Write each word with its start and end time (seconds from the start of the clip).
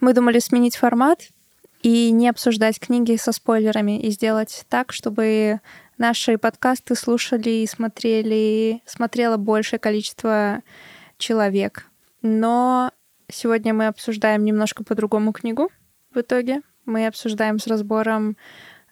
Мы 0.00 0.14
думали 0.14 0.38
сменить 0.38 0.76
формат 0.76 1.28
и 1.82 2.10
не 2.10 2.28
обсуждать 2.28 2.78
книги 2.80 3.16
со 3.16 3.32
спойлерами, 3.32 4.00
и 4.00 4.10
сделать 4.10 4.64
так, 4.68 4.92
чтобы 4.92 5.60
наши 5.98 6.38
подкасты 6.38 6.94
слушали 6.94 7.50
и 7.50 7.66
смотрели, 7.66 8.82
смотрело 8.86 9.36
большее 9.36 9.78
количество 9.78 10.62
человек. 11.18 11.86
Но 12.22 12.92
сегодня 13.28 13.74
мы 13.74 13.86
обсуждаем 13.86 14.44
немножко 14.44 14.84
по-другому 14.84 15.32
книгу 15.32 15.70
в 16.12 16.20
итоге. 16.20 16.62
Мы 16.86 17.06
обсуждаем 17.06 17.58
с 17.58 17.66
разбором 17.66 18.36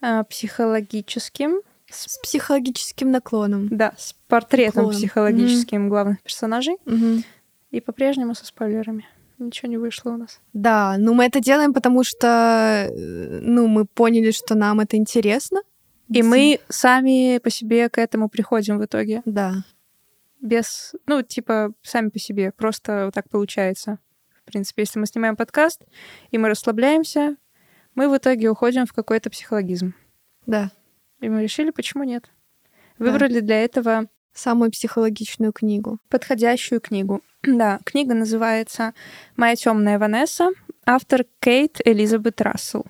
э, 0.00 0.24
психологическим. 0.24 1.62
С 1.90 2.18
психологическим 2.18 3.10
наклоном. 3.10 3.68
Да, 3.70 3.94
с 3.96 4.14
портретом 4.28 4.84
Наклон. 4.84 4.94
психологическим 4.94 5.86
mm-hmm. 5.86 5.88
главных 5.88 6.22
персонажей. 6.22 6.76
Mm-hmm. 6.84 7.24
И 7.70 7.80
по-прежнему 7.80 8.34
со 8.34 8.44
спойлерами. 8.44 9.06
Ничего 9.38 9.68
не 9.68 9.78
вышло 9.78 10.10
у 10.10 10.16
нас. 10.16 10.40
Да, 10.52 10.96
ну 10.98 11.14
мы 11.14 11.24
это 11.24 11.40
делаем, 11.40 11.72
потому 11.72 12.02
что 12.02 12.88
э, 12.90 13.40
ну, 13.40 13.68
мы 13.68 13.86
поняли, 13.86 14.32
что 14.32 14.54
нам 14.56 14.80
это 14.80 14.96
интересно. 14.96 15.62
И 16.12 16.22
мы 16.22 16.60
сами 16.68 17.38
по 17.38 17.50
себе 17.50 17.88
к 17.88 17.98
этому 17.98 18.28
приходим 18.28 18.78
в 18.78 18.84
итоге. 18.84 19.22
Да. 19.26 19.64
Без, 20.40 20.94
ну, 21.06 21.22
типа, 21.22 21.72
сами 21.82 22.08
по 22.08 22.18
себе. 22.18 22.50
Просто 22.52 23.06
вот 23.06 23.14
так 23.14 23.28
получается. 23.28 23.98
В 24.42 24.50
принципе, 24.50 24.82
если 24.82 24.98
мы 24.98 25.06
снимаем 25.06 25.36
подкаст, 25.36 25.84
и 26.30 26.38
мы 26.38 26.48
расслабляемся, 26.48 27.36
мы 27.94 28.08
в 28.08 28.16
итоге 28.16 28.48
уходим 28.48 28.86
в 28.86 28.92
какой-то 28.92 29.28
психологизм. 29.28 29.94
Да. 30.46 30.70
И 31.20 31.28
мы 31.28 31.42
решили, 31.42 31.70
почему 31.70 32.04
нет. 32.04 32.30
Выбрали 32.98 33.40
да. 33.40 33.46
для 33.46 33.64
этого 33.64 34.08
самую 34.32 34.70
психологичную 34.70 35.52
книгу. 35.52 35.98
Подходящую 36.08 36.80
книгу. 36.80 37.22
Да, 37.42 37.78
книга 37.84 38.14
называется 38.14 38.94
«Моя 39.36 39.54
темная 39.54 39.98
Ванесса», 39.98 40.50
автор 40.84 41.24
Кейт 41.40 41.78
Элизабет 41.84 42.40
Рассел. 42.40 42.84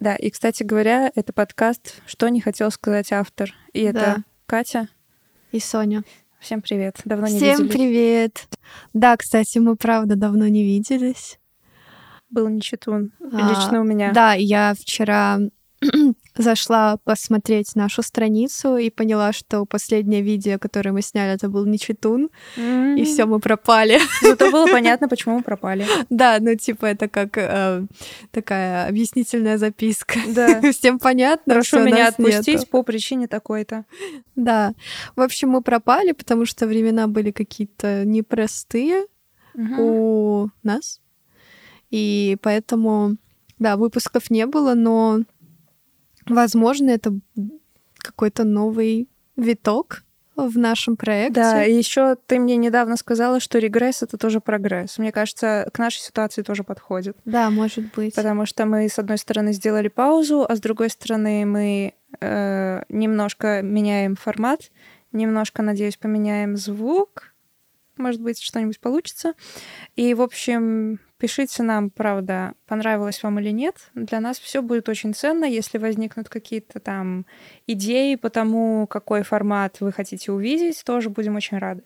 Да, 0.00 0.16
и, 0.16 0.28
кстати 0.28 0.62
говоря, 0.62 1.10
это 1.14 1.32
подкаст 1.32 2.02
«Что 2.06 2.28
не 2.28 2.42
хотел 2.42 2.70
сказать 2.70 3.10
автор». 3.10 3.54
И 3.72 3.80
это 3.80 4.00
да. 4.00 4.16
Катя. 4.44 4.88
И 5.50 5.60
Соня. 5.60 6.04
Всем 6.40 6.60
привет. 6.60 7.00
Давно 7.06 7.26
не 7.26 7.38
Всем 7.38 7.48
виделись. 7.48 7.56
Всем 7.56 7.68
привет. 7.70 8.48
Да, 8.92 9.16
кстати, 9.16 9.56
мы 9.56 9.76
правда 9.76 10.14
давно 10.14 10.46
не 10.46 10.62
виделись. 10.62 11.38
Был 12.28 12.48
нечетун. 12.48 13.12
А, 13.32 13.50
Лично 13.50 13.80
у 13.80 13.84
меня. 13.84 14.12
Да, 14.12 14.34
я 14.34 14.74
вчера 14.74 15.38
зашла 16.36 16.96
посмотреть 17.04 17.76
нашу 17.76 18.02
страницу 18.02 18.76
и 18.76 18.90
поняла, 18.90 19.32
что 19.32 19.64
последнее 19.64 20.22
видео, 20.22 20.58
которое 20.58 20.92
мы 20.92 21.02
сняли, 21.02 21.34
это 21.34 21.48
был 21.48 21.64
Ничитун, 21.66 22.30
mm-hmm. 22.56 22.98
и 22.98 23.04
все, 23.04 23.26
мы 23.26 23.40
пропали. 23.40 24.00
Зато 24.22 24.50
было 24.50 24.66
понятно, 24.66 25.08
почему 25.08 25.38
мы 25.38 25.42
пропали. 25.42 25.86
Да, 26.10 26.38
ну 26.40 26.54
типа 26.54 26.86
это 26.86 27.08
как 27.08 27.36
э, 27.36 27.86
такая 28.30 28.88
объяснительная 28.88 29.58
записка. 29.58 30.18
Да. 30.28 30.60
Всем 30.72 30.98
понятно, 30.98 31.54
Прошу 31.54 31.80
меня 31.80 32.08
отпустить 32.08 32.60
нету. 32.60 32.66
по 32.66 32.82
причине 32.82 33.26
такой-то. 33.26 33.84
Да. 34.36 34.74
В 35.16 35.20
общем, 35.20 35.50
мы 35.50 35.62
пропали, 35.62 36.12
потому 36.12 36.46
что 36.46 36.66
времена 36.66 37.06
были 37.08 37.30
какие-то 37.30 38.04
непростые 38.04 39.06
mm-hmm. 39.56 39.76
у 39.78 40.48
нас. 40.62 41.00
И 41.90 42.36
поэтому, 42.42 43.16
да, 43.58 43.76
выпусков 43.76 44.30
не 44.30 44.46
было, 44.46 44.74
но 44.74 45.20
Возможно, 46.26 46.90
это 46.90 47.18
какой-то 47.98 48.44
новый 48.44 49.08
виток 49.36 50.04
в 50.36 50.58
нашем 50.58 50.96
проекте. 50.96 51.34
Да, 51.34 51.64
и 51.64 51.74
еще 51.74 52.16
ты 52.26 52.38
мне 52.38 52.56
недавно 52.56 52.96
сказала, 52.96 53.40
что 53.40 53.58
регресс 53.58 54.02
это 54.02 54.18
тоже 54.18 54.40
прогресс. 54.40 54.98
Мне 54.98 55.12
кажется, 55.12 55.68
к 55.72 55.78
нашей 55.78 56.00
ситуации 56.00 56.42
тоже 56.42 56.64
подходит. 56.64 57.16
Да, 57.24 57.50
может 57.50 57.94
быть. 57.94 58.14
Потому 58.14 58.46
что 58.46 58.66
мы, 58.66 58.88
с 58.88 58.98
одной 58.98 59.18
стороны, 59.18 59.52
сделали 59.52 59.88
паузу, 59.88 60.44
а 60.48 60.56
с 60.56 60.60
другой 60.60 60.90
стороны, 60.90 61.46
мы 61.46 61.94
э, 62.20 62.82
немножко 62.88 63.62
меняем 63.62 64.16
формат, 64.16 64.70
немножко, 65.12 65.62
надеюсь, 65.62 65.96
поменяем 65.96 66.56
звук. 66.56 67.34
Может 67.96 68.20
быть, 68.20 68.40
что-нибудь 68.40 68.80
получится. 68.80 69.34
И, 69.94 70.14
в 70.14 70.22
общем, 70.22 70.98
Пишите 71.24 71.62
нам, 71.62 71.88
правда, 71.88 72.52
понравилось 72.66 73.22
вам 73.22 73.40
или 73.40 73.48
нет. 73.48 73.76
Для 73.94 74.20
нас 74.20 74.38
все 74.38 74.60
будет 74.60 74.90
очень 74.90 75.14
ценно, 75.14 75.46
если 75.46 75.78
возникнут 75.78 76.28
какие-то 76.28 76.80
там 76.80 77.24
идеи 77.66 78.16
по 78.16 78.28
тому, 78.28 78.86
какой 78.86 79.22
формат 79.22 79.80
вы 79.80 79.90
хотите 79.90 80.32
увидеть, 80.32 80.84
тоже 80.84 81.08
будем 81.08 81.36
очень 81.36 81.56
рады. 81.56 81.82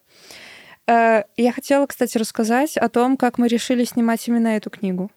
Э, 0.89 1.23
я 1.37 1.53
хотела, 1.53 1.87
кстати, 1.87 2.19
рассказать 2.19 2.77
о 2.77 2.89
том, 2.89 3.17
как 3.17 3.39
мы 3.39 3.47
решили 3.47 3.85
снимать 3.85 4.27
именно 4.27 4.49
эту 4.49 4.71
книгу. 4.71 5.09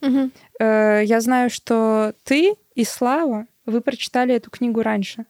Угу. 0.00 0.30
Я 0.60 1.20
знаю, 1.20 1.50
что 1.50 2.14
ты 2.22 2.54
и 2.74 2.84
Слава, 2.84 3.46
вы 3.66 3.82
прочитали 3.82 4.34
эту 4.34 4.50
книгу 4.50 4.80
раньше. 4.80 5.26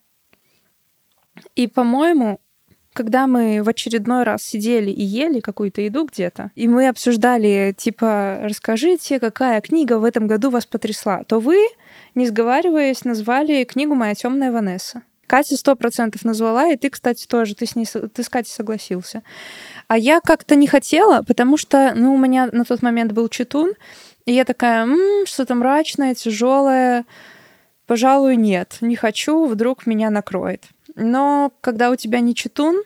И, 1.56 1.66
по-моему, 1.66 2.40
когда 2.94 3.26
мы 3.26 3.62
в 3.62 3.68
очередной 3.68 4.22
раз 4.22 4.42
сидели 4.42 4.90
и 4.90 5.02
ели 5.02 5.40
какую-то 5.40 5.82
еду 5.82 6.06
где-то, 6.06 6.50
и 6.54 6.68
мы 6.68 6.88
обсуждали, 6.88 7.74
типа, 7.76 8.38
расскажите, 8.42 9.20
какая 9.20 9.60
книга 9.60 9.98
в 9.98 10.04
этом 10.04 10.26
году 10.26 10.48
вас 10.48 10.64
потрясла, 10.64 11.24
то 11.24 11.40
вы, 11.40 11.58
не 12.14 12.26
сговариваясь, 12.26 13.04
назвали 13.04 13.64
книгу 13.64 13.94
«Моя 13.94 14.14
темная 14.14 14.50
Ванесса». 14.50 15.02
Катя 15.26 15.56
сто 15.56 15.74
процентов 15.74 16.24
назвала, 16.24 16.68
и 16.68 16.76
ты, 16.76 16.90
кстати, 16.90 17.26
тоже, 17.26 17.54
ты 17.54 17.66
с, 17.66 17.74
ней, 17.74 17.86
ты 17.86 18.22
с 18.22 18.28
Катей 18.28 18.52
согласился. 18.52 19.22
А 19.88 19.98
я 19.98 20.20
как-то 20.20 20.54
не 20.54 20.66
хотела, 20.66 21.22
потому 21.22 21.56
что, 21.56 21.92
ну, 21.96 22.14
у 22.14 22.18
меня 22.18 22.48
на 22.52 22.64
тот 22.64 22.82
момент 22.82 23.12
был 23.12 23.28
читун, 23.28 23.72
и 24.26 24.32
я 24.32 24.44
такая, 24.44 24.84
м-м, 24.84 25.26
что-то 25.26 25.54
мрачное, 25.54 26.14
тяжелое, 26.14 27.04
пожалуй, 27.86 28.36
нет, 28.36 28.76
не 28.80 28.96
хочу, 28.96 29.46
вдруг 29.46 29.86
меня 29.86 30.10
накроет. 30.10 30.64
Но 30.94 31.52
когда 31.60 31.90
у 31.90 31.96
тебя 31.96 32.20
не 32.20 32.34
читун, 32.34 32.82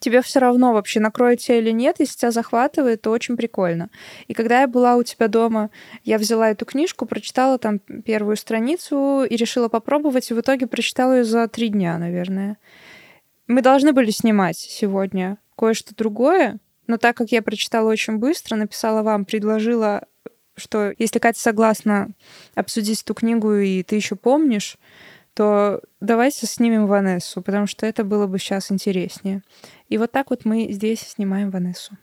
тебе 0.00 0.22
все 0.22 0.40
равно 0.40 0.72
вообще 0.72 1.00
накроет 1.00 1.40
тебя 1.40 1.58
или 1.58 1.70
нет, 1.70 1.96
если 1.98 2.18
тебя 2.18 2.30
захватывает, 2.30 3.02
то 3.02 3.10
очень 3.10 3.36
прикольно. 3.36 3.90
И 4.26 4.34
когда 4.34 4.62
я 4.62 4.66
была 4.66 4.96
у 4.96 5.02
тебя 5.02 5.28
дома, 5.28 5.70
я 6.04 6.18
взяла 6.18 6.50
эту 6.50 6.64
книжку, 6.64 7.06
прочитала 7.06 7.58
там 7.58 7.78
первую 7.78 8.36
страницу 8.36 9.24
и 9.28 9.36
решила 9.36 9.68
попробовать, 9.68 10.30
и 10.30 10.34
в 10.34 10.40
итоге 10.40 10.66
прочитала 10.66 11.18
ее 11.18 11.24
за 11.24 11.46
три 11.48 11.68
дня, 11.68 11.98
наверное. 11.98 12.58
Мы 13.46 13.62
должны 13.62 13.92
были 13.92 14.10
снимать 14.10 14.56
сегодня 14.56 15.38
кое-что 15.56 15.94
другое, 15.94 16.58
но 16.86 16.96
так 16.96 17.16
как 17.16 17.30
я 17.32 17.42
прочитала 17.42 17.90
очень 17.90 18.16
быстро, 18.16 18.56
написала 18.56 19.02
вам, 19.02 19.24
предложила, 19.24 20.06
что 20.56 20.92
если 20.98 21.18
Катя 21.18 21.40
согласна 21.40 22.10
обсудить 22.54 23.02
эту 23.02 23.14
книгу, 23.14 23.54
и 23.54 23.82
ты 23.82 23.96
еще 23.96 24.16
помнишь, 24.16 24.78
то 25.34 25.80
давайте 26.00 26.46
снимем 26.46 26.86
Ванессу, 26.86 27.42
потому 27.42 27.66
что 27.66 27.86
это 27.86 28.04
было 28.04 28.26
бы 28.26 28.38
сейчас 28.38 28.70
интереснее. 28.70 29.42
И 29.88 29.98
вот 29.98 30.12
так 30.12 30.30
вот 30.30 30.44
мы 30.44 30.70
здесь 30.70 31.00
снимаем 31.00 31.50
Ванессу. 31.50 31.96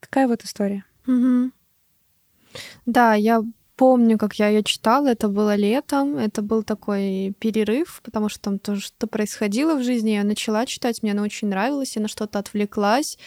Такая 0.00 0.28
вот 0.28 0.44
история. 0.44 0.84
Угу. 1.06 1.50
Да, 2.86 3.14
я 3.14 3.42
помню, 3.76 4.18
как 4.18 4.34
я 4.34 4.48
ее 4.48 4.62
читала, 4.62 5.08
это 5.08 5.28
было 5.28 5.56
летом, 5.56 6.16
это 6.16 6.42
был 6.42 6.62
такой 6.62 7.34
перерыв, 7.38 8.00
потому 8.04 8.28
что 8.28 8.40
там 8.40 8.58
тоже 8.58 8.80
что-то 8.80 9.06
происходило 9.06 9.74
в 9.74 9.82
жизни, 9.82 10.10
я 10.10 10.24
начала 10.24 10.66
читать, 10.66 11.02
мне 11.02 11.12
она 11.12 11.22
очень 11.22 11.48
нравилась, 11.48 11.96
я 11.96 12.02
на 12.02 12.08
что-то 12.08 12.38
отвлеклась, 12.38 13.18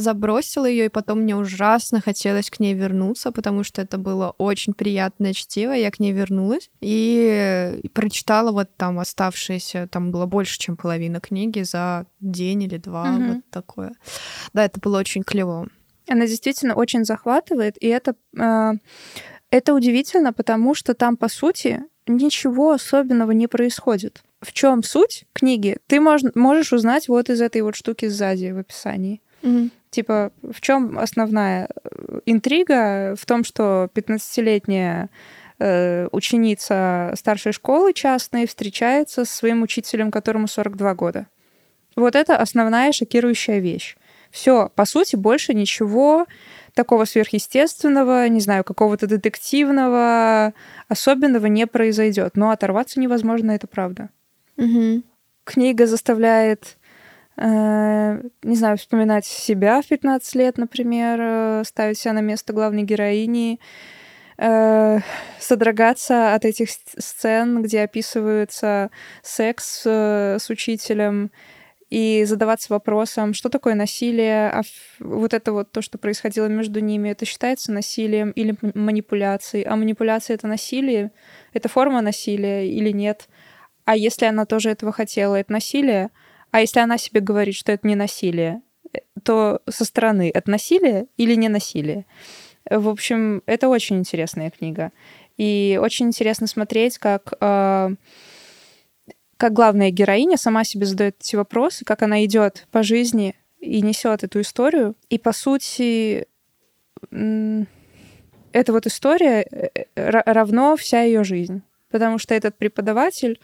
забросила 0.00 0.66
ее, 0.66 0.86
и 0.86 0.88
потом 0.88 1.20
мне 1.20 1.36
ужасно 1.36 2.00
хотелось 2.00 2.50
к 2.50 2.60
ней 2.60 2.74
вернуться, 2.74 3.32
потому 3.32 3.64
что 3.64 3.82
это 3.82 3.98
было 3.98 4.34
очень 4.38 4.72
приятное 4.72 5.32
чтиво, 5.32 5.72
я 5.72 5.90
к 5.90 6.00
ней 6.00 6.12
вернулась 6.12 6.70
и 6.80 7.80
прочитала 7.92 8.52
вот 8.52 8.68
там 8.76 8.98
оставшиеся, 8.98 9.88
там 9.88 10.10
было 10.10 10.26
больше, 10.26 10.58
чем 10.58 10.76
половина 10.76 11.20
книги 11.20 11.62
за 11.62 12.06
день 12.20 12.64
или 12.64 12.76
два, 12.76 13.06
mm-hmm. 13.06 13.34
вот 13.34 13.44
такое. 13.50 13.92
Да, 14.52 14.64
это 14.64 14.80
было 14.80 14.98
очень 14.98 15.22
клево. 15.22 15.68
Она 16.08 16.26
действительно 16.26 16.74
очень 16.74 17.04
захватывает, 17.04 17.76
и 17.80 17.86
это, 17.86 18.14
э, 18.36 18.72
это 19.50 19.74
удивительно, 19.74 20.32
потому 20.32 20.74
что 20.74 20.94
там, 20.94 21.16
по 21.16 21.28
сути, 21.28 21.84
ничего 22.06 22.72
особенного 22.72 23.30
не 23.32 23.46
происходит. 23.46 24.22
В 24.40 24.52
чем 24.52 24.82
суть 24.82 25.26
книги? 25.32 25.76
Ты 25.86 26.00
мож, 26.00 26.22
можешь 26.34 26.72
узнать 26.72 27.08
вот 27.08 27.30
из 27.30 27.40
этой 27.40 27.62
вот 27.62 27.76
штуки 27.76 28.06
сзади 28.08 28.50
в 28.50 28.58
описании. 28.58 29.20
Mm-hmm. 29.42 29.70
Типа, 29.90 30.32
в 30.42 30.60
чем 30.60 30.98
основная 30.98 31.68
э, 31.68 32.20
интрига? 32.26 33.16
В 33.16 33.26
том, 33.26 33.42
что 33.42 33.88
15-летняя 33.92 35.10
э, 35.58 36.08
ученица 36.12 37.12
старшей 37.16 37.52
школы 37.52 37.92
частной 37.92 38.46
встречается 38.46 39.24
со 39.24 39.34
своим 39.34 39.62
учителем, 39.62 40.10
которому 40.10 40.46
42 40.46 40.94
года. 40.94 41.26
Вот 41.96 42.14
это 42.14 42.36
основная 42.36 42.92
шокирующая 42.92 43.58
вещь. 43.58 43.96
Все, 44.30 44.70
по 44.76 44.84
сути, 44.84 45.16
больше 45.16 45.54
ничего 45.54 46.26
такого 46.74 47.04
сверхъестественного, 47.04 48.28
не 48.28 48.40
знаю, 48.40 48.62
какого-то 48.62 49.08
детективного, 49.08 50.54
особенного 50.88 51.46
не 51.46 51.66
произойдет. 51.66 52.36
Но 52.36 52.50
оторваться 52.50 53.00
невозможно, 53.00 53.50
это 53.50 53.66
правда. 53.66 54.10
Угу. 54.56 55.02
Книга 55.44 55.86
заставляет 55.86 56.78
не 57.46 58.54
знаю, 58.54 58.76
вспоминать 58.76 59.24
себя 59.24 59.80
в 59.80 59.86
15 59.86 60.34
лет, 60.34 60.58
например, 60.58 61.18
э, 61.20 61.62
ставить 61.64 61.98
себя 61.98 62.12
на 62.12 62.20
место 62.20 62.52
главной 62.52 62.82
героини, 62.82 63.58
э, 64.36 64.98
содрогаться 65.38 66.34
от 66.34 66.44
этих 66.44 66.68
сцен, 66.70 67.62
где 67.62 67.82
описывается 67.82 68.90
секс 69.22 69.82
э, 69.86 70.36
с 70.38 70.50
учителем, 70.50 71.30
и 71.90 72.24
задаваться 72.24 72.72
вопросом, 72.72 73.34
что 73.34 73.48
такое 73.48 73.74
насилие, 73.74 74.48
а 74.48 74.62
вот 75.00 75.34
это 75.34 75.52
вот 75.52 75.72
то, 75.72 75.82
что 75.82 75.98
происходило 75.98 76.46
между 76.46 76.78
ними, 76.78 77.08
это 77.08 77.24
считается 77.24 77.72
насилием 77.72 78.30
или 78.30 78.56
манипуляцией, 78.74 79.64
а 79.64 79.74
манипуляция— 79.74 80.34
это 80.36 80.46
насилие, 80.46 81.10
это 81.52 81.68
форма 81.68 82.00
насилия 82.00 82.70
или 82.70 82.90
нет, 82.90 83.28
а 83.84 83.96
если 83.96 84.26
она 84.26 84.46
тоже 84.46 84.70
этого 84.70 84.92
хотела, 84.92 85.34
это 85.34 85.52
насилие, 85.52 86.10
а 86.50 86.60
если 86.60 86.80
она 86.80 86.98
себе 86.98 87.20
говорит, 87.20 87.54
что 87.54 87.72
это 87.72 87.86
не 87.86 87.94
насилие, 87.94 88.62
э, 88.92 88.98
то 89.22 89.60
со 89.68 89.84
стороны 89.84 90.30
это 90.32 90.50
насилие 90.50 91.06
или 91.16 91.34
не 91.34 91.48
насилие? 91.48 92.06
В 92.68 92.88
общем, 92.88 93.42
это 93.46 93.68
очень 93.68 93.98
интересная 93.98 94.50
книга. 94.50 94.92
И 95.36 95.78
очень 95.80 96.06
интересно 96.06 96.46
смотреть, 96.46 96.98
как, 96.98 97.32
э, 97.40 97.90
как 99.36 99.52
главная 99.52 99.90
героиня 99.90 100.36
сама 100.36 100.64
себе 100.64 100.86
задает 100.86 101.16
эти 101.20 101.36
вопросы, 101.36 101.84
как 101.84 102.02
она 102.02 102.24
идет 102.24 102.66
по 102.70 102.82
жизни 102.82 103.34
и 103.58 103.80
несет 103.80 104.24
эту 104.24 104.40
историю. 104.40 104.96
И 105.08 105.18
по 105.18 105.32
сути, 105.32 106.26
эта 107.10 108.72
вот 108.72 108.86
история 108.86 109.42
э, 109.42 109.86
равно 109.94 110.76
вся 110.76 111.02
ее 111.02 111.24
жизнь. 111.24 111.62
Потому 111.90 112.18
что 112.18 112.34
этот 112.34 112.56
преподаватель, 112.56 113.40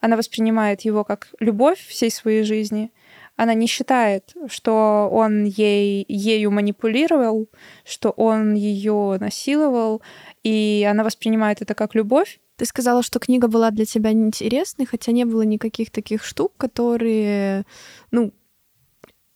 она 0.00 0.16
воспринимает 0.16 0.82
его 0.82 1.04
как 1.04 1.28
любовь 1.38 1.78
всей 1.86 2.10
своей 2.10 2.42
жизни, 2.42 2.90
она 3.36 3.54
не 3.54 3.66
считает, 3.66 4.34
что 4.48 5.08
он 5.10 5.44
ей, 5.44 6.04
ею 6.08 6.50
манипулировал, 6.50 7.48
что 7.86 8.10
он 8.10 8.52
ее 8.52 9.16
насиловал, 9.18 10.02
и 10.42 10.86
она 10.90 11.04
воспринимает 11.04 11.62
это 11.62 11.74
как 11.74 11.94
любовь. 11.94 12.38
Ты 12.56 12.66
сказала, 12.66 13.02
что 13.02 13.18
книга 13.18 13.48
была 13.48 13.70
для 13.70 13.86
тебя 13.86 14.12
неинтересной, 14.12 14.84
хотя 14.84 15.12
не 15.12 15.24
было 15.24 15.40
никаких 15.40 15.90
таких 15.90 16.22
штук, 16.22 16.52
которые, 16.58 17.64
ну, 18.10 18.34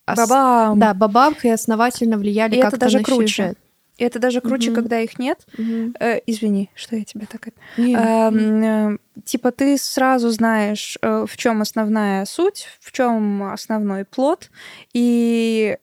ос... 0.07 0.17
бабам. 0.19 0.79
Да, 0.79 0.93
бабамка 0.93 1.49
и 1.49 1.51
основательно 1.51 2.19
влияли 2.19 2.61
как-то 2.61 2.77
это 2.77 2.87
даже 2.87 2.99
на 2.99 3.05
круче. 3.05 3.27
сюжет. 3.27 3.59
И 3.97 4.05
это 4.05 4.19
даже 4.19 4.41
круче, 4.41 4.71
угу. 4.71 4.81
когда 4.81 5.01
их 5.01 5.19
нет. 5.19 5.47
Угу. 5.57 5.95
Э, 6.01 6.21
извини, 6.27 6.71
что 6.75 6.97
я 6.97 7.05
тебя 7.05 7.27
так... 7.31 7.49
Э, 7.49 7.53
э, 7.77 8.97
типа 9.25 9.53
ты 9.53 9.79
сразу 9.79 10.31
знаешь, 10.31 10.99
э, 11.01 11.27
в 11.29 11.37
чем 11.37 11.63
основная 11.63 12.25
суть, 12.25 12.67
в 12.81 12.91
чем 12.91 13.45
основной 13.45 14.05
плод, 14.05 14.51
и 14.93 15.79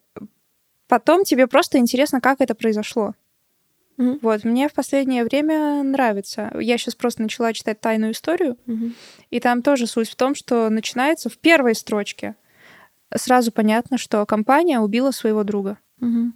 потом 0.88 1.24
тебе 1.24 1.48
просто 1.48 1.78
интересно, 1.78 2.20
как 2.20 2.42
это 2.42 2.54
произошло. 2.54 3.14
Угу. 3.98 4.20
Вот, 4.22 4.44
мне 4.44 4.68
в 4.68 4.74
последнее 4.74 5.24
время 5.24 5.82
нравится. 5.84 6.52
Я 6.60 6.78
сейчас 6.78 6.96
просто 6.96 7.22
начала 7.22 7.54
читать 7.54 7.80
тайную 7.80 8.12
историю, 8.12 8.58
угу. 8.68 8.92
и 9.30 9.40
там 9.40 9.62
тоже 9.62 9.88
суть 9.88 10.10
в 10.10 10.16
том, 10.16 10.36
что 10.36 10.70
начинается 10.70 11.30
в 11.30 11.38
первой 11.38 11.76
строчке. 11.76 12.36
Сразу 13.16 13.52
понятно, 13.52 13.98
что 13.98 14.26
компания 14.26 14.80
убила 14.80 15.12
своего 15.12 15.44
друга. 15.44 15.78
Угу. 16.02 16.34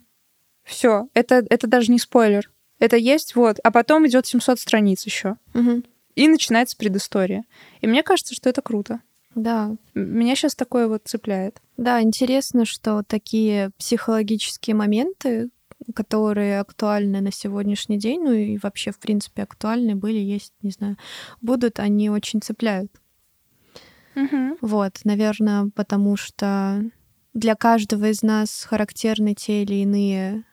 Все, 0.76 1.08
это, 1.14 1.36
это 1.50 1.68
даже 1.68 1.90
не 1.90 2.00
спойлер. 2.00 2.52
Это 2.80 2.98
есть, 2.98 3.34
вот. 3.34 3.60
А 3.64 3.72
потом 3.72 4.06
идет 4.08 4.26
700 4.26 4.60
страниц 4.60 5.06
еще. 5.06 5.38
Угу. 5.54 5.84
И 6.16 6.28
начинается 6.28 6.76
предыстория. 6.76 7.46
И 7.80 7.88
мне 7.88 8.04
кажется, 8.04 8.36
что 8.36 8.50
это 8.50 8.62
круто. 8.62 9.00
Да. 9.36 9.78
Меня 9.94 10.36
сейчас 10.36 10.54
такое 10.54 10.90
вот 10.90 11.04
цепляет. 11.06 11.62
Да, 11.78 12.02
интересно, 12.02 12.66
что 12.66 13.04
такие 13.08 13.72
психологические 13.78 14.76
моменты, 14.76 15.50
которые 15.96 16.60
актуальны 16.60 17.22
на 17.22 17.32
сегодняшний 17.32 17.98
день, 17.98 18.22
ну 18.22 18.34
и 18.34 18.58
вообще, 18.58 18.92
в 18.92 19.00
принципе, 19.00 19.44
актуальны 19.44 19.96
были, 19.96 20.18
есть, 20.18 20.52
не 20.62 20.72
знаю, 20.72 20.98
будут, 21.42 21.80
они 21.80 22.10
очень 22.10 22.42
цепляют. 22.42 22.92
Угу. 24.18 24.58
Вот, 24.60 25.00
наверное, 25.06 25.70
потому 25.74 26.18
что 26.18 26.84
для 27.34 27.56
каждого 27.56 28.10
из 28.10 28.24
нас 28.24 28.66
характерны 28.66 29.36
те 29.36 29.64
или 29.64 29.76
иные 29.76 30.44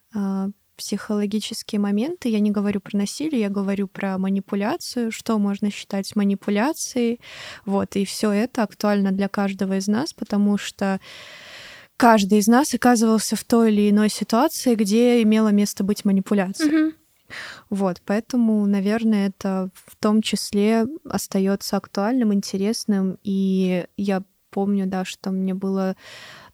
психологические 0.77 1.81
моменты. 1.81 2.29
Я 2.29 2.41
не 2.41 2.51
говорю 2.51 2.81
про 2.81 2.97
насилие, 2.99 3.43
я 3.43 3.49
говорю 3.49 3.89
про 3.89 4.19
манипуляцию, 4.19 5.13
что 5.13 5.39
можно 5.39 5.71
считать 5.71 6.17
манипуляцией. 6.17 7.21
Вот, 7.65 7.95
и 7.97 8.05
все 8.05 8.33
это 8.33 8.63
актуально 8.63 9.13
для 9.13 9.29
каждого 9.29 9.77
из 9.77 9.87
нас, 9.87 10.13
потому 10.13 10.59
что 10.59 11.01
каждый 11.97 12.39
из 12.39 12.49
нас 12.49 12.75
оказывался 12.75 13.37
в 13.37 13.45
той 13.45 13.73
или 13.73 13.91
иной 13.91 14.09
ситуации, 14.09 14.75
где 14.75 15.23
имела 15.23 15.49
место 15.49 15.85
быть 15.85 16.05
манипуляция. 16.05 16.69
Mm-hmm. 16.69 16.95
Вот, 17.71 18.03
поэтому, 18.05 18.67
наверное, 18.67 19.29
это 19.29 19.71
в 19.75 19.97
том 19.97 20.21
числе 20.21 20.87
остается 21.09 21.77
актуальным, 21.77 22.35
интересным. 22.35 23.19
И 23.23 23.87
я 23.97 24.23
помню, 24.51 24.87
да, 24.87 25.05
что 25.05 25.31
мне 25.31 25.55
было 25.55 25.97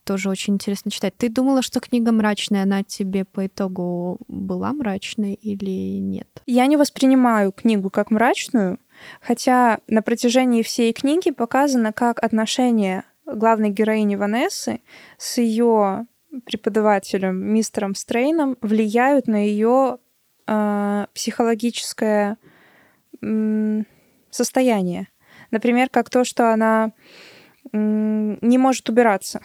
тоже 0.09 0.31
очень 0.31 0.55
интересно 0.55 0.91
читать. 0.91 1.15
Ты 1.19 1.29
думала, 1.29 1.61
что 1.61 1.81
книга 1.81 2.13
мрачная, 2.13 2.63
она 2.63 2.83
тебе 2.83 3.27
по 3.27 3.47
итогу 3.47 4.17
была 4.27 4.73
мрачной 4.73 5.35
или 5.35 5.99
нет? 5.99 6.27
Я 6.47 6.65
не 6.65 6.79
воспринимаю 6.79 7.53
книгу 7.53 7.91
как 7.91 8.11
мрачную, 8.11 8.79
хотя 9.21 9.81
на 9.87 10.01
протяжении 10.01 10.63
всей 10.63 10.95
книги 10.95 11.31
показано, 11.31 11.93
как 11.93 12.25
отношения 12.25 13.05
главной 13.27 13.69
героини 13.69 14.17
Ванессы 14.17 14.81
с 15.19 15.37
ее 15.37 16.07
преподавателем 16.47 17.37
мистером 17.37 17.95
Стрейном 17.95 18.57
влияют 18.63 19.27
на 19.27 19.47
ее 19.47 19.99
э, 20.47 21.07
психологическое 21.13 22.39
э, 23.21 23.83
состояние. 24.31 25.09
Например, 25.51 25.91
как 25.91 26.09
то, 26.09 26.25
что 26.25 26.51
она 26.51 26.93
э, 27.75 28.37
не 28.41 28.57
может 28.57 28.89
убираться 28.89 29.43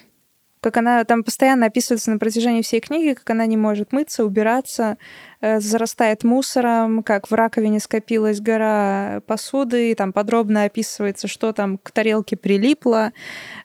как 0.64 0.78
она 0.78 1.04
там 1.04 1.26
постоянно 1.26 1.66
описывается 1.66 2.10
на 2.10 2.18
протяжении 2.18 2.62
всей 2.62 2.80
книги, 2.80 3.14
как 3.14 3.30
она 3.30 3.46
не 3.46 3.58
может 3.58 3.92
мыться, 3.92 4.24
убираться, 4.24 4.98
э, 5.42 5.60
зарастает 5.60 6.24
мусором, 6.24 7.04
как 7.04 7.30
в 7.30 7.34
раковине 7.34 7.82
скопилась 7.82 8.40
гора 8.40 9.22
посуды, 9.28 9.92
и 9.92 9.96
там 9.96 10.14
подробно 10.14 10.64
описывается, 10.64 11.28
что 11.28 11.52
там 11.52 11.78
к 11.78 11.92
тарелке 11.92 12.38
прилипло, 12.38 13.12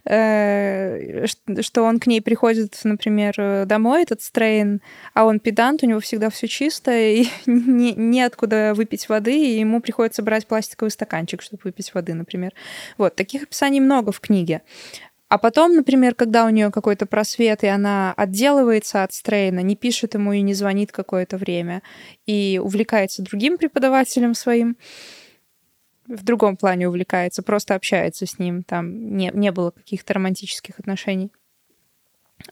э, 0.05 1.27
что 1.61 1.85
он 1.85 2.01
к 2.01 2.09
ней 2.09 2.21
приходит, 2.21 2.81
например, 2.83 3.65
домой, 3.67 4.03
этот 4.03 4.21
стрейн, 4.21 4.83
а 5.15 5.25
он 5.25 5.39
педант, 5.39 5.85
у 5.85 5.87
него 5.87 6.01
всегда 6.01 6.31
все 6.31 6.49
чисто, 6.49 6.91
и 6.91 7.27
не, 7.47 7.93
неоткуда 7.93 8.73
выпить 8.75 9.09
воды, 9.09 9.39
и 9.39 9.61
ему 9.61 9.81
приходится 9.81 10.23
брать 10.23 10.49
пластиковый 10.49 10.91
стаканчик, 10.91 11.43
чтобы 11.43 11.61
выпить 11.63 11.95
воды, 11.95 12.15
например. 12.15 12.53
Вот, 12.97 13.15
таких 13.15 13.45
описаний 13.45 13.79
много 13.79 14.11
в 14.11 14.19
книге. 14.19 14.63
А 15.29 15.37
потом, 15.37 15.75
например, 15.75 16.15
когда 16.15 16.47
у 16.47 16.49
нее 16.49 16.71
какой-то 16.71 17.05
просвет, 17.05 17.63
и 17.63 17.67
она 17.67 18.15
отделывается 18.17 19.03
от 19.03 19.13
стрейна, 19.13 19.61
не 19.61 19.77
пишет 19.77 20.15
ему 20.15 20.33
и 20.33 20.41
не 20.41 20.55
звонит 20.55 20.91
какое-то 20.91 21.37
время, 21.37 21.83
и 22.25 22.59
увлекается 22.63 23.23
другим 23.23 23.59
преподавателем 23.59 24.35
своим, 24.35 24.79
в 26.07 26.25
другом 26.25 26.57
плане 26.57 26.89
увлекается, 26.89 27.43
просто 27.43 27.75
общается 27.75 28.25
с 28.25 28.39
ним, 28.39 28.63
там 28.63 29.17
не, 29.17 29.31
не 29.35 29.53
было 29.53 29.71
каких-то 29.71 30.15
романтических 30.15 30.79
отношений. 30.79 31.31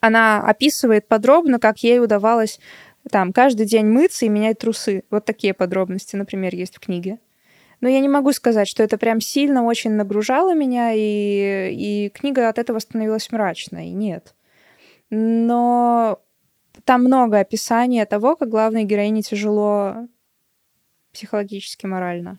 Она 0.02 0.42
описывает 0.42 1.08
подробно, 1.08 1.58
как 1.58 1.78
ей 1.78 2.00
удавалось 2.00 2.60
там 3.10 3.32
каждый 3.32 3.66
день 3.66 3.86
мыться 3.86 4.26
и 4.26 4.28
менять 4.28 4.58
трусы. 4.58 5.04
Вот 5.10 5.24
такие 5.24 5.54
подробности, 5.54 6.16
например, 6.16 6.54
есть 6.54 6.76
в 6.76 6.80
книге. 6.80 7.18
Но 7.80 7.88
я 7.88 8.00
не 8.00 8.08
могу 8.08 8.32
сказать, 8.32 8.68
что 8.68 8.82
это 8.82 8.96
прям 8.96 9.20
сильно 9.20 9.62
очень 9.64 9.92
нагружало 9.92 10.54
меня, 10.54 10.92
и, 10.94 11.72
и 11.72 12.10
книга 12.10 12.48
от 12.48 12.58
этого 12.58 12.78
становилась 12.78 13.30
мрачной. 13.30 13.90
Нет. 13.90 14.34
Но 15.10 16.20
там 16.84 17.04
много 17.04 17.38
описания 17.38 18.06
того, 18.06 18.36
как 18.36 18.48
главной 18.48 18.84
героине 18.84 19.22
тяжело 19.22 20.08
психологически, 21.12 21.86
морально. 21.86 22.38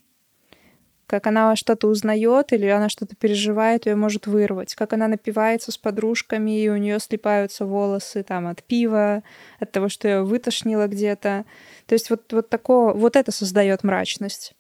Как 1.06 1.26
она 1.26 1.56
что-то 1.56 1.88
узнает 1.88 2.52
или 2.52 2.66
она 2.66 2.90
что-то 2.90 3.16
переживает, 3.16 3.86
ее 3.86 3.96
может 3.96 4.28
вырвать. 4.28 4.76
Как 4.76 4.92
она 4.92 5.08
напивается 5.08 5.72
с 5.72 5.78
подружками, 5.78 6.60
и 6.60 6.68
у 6.68 6.76
нее 6.76 7.00
слипаются 7.00 7.66
волосы 7.66 8.24
там 8.24 8.46
от 8.46 8.62
пива, 8.64 9.24
от 9.60 9.72
того, 9.72 9.88
что 9.88 10.08
ее 10.10 10.24
вытошнило 10.24 10.88
где-то. 10.88 11.46
То 11.86 11.94
есть 11.94 12.10
вот, 12.10 12.34
вот 12.34 12.50
такого, 12.50 12.94
вот 12.94 13.16
это 13.16 13.32
создает 13.32 13.84
мрачность 13.84 14.54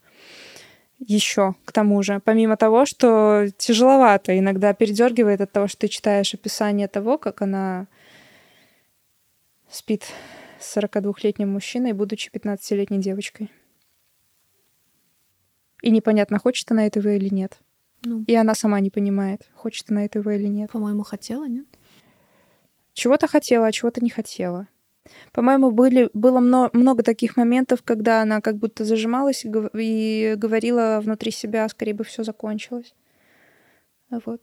еще 0.99 1.55
к 1.65 1.71
тому 1.71 2.01
же, 2.03 2.19
помимо 2.23 2.57
того, 2.57 2.85
что 2.85 3.45
тяжеловато, 3.57 4.37
иногда 4.37 4.73
передергивает 4.73 5.41
от 5.41 5.51
того, 5.51 5.67
что 5.67 5.81
ты 5.81 5.87
читаешь 5.87 6.33
описание 6.33 6.87
того, 6.87 7.17
как 7.17 7.41
она 7.41 7.87
спит 9.69 10.05
с 10.59 10.77
42-летним 10.77 11.49
мужчиной, 11.49 11.93
будучи 11.93 12.29
15-летней 12.29 12.99
девочкой. 12.99 13.51
И 15.83 15.91
непонятно, 15.91 16.39
хочет 16.39 16.71
она 16.71 16.87
этого 16.87 17.09
или 17.09 17.33
нет. 17.33 17.59
Ну. 18.03 18.23
И 18.27 18.35
она 18.35 18.55
сама 18.55 18.79
не 18.79 18.89
понимает, 18.89 19.47
хочет 19.53 19.91
она 19.91 20.05
этого 20.05 20.35
или 20.35 20.47
нет. 20.47 20.71
По-моему, 20.71 21.03
хотела, 21.03 21.47
нет? 21.47 21.67
чего-то 22.97 23.27
хотела, 23.27 23.67
а 23.67 23.71
чего-то 23.71 24.01
не 24.01 24.09
хотела. 24.09 24.67
По-моему, 25.31 25.71
были, 25.71 26.09
было 26.13 26.39
много, 26.39 26.69
много 26.77 27.03
таких 27.03 27.37
моментов, 27.37 27.81
когда 27.83 28.21
она 28.21 28.41
как 28.41 28.57
будто 28.57 28.85
зажималась 28.85 29.45
и, 29.45 29.51
и 29.73 30.35
говорила 30.35 30.99
внутри 31.01 31.31
себя, 31.31 31.67
скорее 31.69 31.93
бы 31.93 32.03
все 32.03 32.23
закончилось. 32.23 32.93
Вот. 34.09 34.41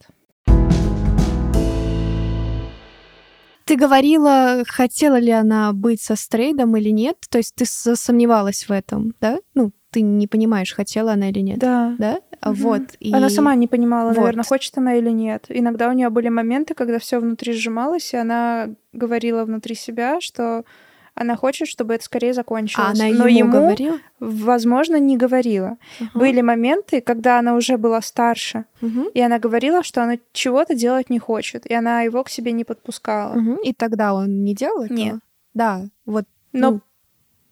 Ты 3.65 3.77
говорила, 3.77 4.63
хотела 4.67 5.17
ли 5.19 5.31
она 5.31 5.73
быть 5.73 6.01
со 6.01 6.15
Стрейдом 6.15 6.77
или 6.77 6.89
нет? 6.89 7.17
То 7.29 7.39
есть 7.39 7.55
ты 7.55 7.65
сомневалась 7.65 8.69
в 8.69 8.71
этом, 8.71 9.13
да? 9.19 9.39
Ну, 9.55 9.71
ты 9.89 10.01
не 10.01 10.27
понимаешь, 10.27 10.73
хотела 10.73 11.13
она 11.13 11.29
или 11.29 11.39
нет. 11.39 11.57
Да. 11.57 11.95
Да? 11.97 12.19
Угу. 12.45 12.53
Вот. 12.55 12.81
И... 12.99 13.11
Она 13.11 13.29
сама 13.29 13.55
не 13.55 13.67
понимала, 13.67 14.09
вот. 14.09 14.17
наверное, 14.17 14.43
хочет 14.43 14.77
она 14.77 14.95
или 14.95 15.09
нет. 15.09 15.45
Иногда 15.49 15.89
у 15.89 15.93
нее 15.93 16.09
были 16.09 16.29
моменты, 16.29 16.73
когда 16.75 16.99
все 16.99 17.19
внутри 17.19 17.53
сжималось, 17.53 18.13
и 18.13 18.17
она 18.17 18.69
говорила 18.93 19.45
внутри 19.45 19.73
себя, 19.73 20.21
что 20.21 20.63
она 21.15 21.37
хочет, 21.37 21.67
чтобы 21.67 21.93
это 21.95 22.03
скорее 22.03 22.33
закончилось. 22.33 22.87
А 22.87 22.91
она 22.91 23.17
Но 23.17 23.27
ему, 23.27 23.49
ему 23.49 23.51
говорила? 23.51 23.99
возможно, 24.19 24.97
не 24.99 25.17
говорила. 25.17 25.77
Угу. 25.99 26.19
Были 26.19 26.41
моменты, 26.41 27.01
когда 27.01 27.39
она 27.39 27.55
уже 27.55 27.77
была 27.77 28.01
старше, 28.01 28.65
угу. 28.81 29.09
и 29.13 29.21
она 29.21 29.39
говорила, 29.39 29.83
что 29.83 30.03
она 30.03 30.17
чего-то 30.33 30.75
делать 30.75 31.09
не 31.09 31.19
хочет, 31.19 31.65
и 31.65 31.73
она 31.73 32.01
его 32.01 32.23
к 32.23 32.29
себе 32.29 32.51
не 32.51 32.65
подпускала. 32.65 33.37
Угу. 33.37 33.61
И 33.63 33.73
тогда 33.73 34.13
он 34.13 34.43
не 34.43 34.53
делал 34.53 34.83
этого? 34.83 34.97
Нет. 34.97 35.15
Да, 35.53 35.85
вот. 36.05 36.25
Но 36.51 36.71
ну... 36.71 36.81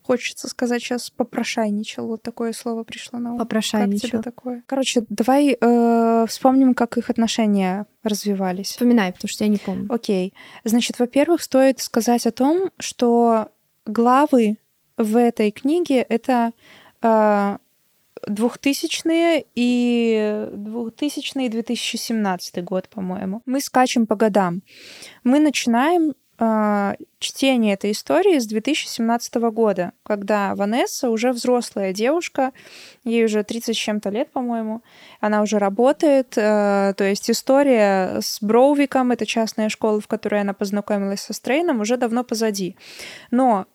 хочется 0.03 0.47
сказать 0.47 0.81
сейчас 0.81 1.09
попрошайничал. 1.09 2.07
Вот 2.07 2.21
такое 2.21 2.53
слово 2.53 2.83
пришло 2.83 3.19
на 3.19 3.33
ум. 3.33 3.39
Попрошайничал. 3.39 4.01
Как 4.01 4.09
тебе 4.11 4.21
такое? 4.21 4.63
Короче, 4.67 5.03
давай 5.09 5.57
э, 5.59 6.25
вспомним, 6.27 6.73
как 6.73 6.97
их 6.97 7.09
отношения 7.09 7.85
развивались. 8.03 8.67
Вспоминай, 8.67 9.13
потому 9.13 9.29
что 9.29 9.43
я 9.43 9.49
не 9.49 9.57
помню. 9.57 9.87
Окей. 9.91 10.33
Значит, 10.63 10.99
во-первых, 10.99 11.41
стоит 11.41 11.79
сказать 11.79 12.27
о 12.27 12.31
том, 12.31 12.69
что 12.77 13.49
главы 13.85 14.57
в 14.97 15.17
этой 15.17 15.51
книге 15.51 16.01
это 16.01 16.51
э, 17.01 17.57
2000 18.27 19.45
и 19.55 20.47
2000 20.51 21.45
и 21.45 21.49
2017 21.49 22.63
год, 22.63 22.89
по-моему. 22.89 23.41
Мы 23.45 23.59
скачем 23.59 24.07
по 24.07 24.15
годам. 24.15 24.61
Мы 25.23 25.39
начинаем 25.39 26.13
чтение 27.19 27.75
этой 27.75 27.91
истории 27.91 28.39
с 28.39 28.47
2017 28.47 29.35
года, 29.35 29.93
когда 30.03 30.55
Ванесса 30.55 31.09
уже 31.09 31.31
взрослая 31.31 31.93
девушка, 31.93 32.51
ей 33.03 33.25
уже 33.25 33.43
30 33.43 33.75
с 33.75 33.79
чем-то 33.79 34.09
лет, 34.09 34.31
по-моему, 34.31 34.81
она 35.19 35.41
уже 35.41 35.59
работает, 35.59 36.33
э, 36.35 36.93
то 36.97 37.03
есть 37.03 37.29
история 37.29 38.19
с 38.19 38.39
Броувиком, 38.41 39.11
это 39.11 39.25
частная 39.25 39.69
школа, 39.69 40.01
в 40.01 40.07
которой 40.07 40.41
она 40.41 40.53
познакомилась 40.53 41.21
со 41.21 41.33
Стрейном, 41.33 41.81
уже 41.81 41.97
давно 41.97 42.23
позади. 42.23 42.75
Но 43.31 43.67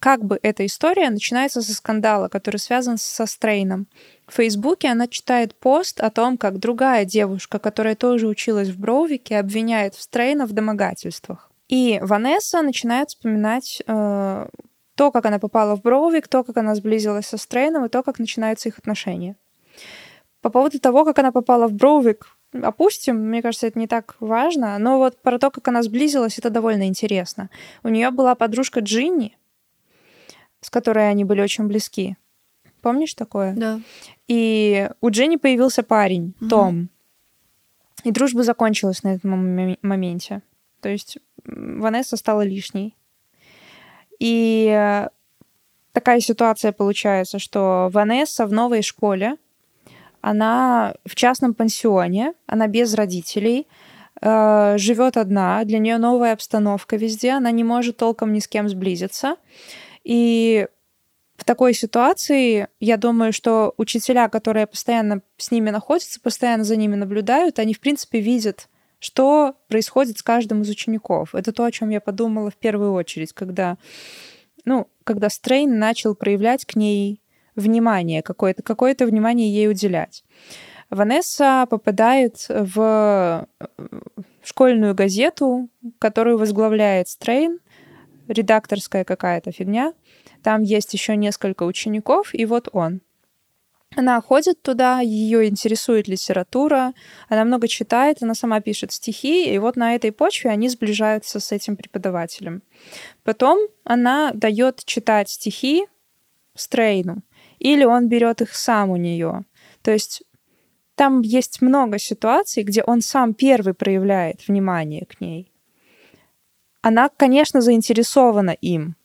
как 0.00 0.24
бы 0.24 0.38
эта 0.42 0.64
история 0.64 1.10
начинается 1.10 1.60
со 1.60 1.74
скандала, 1.74 2.28
который 2.28 2.58
связан 2.58 2.98
со 2.98 3.26
Стрейном. 3.26 3.88
В 4.26 4.34
Фейсбуке 4.34 4.88
она 4.88 5.08
читает 5.08 5.54
пост 5.54 6.00
о 6.00 6.10
том, 6.10 6.38
как 6.38 6.58
другая 6.58 7.04
девушка, 7.04 7.58
которая 7.58 7.96
тоже 7.96 8.28
училась 8.28 8.68
в 8.68 8.78
Броувике, 8.78 9.38
обвиняет 9.38 9.94
Стрейна 9.94 10.46
в 10.46 10.52
домогательствах. 10.52 11.47
И 11.68 11.98
Ванесса 12.02 12.62
начинает 12.62 13.10
вспоминать 13.10 13.82
э, 13.86 14.48
то, 14.94 15.12
как 15.12 15.26
она 15.26 15.38
попала 15.38 15.76
в 15.76 15.82
Броувик, 15.82 16.26
то, 16.26 16.42
как 16.42 16.56
она 16.56 16.74
сблизилась 16.74 17.26
со 17.26 17.36
Стрейном, 17.36 17.84
и 17.84 17.88
то, 17.88 18.02
как 18.02 18.18
начинаются 18.18 18.68
их 18.68 18.78
отношения. 18.78 19.36
По 20.40 20.50
поводу 20.50 20.80
того, 20.80 21.04
как 21.04 21.18
она 21.18 21.30
попала 21.30 21.68
в 21.68 21.72
Броувик, 21.72 22.36
опустим, 22.52 23.16
мне 23.16 23.42
кажется, 23.42 23.66
это 23.66 23.78
не 23.78 23.86
так 23.86 24.16
важно, 24.20 24.78
но 24.78 24.98
вот 24.98 25.20
про 25.20 25.38
то, 25.38 25.50
как 25.50 25.68
она 25.68 25.82
сблизилась, 25.82 26.38
это 26.38 26.50
довольно 26.50 26.86
интересно. 26.86 27.50
У 27.82 27.88
нее 27.88 28.10
была 28.10 28.34
подружка 28.34 28.80
Джинни, 28.80 29.36
с 30.60 30.70
которой 30.70 31.10
они 31.10 31.24
были 31.24 31.42
очень 31.42 31.64
близки. 31.64 32.16
Помнишь 32.80 33.14
такое? 33.14 33.54
Да. 33.54 33.80
И 34.28 34.88
у 35.00 35.10
Дженни 35.10 35.36
появился 35.36 35.82
парень, 35.82 36.34
угу. 36.40 36.48
Том. 36.48 36.88
И 38.04 38.10
дружба 38.10 38.42
закончилась 38.42 39.02
на 39.02 39.14
этом 39.14 39.76
моменте. 39.82 40.42
То 40.80 40.88
есть 40.88 41.18
Ванесса 41.48 42.16
стала 42.16 42.42
лишней. 42.42 42.94
И 44.18 45.06
такая 45.92 46.20
ситуация 46.20 46.72
получается, 46.72 47.38
что 47.38 47.88
Ванесса 47.92 48.46
в 48.46 48.52
новой 48.52 48.82
школе, 48.82 49.36
она 50.20 50.94
в 51.04 51.14
частном 51.14 51.54
пансионе, 51.54 52.34
она 52.46 52.66
без 52.66 52.94
родителей, 52.94 53.66
э, 54.20 54.74
живет 54.78 55.16
одна, 55.16 55.64
для 55.64 55.78
нее 55.78 55.98
новая 55.98 56.32
обстановка 56.32 56.96
везде, 56.96 57.30
она 57.32 57.50
не 57.50 57.64
может 57.64 57.96
толком 57.96 58.32
ни 58.32 58.40
с 58.40 58.48
кем 58.48 58.68
сблизиться. 58.68 59.36
И 60.02 60.66
в 61.36 61.44
такой 61.44 61.72
ситуации, 61.72 62.66
я 62.80 62.96
думаю, 62.96 63.32
что 63.32 63.72
учителя, 63.76 64.28
которые 64.28 64.66
постоянно 64.66 65.22
с 65.36 65.52
ними 65.52 65.70
находятся, 65.70 66.20
постоянно 66.20 66.64
за 66.64 66.74
ними 66.74 66.96
наблюдают, 66.96 67.60
они, 67.60 67.74
в 67.74 67.80
принципе, 67.80 68.18
видят, 68.18 68.68
что 68.98 69.54
происходит 69.68 70.18
с 70.18 70.22
каждым 70.22 70.62
из 70.62 70.70
учеников. 70.70 71.34
Это 71.34 71.52
то, 71.52 71.64
о 71.64 71.70
чем 71.70 71.90
я 71.90 72.00
подумала 72.00 72.50
в 72.50 72.56
первую 72.56 72.92
очередь, 72.92 73.32
когда, 73.32 73.78
ну, 74.64 74.88
когда 75.04 75.30
Стрейн 75.30 75.78
начал 75.78 76.14
проявлять 76.14 76.64
к 76.64 76.76
ней 76.76 77.20
внимание, 77.54 78.22
какое-то 78.22 78.62
какое 78.62 78.96
внимание 78.98 79.52
ей 79.52 79.68
уделять. 79.68 80.24
Ванесса 80.90 81.66
попадает 81.68 82.46
в 82.48 83.46
школьную 84.42 84.94
газету, 84.94 85.68
которую 85.98 86.38
возглавляет 86.38 87.08
Стрейн, 87.08 87.58
редакторская 88.26 89.04
какая-то 89.04 89.52
фигня. 89.52 89.92
Там 90.42 90.62
есть 90.62 90.92
еще 90.94 91.16
несколько 91.16 91.64
учеников, 91.64 92.34
и 92.34 92.46
вот 92.46 92.68
он. 92.72 93.00
Она 93.96 94.20
ходит 94.20 94.62
туда, 94.62 95.00
ее 95.00 95.48
интересует 95.48 96.08
литература, 96.08 96.92
она 97.28 97.44
много 97.44 97.68
читает, 97.68 98.18
она 98.22 98.34
сама 98.34 98.60
пишет 98.60 98.92
стихи, 98.92 99.52
и 99.52 99.58
вот 99.58 99.76
на 99.76 99.94
этой 99.94 100.12
почве 100.12 100.50
они 100.50 100.68
сближаются 100.68 101.40
с 101.40 101.52
этим 101.52 101.76
преподавателем. 101.76 102.62
Потом 103.24 103.58
она 103.84 104.32
дает 104.34 104.84
читать 104.84 105.30
стихи 105.30 105.86
Стрейну, 106.54 107.22
или 107.58 107.84
он 107.84 108.08
берет 108.08 108.42
их 108.42 108.54
сам 108.54 108.90
у 108.90 108.96
нее. 108.96 109.44
То 109.82 109.90
есть 109.90 110.22
там 110.94 111.22
есть 111.22 111.62
много 111.62 111.98
ситуаций, 111.98 112.64
где 112.64 112.82
он 112.82 113.00
сам 113.00 113.32
первый 113.32 113.74
проявляет 113.74 114.46
внимание 114.46 115.06
к 115.06 115.20
ней 115.20 115.50
она, 116.88 117.08
конечно, 117.08 117.60
заинтересована 117.60 118.50
им. 118.50 118.96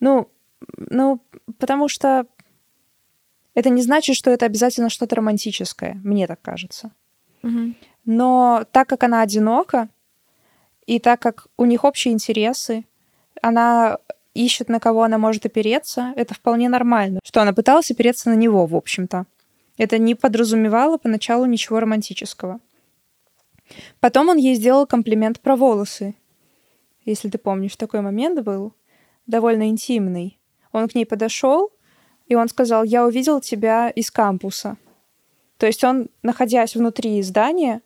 Ну, 0.00 0.28
ну, 0.76 1.20
потому 1.58 1.88
что 1.88 2.26
это 3.60 3.70
не 3.70 3.82
значит, 3.82 4.16
что 4.16 4.30
это 4.30 4.46
обязательно 4.46 4.90
что-то 4.90 5.16
романтическое, 5.16 6.00
мне 6.02 6.26
так 6.26 6.40
кажется. 6.42 6.90
Угу. 7.42 7.74
Но 8.04 8.64
так 8.72 8.88
как 8.88 9.04
она 9.04 9.22
одинока, 9.22 9.88
и 10.86 10.98
так 10.98 11.20
как 11.20 11.46
у 11.56 11.64
них 11.64 11.84
общие 11.84 12.12
интересы, 12.12 12.84
она 13.42 13.98
ищет, 14.34 14.68
на 14.68 14.80
кого 14.80 15.02
она 15.02 15.18
может 15.18 15.46
опереться, 15.46 16.12
это 16.16 16.34
вполне 16.34 16.68
нормально. 16.68 17.20
Что 17.24 17.42
она 17.42 17.52
пыталась 17.52 17.90
опереться 17.90 18.30
на 18.30 18.34
него, 18.34 18.66
в 18.66 18.74
общем-то. 18.74 19.26
Это 19.78 19.98
не 19.98 20.14
подразумевало 20.14 20.98
поначалу 20.98 21.46
ничего 21.46 21.80
романтического. 21.80 22.60
Потом 24.00 24.28
он 24.28 24.36
ей 24.36 24.54
сделал 24.54 24.86
комплимент 24.86 25.40
про 25.40 25.56
волосы 25.56 26.14
если 27.04 27.28
ты 27.28 27.38
помнишь, 27.38 27.76
такой 27.76 28.00
момент 28.00 28.40
был, 28.42 28.74
довольно 29.26 29.68
интимный. 29.68 30.38
Он 30.72 30.88
к 30.88 30.94
ней 30.94 31.04
подошел, 31.04 31.72
и 32.30 32.36
он 32.36 32.48
сказал, 32.48 32.84
я 32.84 33.04
увидел 33.04 33.40
тебя 33.40 33.90
из 33.90 34.12
кампуса. 34.12 34.76
То 35.58 35.66
есть 35.66 35.82
он, 35.82 36.08
находясь 36.22 36.76
внутри 36.76 37.20
здания, 37.22 37.82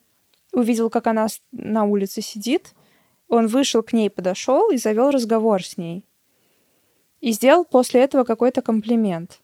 увидел, 0.52 0.90
как 0.90 1.06
она 1.06 1.28
на 1.50 1.84
улице 1.84 2.20
сидит, 2.20 2.74
он 3.26 3.46
вышел 3.46 3.82
к 3.82 3.94
ней, 3.94 4.10
подошел 4.10 4.70
и 4.70 4.76
завел 4.76 5.10
разговор 5.10 5.64
с 5.64 5.78
ней. 5.78 6.04
И 7.22 7.32
сделал 7.32 7.64
после 7.64 8.02
этого 8.02 8.24
какой-то 8.24 8.60
комплимент. 8.60 9.40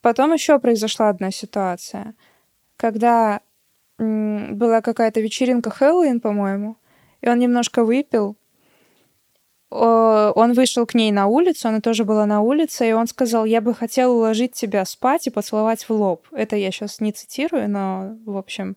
Потом 0.00 0.32
еще 0.32 0.58
произошла 0.58 1.08
одна 1.08 1.30
ситуация, 1.30 2.16
когда 2.76 3.40
была 3.96 4.80
какая-то 4.80 5.20
вечеринка 5.20 5.70
Хэллоуин, 5.70 6.20
по-моему, 6.20 6.78
и 7.20 7.28
он 7.28 7.38
немножко 7.38 7.84
выпил, 7.84 8.36
он 9.70 10.52
вышел 10.52 10.86
к 10.86 10.94
ней 10.94 11.10
на 11.10 11.26
улицу, 11.26 11.68
она 11.68 11.80
тоже 11.80 12.04
была 12.04 12.24
на 12.26 12.40
улице, 12.40 12.88
и 12.88 12.92
он 12.92 13.06
сказал, 13.06 13.44
я 13.44 13.60
бы 13.60 13.74
хотел 13.74 14.16
уложить 14.16 14.52
тебя 14.52 14.84
спать 14.84 15.26
и 15.26 15.30
поцеловать 15.30 15.88
в 15.88 15.90
лоб. 15.90 16.26
Это 16.30 16.56
я 16.56 16.70
сейчас 16.70 17.00
не 17.00 17.12
цитирую, 17.12 17.68
но, 17.68 18.16
в 18.24 18.36
общем, 18.36 18.76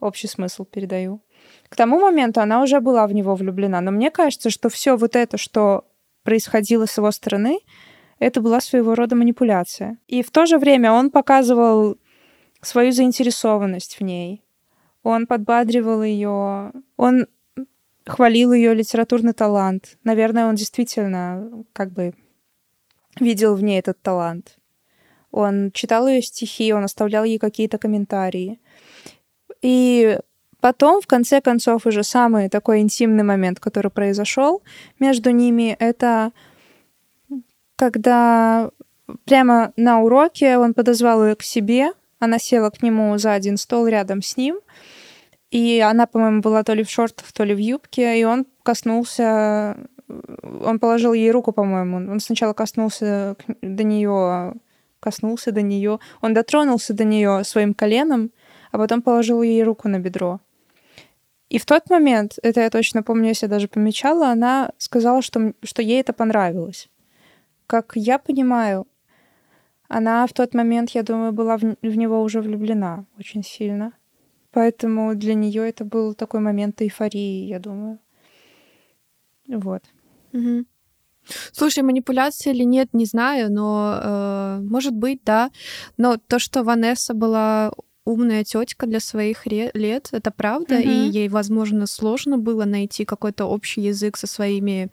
общий 0.00 0.28
смысл 0.28 0.64
передаю. 0.64 1.22
К 1.68 1.76
тому 1.76 2.00
моменту 2.00 2.40
она 2.40 2.62
уже 2.62 2.80
была 2.80 3.06
в 3.06 3.14
него 3.14 3.34
влюблена, 3.34 3.80
но 3.80 3.90
мне 3.90 4.10
кажется, 4.10 4.50
что 4.50 4.68
все 4.68 4.96
вот 4.96 5.16
это, 5.16 5.38
что 5.38 5.84
происходило 6.22 6.86
с 6.86 6.98
его 6.98 7.10
стороны, 7.10 7.60
это 8.18 8.40
была 8.40 8.60
своего 8.60 8.94
рода 8.94 9.16
манипуляция. 9.16 9.98
И 10.06 10.22
в 10.22 10.30
то 10.30 10.46
же 10.46 10.58
время 10.58 10.92
он 10.92 11.10
показывал 11.10 11.96
свою 12.62 12.92
заинтересованность 12.92 13.98
в 13.98 14.02
ней. 14.02 14.42
Он 15.02 15.26
подбадривал 15.26 16.02
ее. 16.02 16.72
Он 16.96 17.26
хвалил 18.06 18.52
ее 18.52 18.74
литературный 18.74 19.32
талант. 19.32 19.98
Наверное, 20.04 20.46
он 20.46 20.54
действительно 20.54 21.64
как 21.72 21.92
бы 21.92 22.14
видел 23.18 23.54
в 23.54 23.62
ней 23.62 23.78
этот 23.78 24.00
талант. 24.00 24.56
Он 25.30 25.70
читал 25.72 26.08
ее 26.08 26.22
стихи, 26.22 26.72
он 26.72 26.84
оставлял 26.84 27.24
ей 27.24 27.38
какие-то 27.38 27.78
комментарии. 27.78 28.60
И 29.60 30.18
потом, 30.60 31.00
в 31.00 31.06
конце 31.06 31.40
концов, 31.40 31.86
уже 31.86 32.02
самый 32.02 32.48
такой 32.48 32.80
интимный 32.80 33.24
момент, 33.24 33.60
который 33.60 33.90
произошел 33.90 34.62
между 34.98 35.30
ними, 35.30 35.76
это 35.78 36.32
когда 37.76 38.70
прямо 39.24 39.72
на 39.76 40.00
уроке 40.00 40.56
он 40.56 40.74
подозвал 40.74 41.26
ее 41.26 41.36
к 41.36 41.42
себе, 41.42 41.92
она 42.18 42.38
села 42.38 42.70
к 42.70 42.82
нему 42.82 43.18
за 43.18 43.32
один 43.32 43.56
стол 43.56 43.86
рядом 43.86 44.22
с 44.22 44.36
ним, 44.36 44.60
и 45.50 45.80
она, 45.80 46.06
по-моему, 46.06 46.40
была 46.40 46.62
то 46.62 46.74
ли 46.74 46.82
в 46.82 46.90
шортах, 46.90 47.32
то 47.32 47.44
ли 47.44 47.54
в 47.54 47.58
юбке, 47.58 48.20
и 48.20 48.24
он 48.24 48.46
коснулся, 48.62 49.76
он 50.08 50.78
положил 50.78 51.12
ей 51.12 51.30
руку, 51.30 51.52
по-моему, 51.52 51.96
он 51.96 52.20
сначала 52.20 52.52
коснулся 52.52 53.36
до 53.62 53.84
нее, 53.84 54.54
коснулся 55.00 55.52
до 55.52 55.62
нее, 55.62 55.98
он 56.20 56.34
дотронулся 56.34 56.94
до 56.94 57.04
нее 57.04 57.44
своим 57.44 57.74
коленом, 57.74 58.30
а 58.72 58.78
потом 58.78 59.02
положил 59.02 59.42
ей 59.42 59.62
руку 59.62 59.88
на 59.88 59.98
бедро. 59.98 60.40
И 61.48 61.58
в 61.58 61.64
тот 61.64 61.90
момент, 61.90 62.38
это 62.42 62.60
я 62.60 62.70
точно 62.70 63.04
помню, 63.04 63.28
я 63.28 63.34
себе 63.34 63.48
даже 63.48 63.68
помечала, 63.68 64.30
она 64.30 64.72
сказала, 64.78 65.22
что, 65.22 65.52
что 65.62 65.80
ей 65.80 66.00
это 66.00 66.12
понравилось. 66.12 66.88
Как 67.68 67.92
я 67.94 68.18
понимаю, 68.18 68.86
она 69.88 70.26
в 70.26 70.32
тот 70.32 70.54
момент, 70.54 70.90
я 70.90 71.04
думаю, 71.04 71.32
была 71.32 71.56
в, 71.56 71.76
в 71.80 71.96
него 71.96 72.20
уже 72.22 72.40
влюблена 72.40 73.04
очень 73.18 73.44
сильно. 73.44 73.92
Поэтому 74.56 75.14
для 75.14 75.34
нее 75.34 75.68
это 75.68 75.84
был 75.84 76.14
такой 76.14 76.40
момент 76.40 76.80
эйфории, 76.80 77.44
я 77.44 77.58
думаю. 77.58 77.98
Вот. 79.48 79.82
Угу. 80.32 80.64
Слушай, 81.52 81.82
манипуляция 81.82 82.54
или 82.54 82.64
нет, 82.64 82.88
не 82.94 83.04
знаю, 83.04 83.52
но 83.52 84.00
э, 84.02 84.60
может 84.62 84.94
быть, 84.94 85.20
да. 85.24 85.50
Но 85.98 86.16
то, 86.16 86.38
что 86.38 86.62
Ванесса 86.62 87.12
была 87.12 87.70
умная 88.06 88.44
тетка 88.44 88.86
для 88.86 89.00
своих 89.00 89.44
лет, 89.44 90.08
это 90.12 90.30
правда, 90.30 90.76
угу. 90.76 90.88
и 90.88 91.10
ей, 91.10 91.28
возможно, 91.28 91.86
сложно 91.86 92.38
было 92.38 92.64
найти 92.64 93.04
какой-то 93.04 93.44
общий 93.44 93.82
язык 93.82 94.16
со 94.16 94.26
своими 94.26 94.90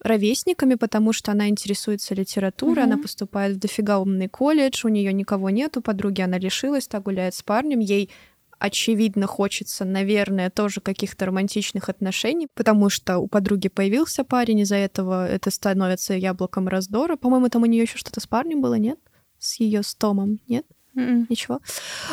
ровесниками, 0.00 0.74
потому 0.74 1.12
что 1.12 1.30
она 1.30 1.48
интересуется 1.48 2.16
литературой, 2.16 2.82
mm-hmm. 2.82 2.92
она 2.92 2.98
поступает 2.98 3.56
в 3.56 3.58
дофига 3.60 4.00
умный 4.00 4.28
колледж, 4.28 4.84
у 4.84 4.88
нее 4.88 5.12
никого 5.12 5.50
нету, 5.50 5.82
подруги 5.82 6.20
она 6.20 6.38
лишилась, 6.38 6.88
так 6.88 7.04
гуляет 7.04 7.34
с 7.34 7.42
парнем, 7.42 7.78
ей 7.78 8.10
очевидно 8.58 9.26
хочется, 9.26 9.84
наверное, 9.84 10.50
тоже 10.50 10.80
каких-то 10.80 11.26
романтичных 11.26 11.88
отношений, 11.88 12.48
потому 12.54 12.90
что 12.90 13.18
у 13.18 13.28
подруги 13.28 13.68
появился 13.68 14.24
парень, 14.24 14.60
из-за 14.60 14.76
этого 14.76 15.28
это 15.28 15.50
становится 15.50 16.14
яблоком 16.14 16.68
раздора. 16.68 17.16
По-моему, 17.16 17.48
там 17.48 17.62
у 17.62 17.66
нее 17.66 17.82
еще 17.82 17.98
что-то 17.98 18.20
с 18.20 18.26
парнем 18.26 18.60
было, 18.60 18.74
нет? 18.74 18.98
С 19.38 19.60
ее 19.60 19.82
с 19.82 19.94
Томом, 19.94 20.40
нет? 20.48 20.66
Mm-mm. 20.96 21.02
М-м. 21.02 21.26
Ничего. 21.28 21.60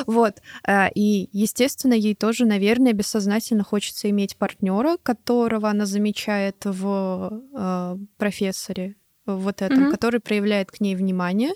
Вот. 0.05 0.41
Э, 0.67 0.89
и, 0.93 1.29
естественно, 1.31 1.93
ей 1.93 2.15
тоже, 2.15 2.45
наверное, 2.45 2.93
бессознательно 2.93 3.63
хочется 3.63 4.09
иметь 4.09 4.35
партнера, 4.35 4.97
которого 5.01 5.69
она 5.69 5.85
замечает 5.85 6.57
в 6.65 7.41
э, 7.53 7.97
профессоре 8.17 8.95
вот 9.25 9.61
этом, 9.61 9.87
mm-hmm. 9.87 9.91
который 9.91 10.19
проявляет 10.19 10.71
к 10.71 10.81
ней 10.81 10.95
внимание. 10.95 11.53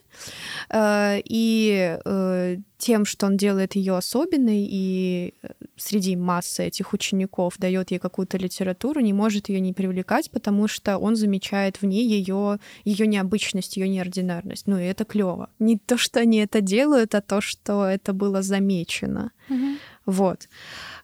Э, 0.69 1.19
и 1.23 1.97
э, 2.03 2.57
тем, 2.77 3.05
что 3.05 3.25
он 3.25 3.37
делает 3.37 3.75
ее 3.75 3.97
особенной, 3.97 4.67
и 4.69 5.33
э, 5.41 5.47
среди 5.75 6.15
массы 6.15 6.65
этих 6.65 6.93
учеников 6.93 7.57
дает 7.57 7.91
ей 7.91 7.99
какую-то 7.99 8.37
литературу, 8.37 9.01
не 9.01 9.13
может 9.13 9.49
ее 9.49 9.59
не 9.59 9.73
привлекать, 9.73 10.31
потому 10.31 10.67
что 10.67 10.97
он 10.97 11.15
замечает 11.15 11.81
в 11.81 11.85
ней 11.85 12.07
ее, 12.07 12.59
ее 12.85 13.07
необычность, 13.07 13.77
ее 13.77 13.89
неординарность. 13.89 14.67
Ну 14.67 14.79
и 14.79 14.83
это 14.83 15.05
клево. 15.05 15.49
Не 15.59 15.77
то, 15.77 15.97
что 15.97 16.19
они 16.19 16.37
это 16.37 16.61
делают, 16.61 17.15
а 17.15 17.21
то, 17.21 17.41
что 17.41 17.85
это 17.85 18.13
было 18.13 18.41
замечено. 18.41 19.31
Mm-hmm. 19.49 19.77
Вот. 20.07 20.47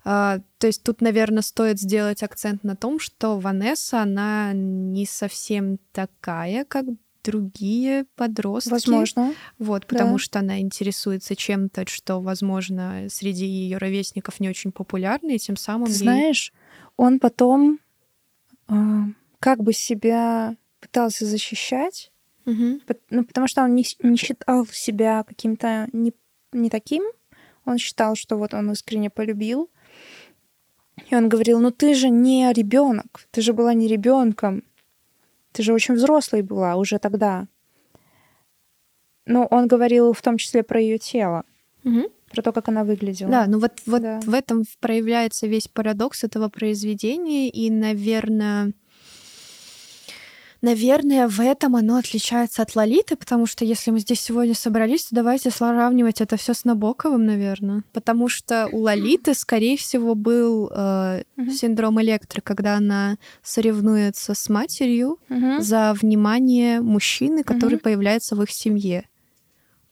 А, 0.05 0.39
то 0.57 0.67
есть 0.67 0.81
тут, 0.81 1.01
наверное, 1.01 1.43
стоит 1.43 1.79
сделать 1.79 2.23
акцент 2.23 2.63
на 2.63 2.75
том, 2.75 2.99
что 2.99 3.37
Ванесса, 3.37 4.01
она 4.01 4.53
не 4.53 5.05
совсем 5.05 5.77
такая, 5.91 6.63
как 6.65 6.85
другие 7.23 8.05
подростки. 8.15 8.69
Возможно. 8.69 9.33
Вот, 9.59 9.85
потому 9.87 10.13
да. 10.13 10.17
что 10.17 10.39
она 10.39 10.59
интересуется 10.59 11.35
чем-то, 11.35 11.87
что, 11.87 12.19
возможно, 12.21 13.07
среди 13.09 13.45
ее 13.45 13.77
ровесников 13.77 14.39
не 14.39 14.49
очень 14.49 14.71
популярно, 14.71 15.31
и 15.31 15.37
тем 15.37 15.57
самым... 15.57 15.87
Ты 15.87 15.91
ей... 15.91 15.97
знаешь, 15.97 16.53
он 16.95 17.19
потом 17.19 17.79
э, 18.69 18.73
как 19.39 19.63
бы 19.63 19.73
себя 19.73 20.55
пытался 20.79 21.25
защищать, 21.25 22.11
угу. 22.45 22.79
ну, 23.09 23.25
потому 23.25 23.47
что 23.47 23.63
он 23.63 23.75
не, 23.75 23.85
не 24.01 24.17
считал 24.17 24.65
себя 24.67 25.23
каким-то 25.23 25.87
не, 25.91 26.13
не 26.53 26.69
таким. 26.69 27.03
Он 27.65 27.77
считал, 27.77 28.15
что 28.15 28.37
вот 28.37 28.53
он 28.53 28.71
искренне 28.71 29.09
полюбил, 29.09 29.69
и 31.09 31.15
он 31.15 31.29
говорил, 31.29 31.59
ну 31.59 31.71
ты 31.71 31.93
же 31.93 32.09
не 32.09 32.51
ребенок, 32.53 33.27
ты 33.31 33.41
же 33.41 33.53
была 33.53 33.73
не 33.73 33.87
ребенком, 33.87 34.63
ты 35.51 35.63
же 35.63 35.73
очень 35.73 35.95
взрослой 35.95 36.41
была 36.41 36.75
уже 36.75 36.99
тогда. 36.99 37.47
Ну, 39.25 39.47
он 39.49 39.67
говорил 39.67 40.13
в 40.13 40.21
том 40.21 40.37
числе 40.37 40.63
про 40.63 40.81
ее 40.81 40.97
тело, 40.97 41.45
угу. 41.85 42.11
про 42.29 42.41
то, 42.41 42.51
как 42.51 42.67
она 42.67 42.83
выглядела. 42.83 43.31
Да, 43.31 43.45
ну 43.47 43.59
вот, 43.59 43.71
вот 43.85 44.01
да. 44.01 44.19
в 44.19 44.33
этом 44.33 44.63
проявляется 44.81 45.47
весь 45.47 45.69
парадокс 45.69 46.25
этого 46.25 46.49
произведения, 46.49 47.49
и, 47.49 47.69
наверное, 47.69 48.73
Наверное, 50.63 51.27
в 51.27 51.41
этом 51.41 51.75
оно 51.75 51.97
отличается 51.97 52.61
от 52.61 52.73
Лолиты, 52.73 53.17
потому 53.17 53.45
что 53.47 53.65
если 53.65 53.91
мы 53.91 53.99
здесь 53.99 54.21
сегодня 54.21 54.55
собрались, 54.55 55.03
то 55.03 55.15
давайте 55.15 55.51
сравнивать 55.51 56.21
это 56.21 56.37
все 56.37 56.53
с 56.53 56.63
Набоковым, 56.63 57.25
наверное. 57.25 57.83
Потому 57.91 58.29
что 58.29 58.69
у 58.71 58.79
Лолиты, 58.79 59.33
скорее 59.33 59.75
всего, 59.75 60.15
был 60.15 60.69
э, 60.69 61.23
uh-huh. 61.37 61.51
синдром 61.51 62.01
электро, 62.01 62.39
когда 62.39 62.77
она 62.77 63.17
соревнуется 63.41 64.33
с 64.35 64.47
матерью 64.47 65.19
uh-huh. 65.27 65.59
за 65.59 65.93
внимание 66.01 66.79
мужчины, 66.79 67.43
который 67.43 67.77
uh-huh. 67.77 67.81
появляется 67.81 68.37
в 68.37 68.41
их 68.41 68.49
семье 68.49 69.03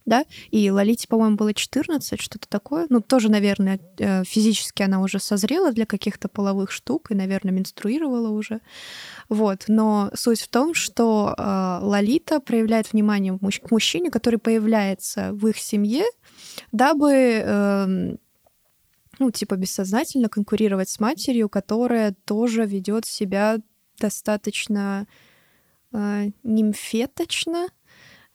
да, 0.05 0.25
и 0.49 0.69
Лолите, 0.71 1.07
по-моему, 1.07 1.35
было 1.35 1.53
14, 1.53 2.19
что-то 2.19 2.47
такое. 2.49 2.87
Ну, 2.89 3.01
тоже, 3.01 3.29
наверное, 3.29 3.79
э, 3.97 4.23
физически 4.23 4.81
она 4.81 5.01
уже 5.01 5.19
созрела 5.19 5.71
для 5.71 5.85
каких-то 5.85 6.27
половых 6.27 6.71
штук 6.71 7.11
и, 7.11 7.15
наверное, 7.15 7.53
менструировала 7.53 8.29
уже. 8.29 8.61
Вот. 9.29 9.65
Но 9.67 10.11
суть 10.15 10.41
в 10.41 10.47
том, 10.47 10.73
что 10.73 11.35
э, 11.37 11.79
Лолита 11.81 12.39
проявляет 12.39 12.91
внимание 12.91 13.37
к 13.37 13.71
мужчине, 13.71 14.09
который 14.09 14.39
появляется 14.39 15.29
в 15.33 15.47
их 15.47 15.57
семье, 15.57 16.05
дабы 16.71 17.11
э, 17.13 18.15
ну, 19.19 19.29
типа, 19.29 19.55
бессознательно 19.55 20.29
конкурировать 20.29 20.89
с 20.89 20.99
матерью, 20.99 21.47
которая 21.47 22.15
тоже 22.25 22.65
ведет 22.65 23.05
себя 23.05 23.59
достаточно 23.99 25.07
э, 25.93 26.31
нимфеточно. 26.41 27.67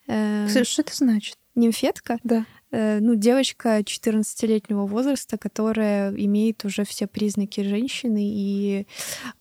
Э, 0.07 0.46
что 0.64 0.83
это 0.83 0.94
значит? 0.94 1.37
Нимфетка. 1.57 2.19
Да. 2.23 2.45
Э, 2.71 2.99
ну, 3.01 3.14
девочка 3.14 3.81
14-летнего 3.81 4.87
возраста, 4.87 5.38
которая 5.38 6.14
имеет 6.14 6.64
уже 6.64 6.85
все 6.85 7.07
признаки 7.07 7.62
женщины 7.62 8.23
и, 8.23 8.87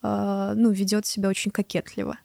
э, 0.01 0.53
ну, 0.55 0.71
ведет 0.71 1.05
себя 1.05 1.29
очень 1.29 1.51
кокетливо, 1.51 2.17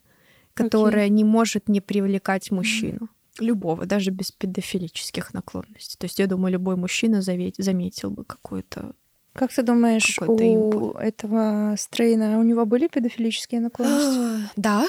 которая 0.53 1.07
okay. 1.07 1.09
не 1.09 1.23
может 1.23 1.67
не 1.67 1.81
привлекать 1.81 2.51
мужчину. 2.51 3.09
Любого, 3.39 3.85
даже 3.85 4.11
без 4.11 4.31
педофилических 4.31 5.33
наклонностей. 5.33 5.97
То 5.97 6.05
есть, 6.05 6.19
я 6.19 6.27
думаю, 6.27 6.53
любой 6.53 6.75
мужчина 6.75 7.21
заметил 7.21 8.11
бы 8.11 8.23
какую-то 8.25 8.93
как 9.33 9.53
ты 9.53 9.63
думаешь, 9.63 10.19
у 10.19 10.37
импульс. 10.37 10.95
этого 10.99 11.75
Стрейна 11.77 12.37
у 12.37 12.43
него 12.43 12.65
были 12.65 12.87
педофилические 12.87 13.61
наклонности? 13.61 14.49
да. 14.57 14.85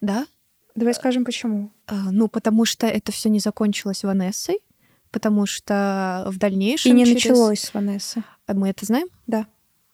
Да. 0.00 0.26
Давай 0.78 0.94
скажем, 0.94 1.24
почему. 1.24 1.72
А, 1.86 2.12
ну, 2.12 2.28
потому 2.28 2.64
что 2.64 2.86
это 2.86 3.10
все 3.10 3.28
не 3.28 3.40
закончилось 3.40 4.04
Ванессой, 4.04 4.60
потому 5.10 5.44
что 5.44 6.24
в 6.28 6.38
дальнейшем... 6.38 6.92
И 6.92 6.94
не 6.94 7.04
через... 7.04 7.24
началось 7.24 7.60
с 7.60 7.74
Ванессы. 7.74 8.22
А 8.46 8.54
мы 8.54 8.68
это 8.68 8.86
знаем? 8.86 9.08
Да. 9.26 9.46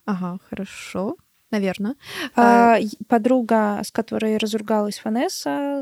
Ага, 0.04 0.38
хорошо. 0.50 1.16
Наверное. 1.50 1.94
А, 2.36 2.76
подруга, 3.08 3.80
с 3.82 3.90
которой 3.90 4.36
разругалась 4.36 5.02
Ванесса, 5.02 5.80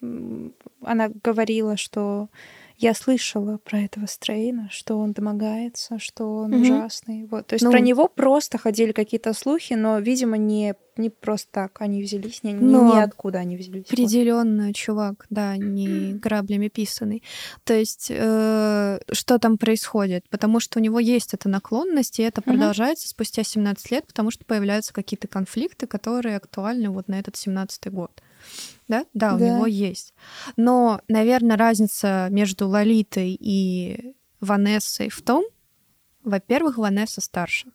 она 0.00 1.08
говорила, 1.08 1.76
что 1.76 2.28
Я 2.76 2.92
слышала 2.92 3.58
про 3.58 3.80
этого 3.80 4.06
Стрейна, 4.06 4.68
что 4.70 4.98
он 4.98 5.12
домогается, 5.12 5.98
что 6.00 6.24
он 6.24 6.54
угу. 6.54 6.62
ужасный. 6.62 7.26
Вот. 7.26 7.46
То 7.46 7.54
есть 7.54 7.64
ну, 7.64 7.70
про 7.70 7.78
него 7.78 8.08
просто 8.08 8.58
ходили 8.58 8.90
какие-то 8.90 9.32
слухи, 9.32 9.74
но, 9.74 10.00
видимо, 10.00 10.36
не, 10.36 10.74
не 10.96 11.08
просто 11.08 11.48
так 11.52 11.80
они 11.80 12.02
взялись, 12.02 12.42
не, 12.42 12.52
ну, 12.52 12.92
ниоткуда 12.92 13.38
они 13.38 13.56
взялись. 13.56 13.86
Определенно, 13.86 14.66
вот. 14.66 14.74
чувак, 14.74 15.26
да, 15.30 15.56
не 15.56 16.14
граблями 16.14 16.66
писанный. 16.66 17.22
То 17.62 17.74
есть 17.74 18.08
э, 18.10 18.98
что 19.12 19.38
там 19.38 19.56
происходит? 19.56 20.28
Потому 20.28 20.58
что 20.58 20.80
у 20.80 20.82
него 20.82 20.98
есть 20.98 21.32
эта 21.32 21.48
наклонность, 21.48 22.18
и 22.18 22.24
это 22.24 22.40
угу. 22.40 22.50
продолжается 22.50 23.08
спустя 23.08 23.44
17 23.44 23.90
лет, 23.92 24.06
потому 24.06 24.32
что 24.32 24.44
появляются 24.44 24.92
какие-то 24.92 25.28
конфликты, 25.28 25.86
которые 25.86 26.36
актуальны 26.36 26.90
вот 26.90 27.06
на 27.06 27.20
этот 27.20 27.36
17-й 27.36 27.90
год 27.90 28.20
да? 28.88 29.06
Да, 29.14 29.34
у 29.34 29.38
да. 29.38 29.48
него 29.48 29.66
есть. 29.66 30.14
Но, 30.56 31.00
наверное, 31.08 31.56
разница 31.56 32.28
между 32.30 32.68
Лолитой 32.68 33.36
и 33.38 34.14
Ванессой 34.40 35.08
в 35.08 35.22
том, 35.22 35.44
во-первых, 36.22 36.78
Ванесса 36.78 37.20
старше. 37.20 37.68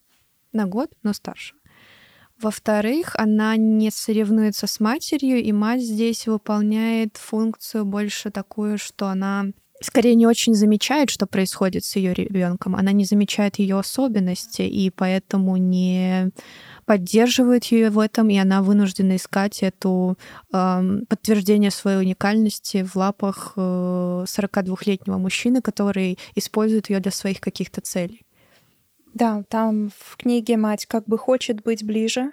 На 0.51 0.65
год, 0.65 0.91
но 1.03 1.13
старше. 1.13 1.55
Во-вторых, 2.41 3.15
она 3.15 3.55
не 3.57 3.91
соревнуется 3.91 4.65
с 4.65 4.79
матерью, 4.79 5.43
и 5.43 5.51
мать 5.51 5.81
здесь 5.81 6.25
выполняет 6.25 7.17
функцию 7.17 7.85
больше 7.85 8.31
такую, 8.31 8.77
что 8.77 9.07
она 9.07 9.47
скорее 9.81 10.15
не 10.15 10.25
очень 10.25 10.55
замечает, 10.55 11.09
что 11.09 11.27
происходит 11.27 11.83
с 11.83 11.95
ее 11.95 12.13
ребенком. 12.13 12.75
Она 12.75 12.91
не 12.91 13.05
замечает 13.05 13.59
ее 13.59 13.77
особенности, 13.77 14.61
и 14.61 14.89
поэтому 14.89 15.57
не 15.57 16.31
поддерживают 16.89 17.65
ее 17.65 17.91
в 17.91 17.99
этом, 17.99 18.31
и 18.31 18.37
она 18.37 18.63
вынуждена 18.63 19.17
искать 19.17 19.61
эту 19.61 20.17
э, 20.51 20.81
подтверждение 21.07 21.69
своей 21.69 21.99
уникальности 21.99 22.83
в 22.83 22.95
лапах 22.95 23.53
э, 23.55 23.59
42-летнего 23.59 25.19
мужчины, 25.19 25.61
который 25.61 26.17
использует 26.33 26.89
ее 26.89 26.99
для 26.99 27.11
своих 27.11 27.41
каких-то 27.41 27.81
целей. 27.81 28.25
Да, 29.13 29.43
там 29.49 29.91
в 29.99 30.17
книге 30.17 30.57
мать 30.57 30.87
как 30.87 31.05
бы 31.05 31.19
хочет 31.19 31.61
быть 31.61 31.83
ближе, 31.83 32.31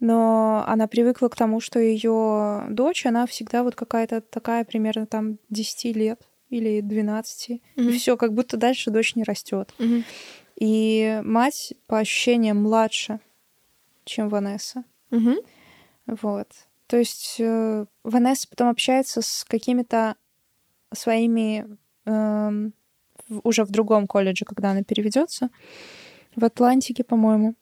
но 0.00 0.64
она 0.66 0.88
привыкла 0.88 1.28
к 1.28 1.36
тому, 1.36 1.60
что 1.60 1.78
ее 1.78 2.64
дочь, 2.70 3.06
она 3.06 3.28
всегда 3.28 3.62
вот 3.62 3.76
какая-то 3.76 4.22
такая 4.22 4.64
примерно 4.64 5.06
там 5.06 5.38
10 5.50 5.94
лет 5.94 6.20
или 6.50 6.80
12, 6.80 7.50
mm-hmm. 7.50 7.60
и 7.76 7.92
все, 7.96 8.16
как 8.16 8.34
будто 8.34 8.56
дальше 8.56 8.90
дочь 8.90 9.14
не 9.14 9.22
растет. 9.22 9.72
Mm-hmm. 9.78 10.04
И 10.58 11.20
мать, 11.22 11.74
по 11.86 12.00
ощущениям, 12.00 12.60
младше 12.60 13.20
чем 14.04 14.28
Ванесса. 14.28 14.84
Угу. 15.10 15.34
Вот. 16.06 16.48
То 16.86 16.98
есть 16.98 17.36
э, 17.38 17.86
Ванесса 18.02 18.48
потом 18.48 18.68
общается 18.68 19.22
с 19.22 19.44
какими-то 19.48 20.16
своими 20.92 21.66
э, 22.06 22.70
уже 23.42 23.64
в 23.64 23.70
другом 23.70 24.06
колледже, 24.06 24.44
когда 24.44 24.70
она 24.70 24.82
переведется, 24.82 25.50
в 26.36 26.44
Атлантике, 26.44 27.04
по-моему. 27.04 27.54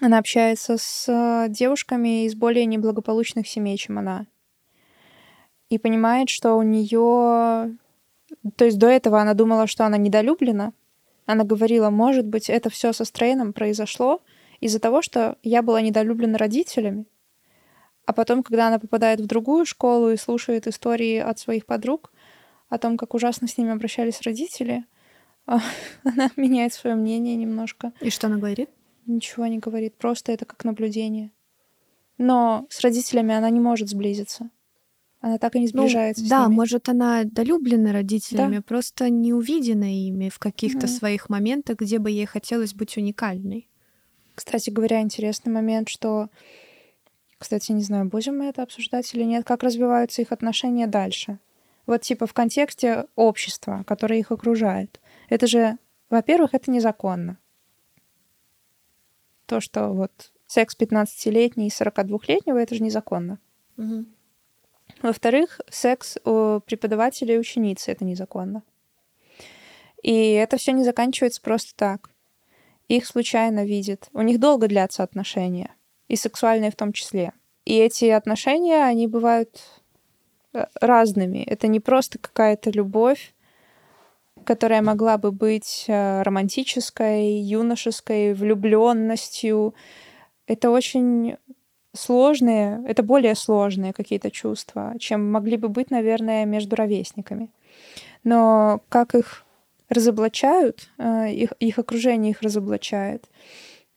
Она 0.00 0.18
общается 0.18 0.76
с 0.78 1.08
э, 1.08 1.48
девушками 1.50 2.26
из 2.26 2.34
более 2.34 2.64
неблагополучных 2.66 3.48
семей, 3.48 3.76
чем 3.76 3.98
она. 3.98 4.26
И 5.68 5.78
понимает, 5.78 6.28
что 6.28 6.54
у 6.54 6.62
нее... 6.62 7.76
То 8.56 8.64
есть 8.64 8.78
до 8.78 8.88
этого 8.88 9.20
она 9.20 9.34
думала, 9.34 9.66
что 9.66 9.84
она 9.84 9.96
недолюблена. 9.96 10.72
Она 11.26 11.44
говорила, 11.44 11.90
может 11.90 12.26
быть, 12.26 12.50
это 12.50 12.70
все 12.70 12.92
со 12.92 13.04
Стрейном 13.04 13.52
произошло, 13.52 14.22
из-за 14.62 14.78
того, 14.78 15.02
что 15.02 15.36
я 15.42 15.60
была 15.60 15.80
недолюблена 15.82 16.38
родителями. 16.38 17.04
А 18.06 18.12
потом, 18.12 18.44
когда 18.44 18.68
она 18.68 18.78
попадает 18.78 19.20
в 19.20 19.26
другую 19.26 19.66
школу 19.66 20.10
и 20.10 20.16
слушает 20.16 20.68
истории 20.68 21.18
от 21.18 21.38
своих 21.38 21.66
подруг 21.66 22.12
о 22.68 22.78
том, 22.78 22.96
как 22.96 23.14
ужасно 23.14 23.48
с 23.48 23.58
ними 23.58 23.72
обращались 23.72 24.22
родители, 24.22 24.84
она 25.46 26.30
меняет 26.36 26.72
свое 26.72 26.94
мнение 26.94 27.34
немножко. 27.34 27.92
И 28.00 28.08
что 28.10 28.28
она 28.28 28.36
говорит? 28.36 28.70
Ничего 29.06 29.46
не 29.46 29.58
говорит, 29.58 29.96
просто 29.96 30.30
это 30.30 30.44
как 30.44 30.64
наблюдение. 30.64 31.32
Но 32.18 32.66
с 32.70 32.80
родителями 32.80 33.34
она 33.34 33.50
не 33.50 33.58
может 33.58 33.88
сблизиться. 33.88 34.48
Она 35.20 35.38
так 35.38 35.56
и 35.56 35.58
не 35.58 35.66
ну, 35.66 35.82
сближается. 35.82 36.22
Ну, 36.22 36.28
да, 36.28 36.44
ними. 36.44 36.54
может, 36.54 36.88
она 36.88 37.24
долюблена 37.24 37.92
родителями, 37.92 38.56
да. 38.56 38.62
просто 38.62 39.10
не 39.10 39.32
увидена 39.32 39.92
ими 40.06 40.28
в 40.28 40.38
каких-то 40.38 40.86
угу. 40.86 40.92
своих 40.92 41.28
моментах, 41.28 41.78
где 41.78 41.98
бы 41.98 42.12
ей 42.12 42.26
хотелось 42.26 42.74
быть 42.74 42.96
уникальной. 42.96 43.68
Кстати 44.34 44.70
говоря, 44.70 45.00
интересный 45.00 45.52
момент, 45.52 45.88
что, 45.88 46.28
кстати, 47.38 47.72
не 47.72 47.82
знаю, 47.82 48.06
будем 48.06 48.38
мы 48.38 48.46
это 48.46 48.62
обсуждать 48.62 49.12
или 49.14 49.24
нет, 49.24 49.44
как 49.44 49.62
развиваются 49.62 50.22
их 50.22 50.32
отношения 50.32 50.86
дальше. 50.86 51.38
Вот 51.86 52.02
типа 52.02 52.26
в 52.26 52.32
контексте 52.32 53.06
общества, 53.16 53.84
которое 53.86 54.18
их 54.20 54.30
окружает. 54.30 55.00
Это 55.28 55.46
же, 55.46 55.78
во-первых, 56.08 56.54
это 56.54 56.70
незаконно. 56.70 57.38
То, 59.46 59.60
что 59.60 59.88
вот 59.88 60.32
секс 60.46 60.76
15-летний 60.78 61.66
и 61.66 61.70
42-летнего, 61.70 62.56
это 62.56 62.74
же 62.74 62.82
незаконно. 62.82 63.38
Угу. 63.76 64.04
Во-вторых, 65.02 65.60
секс 65.68 66.16
у 66.24 66.60
преподавателя 66.60 67.34
и 67.34 67.38
ученицы 67.38 67.90
это 67.90 68.04
незаконно. 68.04 68.62
И 70.02 70.32
это 70.32 70.56
все 70.56 70.72
не 70.72 70.84
заканчивается 70.84 71.42
просто 71.42 71.74
так 71.74 72.11
их 72.96 73.06
случайно 73.06 73.64
видит. 73.64 74.08
У 74.12 74.22
них 74.22 74.38
долго 74.38 74.68
длятся 74.68 75.02
отношения, 75.02 75.70
и 76.08 76.16
сексуальные 76.16 76.70
в 76.70 76.76
том 76.76 76.92
числе. 76.92 77.32
И 77.64 77.76
эти 77.76 78.06
отношения, 78.06 78.84
они 78.84 79.06
бывают 79.06 79.60
э, 80.52 80.66
разными. 80.80 81.38
Это 81.38 81.68
не 81.68 81.80
просто 81.80 82.18
какая-то 82.18 82.70
любовь, 82.70 83.34
которая 84.44 84.82
могла 84.82 85.16
бы 85.16 85.30
быть 85.32 85.84
э, 85.88 86.22
романтической, 86.22 87.30
юношеской, 87.40 88.34
влюбленностью. 88.34 89.74
Это 90.46 90.70
очень 90.70 91.36
сложные, 91.94 92.82
это 92.86 93.02
более 93.02 93.34
сложные 93.34 93.92
какие-то 93.92 94.30
чувства, 94.30 94.94
чем 94.98 95.30
могли 95.30 95.56
бы 95.56 95.68
быть, 95.68 95.90
наверное, 95.90 96.44
между 96.46 96.76
ровесниками. 96.76 97.48
Но 98.24 98.80
как 98.88 99.14
их 99.14 99.44
разоблачают, 99.92 100.90
э, 100.98 101.32
их, 101.32 101.52
их 101.60 101.78
окружение 101.78 102.32
их 102.32 102.42
разоблачает. 102.42 103.28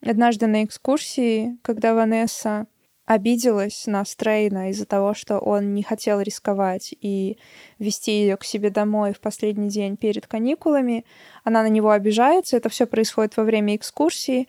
Однажды 0.02 0.48
на 0.48 0.64
экскурсии, 0.64 1.58
когда 1.64 1.94
Ванесса 1.94 2.68
обиделась 3.06 3.86
на 3.86 4.04
Стрейна 4.04 4.72
из-за 4.72 4.86
того, 4.86 5.14
что 5.14 5.38
он 5.38 5.74
не 5.74 5.84
хотел 5.84 6.22
рисковать 6.22 6.94
и 7.02 7.38
вести 7.78 8.12
ее 8.12 8.36
к 8.36 8.44
себе 8.44 8.70
домой 8.70 9.14
в 9.14 9.20
последний 9.20 9.70
день 9.70 9.96
перед 9.96 10.28
каникулами, 10.28 11.06
она 11.44 11.62
на 11.62 11.70
него 11.70 11.92
обижается. 11.92 12.58
Это 12.58 12.70
все 12.70 12.88
происходит 12.88 13.38
во 13.38 13.44
время 13.44 13.76
экскурсии. 13.76 14.48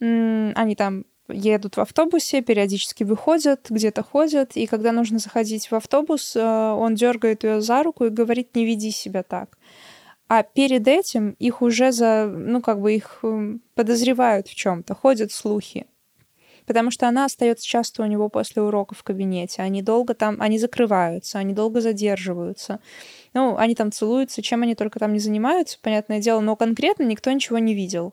Они 0.00 0.74
там 0.74 1.04
едут 1.28 1.76
в 1.76 1.80
автобусе, 1.80 2.40
периодически 2.40 3.04
выходят, 3.04 3.66
где-то 3.68 4.02
ходят, 4.02 4.56
и 4.56 4.66
когда 4.66 4.92
нужно 4.92 5.18
заходить 5.18 5.70
в 5.70 5.74
автобус, 5.74 6.34
э, 6.34 6.40
он 6.40 6.94
дергает 6.94 7.44
ее 7.44 7.60
за 7.60 7.82
руку 7.82 8.06
и 8.06 8.08
говорит: 8.08 8.56
"Не 8.56 8.64
веди 8.64 8.90
себя 8.90 9.22
так". 9.22 9.57
А 10.28 10.42
перед 10.42 10.86
этим 10.86 11.30
их 11.38 11.62
уже 11.62 11.90
за, 11.90 12.30
ну, 12.30 12.60
как 12.60 12.80
бы 12.80 12.94
их 12.94 13.20
эм, 13.22 13.62
подозревают 13.74 14.46
в 14.46 14.54
чем-то, 14.54 14.94
ходят 14.94 15.32
слухи. 15.32 15.86
Потому 16.66 16.90
что 16.90 17.08
она 17.08 17.24
остается 17.24 17.66
часто 17.66 18.02
у 18.02 18.06
него 18.06 18.28
после 18.28 18.60
урока 18.60 18.94
в 18.94 19.02
кабинете. 19.02 19.62
Они 19.62 19.80
долго 19.80 20.12
там, 20.12 20.36
они 20.38 20.58
закрываются, 20.58 21.38
они 21.38 21.54
долго 21.54 21.80
задерживаются. 21.80 22.80
Ну, 23.32 23.56
они 23.56 23.74
там 23.74 23.90
целуются, 23.90 24.42
чем 24.42 24.62
они 24.62 24.74
только 24.74 24.98
там 24.98 25.14
не 25.14 25.18
занимаются, 25.18 25.78
понятное 25.80 26.20
дело, 26.20 26.40
но 26.40 26.56
конкретно 26.56 27.04
никто 27.04 27.32
ничего 27.32 27.56
не 27.56 27.74
видел. 27.74 28.12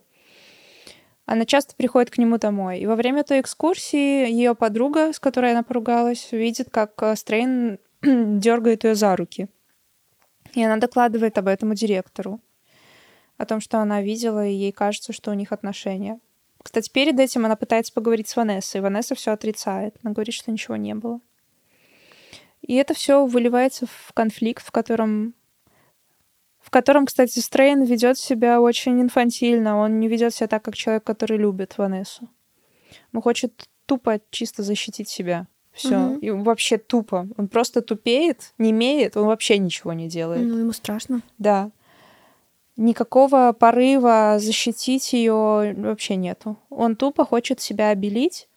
Она 1.25 1.45
часто 1.45 1.75
приходит 1.75 2.11
к 2.11 2.17
нему 2.17 2.37
домой. 2.37 2.79
И 2.79 2.85
во 2.85 2.95
время 2.95 3.25
той 3.25 3.41
экскурсии 3.41 4.31
ее 4.31 4.55
подруга, 4.55 5.11
с 5.11 5.19
которой 5.19 5.51
она 5.51 5.63
поругалась, 5.63 6.31
видит, 6.31 6.69
как 6.71 6.93
э, 7.01 7.15
Стрейн 7.17 7.79
дергает 8.01 8.85
ее 8.85 8.95
за 8.95 9.17
руки. 9.17 9.49
И 10.55 10.63
она 10.63 10.77
докладывает 10.77 11.37
об 11.37 11.47
этом 11.47 11.73
директору. 11.73 12.39
О 13.37 13.45
том, 13.45 13.59
что 13.59 13.79
она 13.79 14.01
видела, 14.01 14.47
и 14.47 14.53
ей 14.53 14.71
кажется, 14.71 15.13
что 15.13 15.31
у 15.31 15.33
них 15.33 15.51
отношения. 15.51 16.19
Кстати, 16.63 16.89
перед 16.89 17.19
этим 17.19 17.45
она 17.45 17.55
пытается 17.55 17.93
поговорить 17.93 18.29
с 18.29 18.35
Ванессой. 18.35 18.81
Ванесса 18.81 19.13
все 19.13 19.31
отрицает. 19.31 19.97
Она 20.01 20.13
говорит, 20.13 20.33
что 20.33 20.51
ничего 20.51 20.77
не 20.77 20.95
было. 20.95 21.19
И 22.61 22.75
это 22.75 22.93
все 22.93 23.25
выливается 23.25 23.85
в 23.85 24.13
конфликт, 24.13 24.65
в 24.65 24.71
котором 24.71 25.35
в 26.59 26.71
котором, 26.71 27.05
кстати, 27.05 27.37
Стрейн 27.37 27.83
ведет 27.83 28.17
себя 28.17 28.59
очень 28.59 28.99
инфантильно. 28.99 29.77
Он 29.77 29.99
не 29.99 30.07
ведет 30.07 30.33
себя 30.33 30.47
так, 30.47 30.63
как 30.63 30.75
человек, 30.75 31.03
который 31.03 31.37
любит 31.37 31.77
Ванессу. 31.77 32.27
Он 33.13 33.21
хочет 33.21 33.69
тупо 33.85 34.19
чисто 34.31 34.63
защитить 34.63 35.07
себя. 35.07 35.45
Все. 35.75 35.97
Угу. 35.97 36.19
И 36.19 36.29
вообще 36.31 36.77
тупо. 36.77 37.27
Он 37.37 37.47
просто 37.47 37.81
тупеет, 37.81 38.53
не 38.57 38.71
имеет, 38.71 39.17
он 39.17 39.27
вообще 39.27 39.57
ничего 39.57 39.93
не 39.93 40.07
делает. 40.07 40.47
Ну, 40.47 40.57
ему 40.57 40.71
страшно. 40.71 41.21
Да. 41.37 41.69
Никакого 42.77 43.53
порыва 43.57 44.37
защитить 44.39 45.13
ее 45.13 45.75
вообще 45.77 46.15
нету. 46.15 46.57
Он 46.69 46.95
тупо 46.95 47.25
хочет 47.25 47.59
себя 47.59 47.89
обелить. 47.89 48.47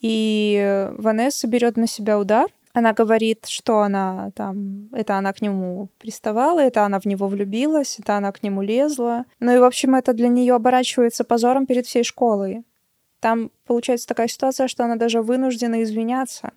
И 0.00 0.88
Ванесса 0.96 1.46
берет 1.46 1.76
на 1.76 1.86
себя 1.86 2.18
удар. 2.18 2.46
Она 2.72 2.92
говорит, 2.92 3.46
что 3.46 3.80
она 3.80 4.30
там, 4.34 4.88
это 4.92 5.16
она 5.16 5.32
к 5.32 5.42
нему 5.42 5.88
приставала, 5.98 6.60
это 6.60 6.84
она 6.84 7.00
в 7.00 7.06
него 7.06 7.26
влюбилась, 7.26 7.98
это 7.98 8.16
она 8.16 8.30
к 8.30 8.42
нему 8.42 8.62
лезла. 8.62 9.24
Ну 9.40 9.54
и, 9.54 9.58
в 9.58 9.64
общем, 9.64 9.96
это 9.96 10.12
для 10.12 10.28
нее 10.28 10.54
оборачивается 10.54 11.24
позором 11.24 11.66
перед 11.66 11.86
всей 11.86 12.04
школой. 12.04 12.62
Там 13.20 13.50
получается 13.66 14.06
такая 14.06 14.28
ситуация, 14.28 14.68
что 14.68 14.84
она 14.84 14.96
даже 14.96 15.22
вынуждена 15.22 15.82
извиняться 15.82 16.52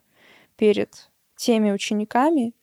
перед 0.57 1.09
теми 1.35 1.71
учениками, 1.71 2.53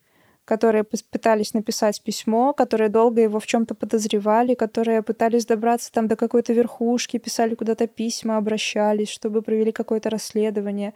которые 0.45 0.83
пытались 0.83 1.53
написать 1.53 2.01
письмо, 2.01 2.53
которые 2.53 2.89
долго 2.89 3.21
его 3.21 3.39
в 3.39 3.45
чем-то 3.45 3.75
подозревали, 3.75 4.55
которые 4.55 5.03
пытались 5.03 5.45
добраться 5.45 5.91
там 5.91 6.07
до 6.07 6.15
какой-то 6.15 6.53
верхушки, 6.53 7.17
писали 7.17 7.53
куда-то 7.53 7.85
письма, 7.85 8.37
обращались, 8.37 9.09
чтобы 9.09 9.43
провели 9.43 9.71
какое-то 9.71 10.09
расследование. 10.09 10.95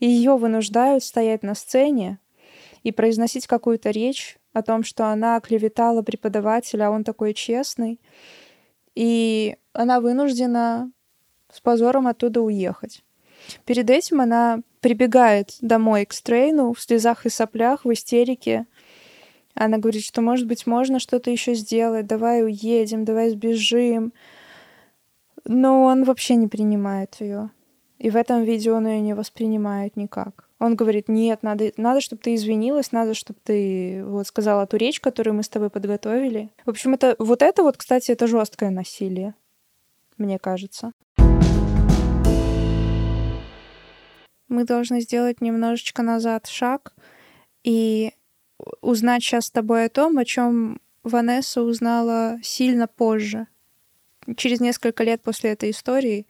И 0.00 0.06
ее 0.06 0.38
вынуждают 0.38 1.04
стоять 1.04 1.42
на 1.42 1.54
сцене 1.54 2.18
и 2.82 2.92
произносить 2.92 3.46
какую-то 3.46 3.90
речь 3.90 4.38
о 4.54 4.62
том, 4.62 4.84
что 4.84 5.08
она 5.08 5.38
клеветала 5.40 6.00
преподавателя, 6.00 6.86
а 6.86 6.90
он 6.90 7.04
такой 7.04 7.34
честный. 7.34 8.00
И 8.94 9.56
она 9.74 10.00
вынуждена 10.00 10.90
с 11.54 11.60
позором 11.60 12.06
оттуда 12.06 12.40
уехать. 12.40 13.02
Перед 13.64 13.90
этим 13.90 14.20
она 14.20 14.60
прибегает 14.80 15.56
домой 15.60 16.06
к 16.06 16.12
Стрейну 16.12 16.72
в 16.72 16.80
слезах 16.80 17.26
и 17.26 17.28
соплях, 17.30 17.84
в 17.84 17.92
истерике, 17.92 18.66
она 19.54 19.78
говорит, 19.78 20.04
что, 20.04 20.20
может 20.20 20.46
быть, 20.48 20.66
можно 20.66 20.98
что-то 20.98 21.30
еще 21.30 21.54
сделать, 21.54 22.06
давай 22.06 22.44
уедем, 22.44 23.04
давай 23.04 23.30
сбежим. 23.30 24.12
Но 25.44 25.84
он 25.84 26.04
вообще 26.04 26.34
не 26.34 26.48
принимает 26.48 27.16
ее. 27.20 27.50
И 27.98 28.10
в 28.10 28.16
этом 28.16 28.42
видео 28.42 28.76
он 28.76 28.88
ее 28.88 29.00
не 29.00 29.14
воспринимает 29.14 29.96
никак. 29.96 30.48
Он 30.58 30.74
говорит, 30.74 31.08
нет, 31.08 31.42
надо, 31.42 31.72
надо, 31.76 32.00
чтобы 32.00 32.22
ты 32.22 32.34
извинилась, 32.34 32.90
надо, 32.90 33.14
чтобы 33.14 33.38
ты 33.44 34.04
вот 34.04 34.26
сказала 34.26 34.66
ту 34.66 34.76
речь, 34.76 35.00
которую 35.00 35.34
мы 35.34 35.42
с 35.42 35.48
тобой 35.48 35.70
подготовили. 35.70 36.50
В 36.64 36.70
общем, 36.70 36.94
это 36.94 37.14
вот 37.18 37.42
это 37.42 37.62
вот, 37.62 37.76
кстати, 37.76 38.10
это 38.10 38.26
жесткое 38.26 38.70
насилие, 38.70 39.34
мне 40.16 40.38
кажется. 40.38 40.92
Мы 44.48 44.64
должны 44.64 45.00
сделать 45.00 45.40
немножечко 45.40 46.02
назад 46.02 46.46
шаг 46.46 46.94
и 47.62 48.12
узнать 48.80 49.22
сейчас 49.22 49.46
с 49.46 49.50
тобой 49.50 49.86
о 49.86 49.88
том, 49.88 50.18
о 50.18 50.24
чем 50.24 50.80
Ванесса 51.02 51.62
узнала 51.62 52.38
сильно 52.42 52.86
позже. 52.86 53.46
Через 54.36 54.60
несколько 54.60 55.04
лет 55.04 55.22
после 55.22 55.50
этой 55.50 55.70
истории 55.70 56.26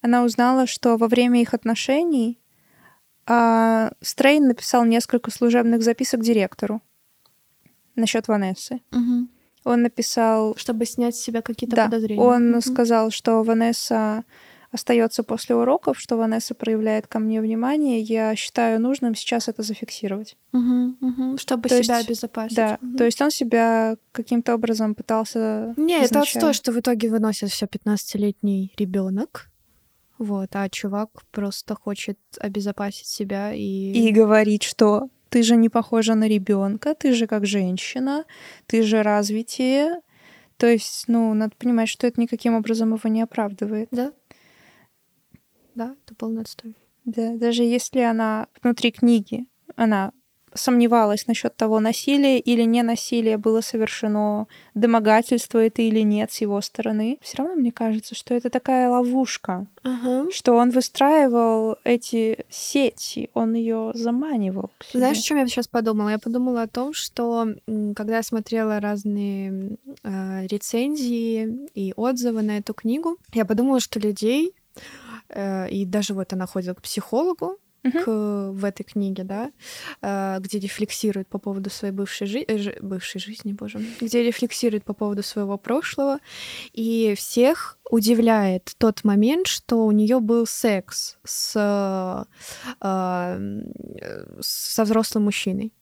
она 0.00 0.24
узнала, 0.24 0.66
что 0.66 0.96
во 0.96 1.08
время 1.08 1.40
их 1.40 1.54
отношений 1.54 2.38
а, 3.26 3.90
Стрейн 4.00 4.46
написал 4.46 4.84
несколько 4.84 5.30
служебных 5.30 5.82
записок 5.82 6.20
директору 6.20 6.80
насчет 7.96 8.28
Ванессы. 8.28 8.80
Угу. 8.92 9.28
Он 9.64 9.82
написал... 9.82 10.54
Чтобы 10.56 10.86
снять 10.86 11.16
с 11.16 11.20
себя 11.20 11.42
какие-то 11.42 11.74
да, 11.74 11.84
подозрения. 11.86 12.22
Он 12.22 12.54
угу. 12.54 12.60
сказал, 12.60 13.10
что 13.10 13.42
Ванесса 13.42 14.24
остается 14.70 15.22
после 15.22 15.54
уроков, 15.54 15.98
что 15.98 16.16
Ванесса 16.16 16.54
проявляет 16.54 17.06
ко 17.06 17.18
мне 17.18 17.40
внимание, 17.40 18.00
я 18.00 18.34
считаю 18.36 18.80
нужным 18.80 19.14
сейчас 19.14 19.48
это 19.48 19.62
зафиксировать. 19.62 20.36
Угу, 20.52 20.96
угу, 21.00 21.38
чтобы 21.38 21.68
то 21.68 21.82
себя 21.82 21.98
есть, 21.98 22.08
обезопасить. 22.08 22.56
Да, 22.56 22.78
угу. 22.80 22.96
то 22.96 23.04
есть 23.04 23.20
он 23.20 23.30
себя 23.30 23.96
каким-то 24.12 24.54
образом 24.54 24.94
пытался... 24.94 25.74
Не, 25.76 26.02
это 26.02 26.20
отстой, 26.20 26.52
что 26.52 26.72
в 26.72 26.80
итоге 26.80 27.08
выносит 27.08 27.50
все 27.50 27.66
15-летний 27.66 28.72
ребенок. 28.76 29.50
Вот, 30.18 30.48
а 30.52 30.68
чувак 30.70 31.10
просто 31.30 31.74
хочет 31.74 32.18
обезопасить 32.40 33.06
себя 33.06 33.52
и... 33.52 33.92
И 33.92 34.12
говорит, 34.12 34.62
что 34.62 35.08
ты 35.28 35.42
же 35.42 35.56
не 35.56 35.68
похожа 35.68 36.14
на 36.14 36.26
ребенка, 36.28 36.94
ты 36.94 37.12
же 37.12 37.26
как 37.26 37.44
женщина, 37.46 38.24
ты 38.66 38.82
же 38.82 39.02
развитие. 39.02 40.00
То 40.56 40.66
есть, 40.66 41.04
ну, 41.08 41.34
надо 41.34 41.52
понимать, 41.58 41.90
что 41.90 42.06
это 42.06 42.18
никаким 42.20 42.54
образом 42.54 42.94
его 42.94 43.10
не 43.10 43.20
оправдывает. 43.20 43.88
Да, 43.90 44.12
да, 45.76 45.94
это 46.04 46.14
полный 46.14 46.42
отстой. 46.42 46.74
Да, 47.04 47.36
даже 47.36 47.62
если 47.62 48.00
она 48.00 48.48
внутри 48.62 48.90
книги, 48.90 49.46
она 49.76 50.12
сомневалась 50.56 51.26
насчет 51.26 51.56
того, 51.56 51.80
насилие 51.80 52.40
или 52.40 52.62
не 52.62 52.82
насилие 52.82 53.36
было 53.36 53.60
совершено, 53.60 54.46
домогательство 54.74 55.58
это 55.58 55.82
или 55.82 56.00
нет 56.00 56.32
с 56.32 56.40
его 56.40 56.60
стороны. 56.60 57.18
Все 57.20 57.38
равно 57.38 57.54
мне 57.54 57.72
кажется, 57.72 58.14
что 58.14 58.34
это 58.34 58.50
такая 58.50 58.88
ловушка, 58.88 59.66
ага. 59.82 60.30
что 60.30 60.54
он 60.54 60.70
выстраивал 60.70 61.76
эти 61.84 62.46
сети, 62.48 63.30
он 63.34 63.54
ее 63.54 63.92
заманивал. 63.94 64.70
Знаешь, 64.92 65.18
о 65.18 65.22
чем 65.22 65.38
я 65.38 65.46
сейчас 65.46 65.68
подумала? 65.68 66.08
Я 66.08 66.18
подумала 66.18 66.62
о 66.62 66.68
том, 66.68 66.92
что 66.92 67.46
когда 67.94 68.16
я 68.16 68.22
смотрела 68.22 68.80
разные 68.80 69.76
э, 70.02 70.46
рецензии 70.46 71.68
и 71.74 71.92
отзывы 71.96 72.42
на 72.42 72.58
эту 72.58 72.74
книгу, 72.74 73.18
я 73.34 73.44
подумала, 73.44 73.80
что 73.80 74.00
людей 74.00 74.54
и 75.70 75.84
даже 75.86 76.14
вот 76.14 76.32
она 76.32 76.46
ходит 76.46 76.76
к 76.78 76.82
психологу, 76.82 77.58
к, 78.04 78.50
в 78.52 78.64
этой 78.64 78.82
книге, 78.82 79.22
да, 79.22 79.52
э, 80.02 80.38
где 80.40 80.58
рефлексирует 80.58 81.28
по 81.28 81.38
поводу 81.38 81.70
своей 81.70 81.94
бывшей, 81.94 82.26
жи- 82.26 82.44
э, 82.48 82.58
жи- 82.58 82.76
бывшей 82.80 83.20
жизни, 83.20 83.52
боже 83.52 83.78
мой, 83.78 83.88
где 84.00 84.24
рефлексирует 84.24 84.84
по 84.84 84.92
поводу 84.92 85.22
своего 85.22 85.56
прошлого, 85.56 86.18
и 86.72 87.14
всех 87.16 87.78
удивляет 87.88 88.74
тот 88.78 89.04
момент, 89.04 89.46
что 89.46 89.86
у 89.86 89.92
нее 89.92 90.18
был 90.18 90.46
секс 90.46 91.16
с, 91.24 91.52
э, 91.54 92.24
э, 92.80 93.60
со 94.40 94.84
взрослым 94.84 95.24
мужчиной 95.24 95.72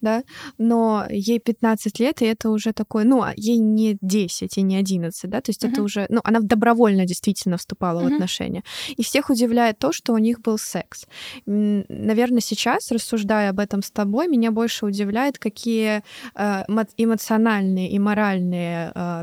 да, 0.00 0.22
но 0.58 1.06
ей 1.10 1.38
15 1.38 2.00
лет, 2.00 2.22
и 2.22 2.26
это 2.26 2.50
уже 2.50 2.72
такое, 2.72 3.04
ну, 3.04 3.22
а 3.22 3.32
ей 3.36 3.58
не 3.58 3.98
10 4.00 4.58
и 4.58 4.62
не 4.62 4.76
11, 4.76 5.30
да, 5.30 5.40
то 5.40 5.50
есть 5.50 5.64
uh-huh. 5.64 5.72
это 5.72 5.82
уже, 5.82 6.06
ну, 6.08 6.20
она 6.24 6.40
добровольно 6.40 7.04
действительно 7.04 7.56
вступала 7.56 8.00
uh-huh. 8.00 8.10
в 8.10 8.14
отношения. 8.14 8.62
И 8.96 9.02
всех 9.02 9.30
удивляет 9.30 9.78
то, 9.78 9.92
что 9.92 10.12
у 10.12 10.18
них 10.18 10.40
был 10.40 10.58
секс. 10.58 11.06
Наверное, 11.46 12.40
сейчас, 12.40 12.90
рассуждая 12.90 13.50
об 13.50 13.58
этом 13.58 13.82
с 13.82 13.90
тобой, 13.90 14.28
меня 14.28 14.50
больше 14.50 14.86
удивляет, 14.86 15.38
какие 15.38 16.02
э, 16.34 16.64
эмоциональные 16.96 17.90
и 17.90 17.98
моральные 17.98 18.92
э, 18.94 19.22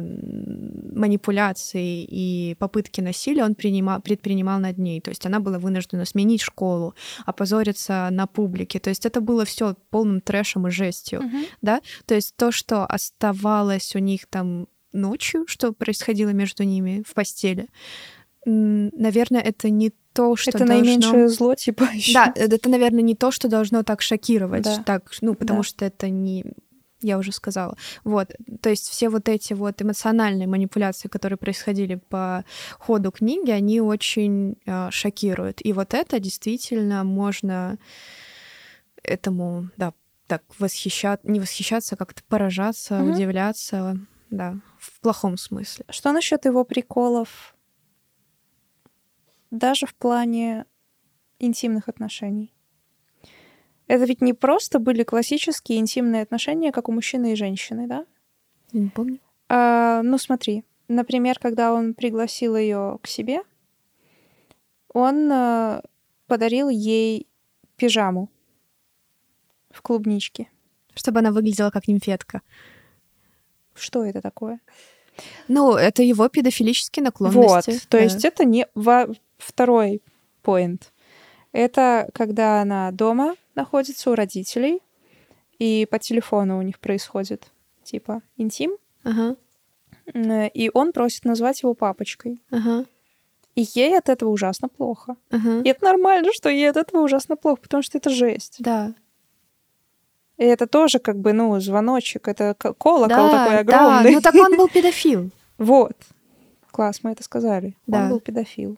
манипуляции 0.96 2.04
и 2.04 2.56
попытки 2.60 3.02
насилия 3.02 3.44
он 3.44 3.56
принимал, 3.56 4.02
предпринимал 4.02 4.60
над 4.60 4.78
ней. 4.78 5.02
То 5.02 5.10
есть 5.10 5.26
она 5.26 5.40
была 5.40 5.60
вынуждена 5.60 6.06
сменить 6.06 6.42
школу, 6.42 6.96
опозориться 7.26 8.10
на 8.12 8.28
публике. 8.28 8.80
То 8.80 8.90
есть 8.90 9.06
это 9.06 9.22
было 9.22 9.46
все 9.46 9.76
полным 9.90 10.22
трэшем 10.22 10.65
и 10.68 10.72
жестью, 10.72 11.22
Мгм. 11.22 11.46
да? 11.62 11.82
То 12.06 12.16
есть 12.16 12.36
то, 12.36 12.52
что 12.52 12.86
оставалось 12.86 13.96
у 13.96 14.00
них 14.00 14.26
там 14.28 14.68
ночью, 14.94 15.46
что 15.48 15.74
происходило 15.74 16.30
между 16.30 16.64
ними 16.64 17.04
в 17.08 17.14
постели, 17.14 17.68
наверное, 18.46 19.42
это 19.42 19.70
не 19.70 19.92
то, 20.14 20.36
что 20.36 20.52
это 20.52 20.60
должно... 20.60 20.76
наименьшее 20.76 21.30
зло, 21.30 21.56
типа, 21.56 21.84
ещё. 21.94 22.14
Да, 22.14 22.34
это, 22.36 22.70
наверное, 22.70 23.02
не 23.02 23.16
то, 23.16 23.32
что 23.32 23.48
должно 23.50 23.84
так 23.84 24.02
шокировать, 24.02 24.64
Да. 24.64 24.84
так, 24.86 25.12
ну, 25.22 25.34
потому 25.36 25.60
Да. 25.62 25.64
что 25.68 25.86
это 25.86 26.10
не 26.10 26.46
я 27.02 27.18
уже 27.20 27.32
сказала. 27.34 27.78
Вот, 28.04 28.30
то 28.62 28.70
есть 28.70 28.90
все 28.90 29.10
вот 29.10 29.30
эти 29.30 29.54
вот 29.54 29.80
эмоциональные 29.82 30.48
манипуляции, 30.48 31.08
которые 31.08 31.38
происходили 31.38 32.00
по 32.10 32.44
ходу 32.80 33.12
книги, 33.12 33.52
они 33.52 33.80
очень 33.82 34.56
э, 34.66 34.90
шокируют. 34.92 35.60
И 35.64 35.74
вот 35.74 35.94
это 35.94 36.20
действительно 36.20 37.04
можно 37.04 37.78
этому, 39.04 39.70
да, 39.78 39.94
так 40.28 40.44
восхищаться, 40.60 41.28
не 41.30 41.40
восхищаться, 41.40 41.96
а 41.96 41.98
как-то 41.98 42.24
поражаться, 42.24 43.00
Мгм. 43.02 43.12
удивляться, 43.14 43.98
да, 44.30 44.58
в 44.78 45.00
плохом 45.02 45.38
смысле. 45.38 45.86
Что 45.90 46.12
насчет 46.12 46.46
его 46.46 46.64
приколов? 46.64 47.56
Даже 49.52 49.86
в 49.86 49.96
плане 49.96 50.66
интимных 51.40 51.88
отношений. 51.88 52.54
Это 53.88 54.06
ведь 54.06 54.22
не 54.22 54.34
просто 54.34 54.80
были 54.80 55.04
классические 55.04 55.78
интимные 55.78 56.24
отношения, 56.24 56.72
как 56.72 56.90
у 56.90 56.92
мужчины 56.92 57.34
и 57.34 57.36
женщины, 57.36 57.88
да? 57.88 58.06
Я 58.72 58.82
не 58.82 58.90
помню. 58.90 59.20
А, 59.48 60.02
ну, 60.02 60.18
смотри, 60.18 60.64
например, 60.88 61.38
когда 61.40 61.72
он 61.72 61.94
пригласил 61.94 62.56
ее 62.56 62.98
к 63.04 63.08
себе, 63.08 63.42
он 64.92 65.32
а, 65.32 65.84
подарил 66.26 66.70
ей 66.70 67.28
пижаму 67.78 68.30
в 69.76 69.82
клубничке. 69.82 70.48
Чтобы 70.96 71.20
она 71.20 71.32
выглядела 71.32 71.70
как 71.72 71.88
нимфетка. 71.88 72.42
Что 73.74 74.06
это 74.06 74.22
такое? 74.22 74.60
Ну, 75.48 75.74
это 75.76 76.02
его 76.04 76.28
педофилические 76.30 77.04
наклонности. 77.04 77.72
Вот, 77.72 77.82
то 77.90 77.98
да. 77.98 78.04
есть 78.04 78.24
это 78.26 78.46
не 78.46 78.68
во- 78.76 79.08
второй 79.38 80.02
поинт. 80.42 80.92
Это 81.52 82.10
когда 82.14 82.62
она 82.62 82.92
дома 82.92 83.36
находится 83.56 84.12
у 84.12 84.16
родителей, 84.16 84.80
и 85.60 85.88
по 85.90 86.00
телефону 86.00 86.58
у 86.58 86.62
них 86.62 86.80
происходит 86.80 87.48
типа 87.84 88.22
интим, 88.38 88.78
Ага, 89.04 89.36
и 90.54 90.70
он 90.74 90.92
просит 90.92 91.24
назвать 91.26 91.62
его 91.62 91.74
папочкой. 91.74 92.42
ага, 92.52 92.86
И 93.56 93.66
ей 93.74 93.98
от 93.98 94.10
этого 94.10 94.30
ужасно 94.30 94.68
плохо. 94.68 95.16
ага. 95.32 95.62
И 95.64 95.70
это 95.70 95.86
нормально, 95.86 96.32
что 96.34 96.50
ей 96.50 96.70
от 96.70 96.76
этого 96.78 97.02
ужасно 97.04 97.36
плохо, 97.38 97.62
потому 97.62 97.84
что 97.84 97.98
это 97.98 98.10
жесть. 98.10 98.58
Да. 98.60 98.94
И 100.38 100.44
это 100.44 100.68
тоже 100.68 101.00
как 101.00 101.18
бы, 101.18 101.34
ну, 101.34 101.60
звоночек, 101.60 102.28
это 102.28 102.56
колокол 102.56 103.08
да, 103.08 103.30
такой 103.30 103.60
огромный. 103.60 104.04
Да, 104.04 104.12
ну 104.12 104.22
так 104.22 104.36
он 104.36 104.58
был 104.58 104.68
педофил. 104.74 105.32
Вот. 105.58 105.96
Класс, 106.72 107.00
мы 107.04 107.12
это 107.12 107.24
сказали. 107.24 107.76
Да. 107.88 108.04
Он 108.04 108.10
был 108.10 108.20
педофил. 108.20 108.78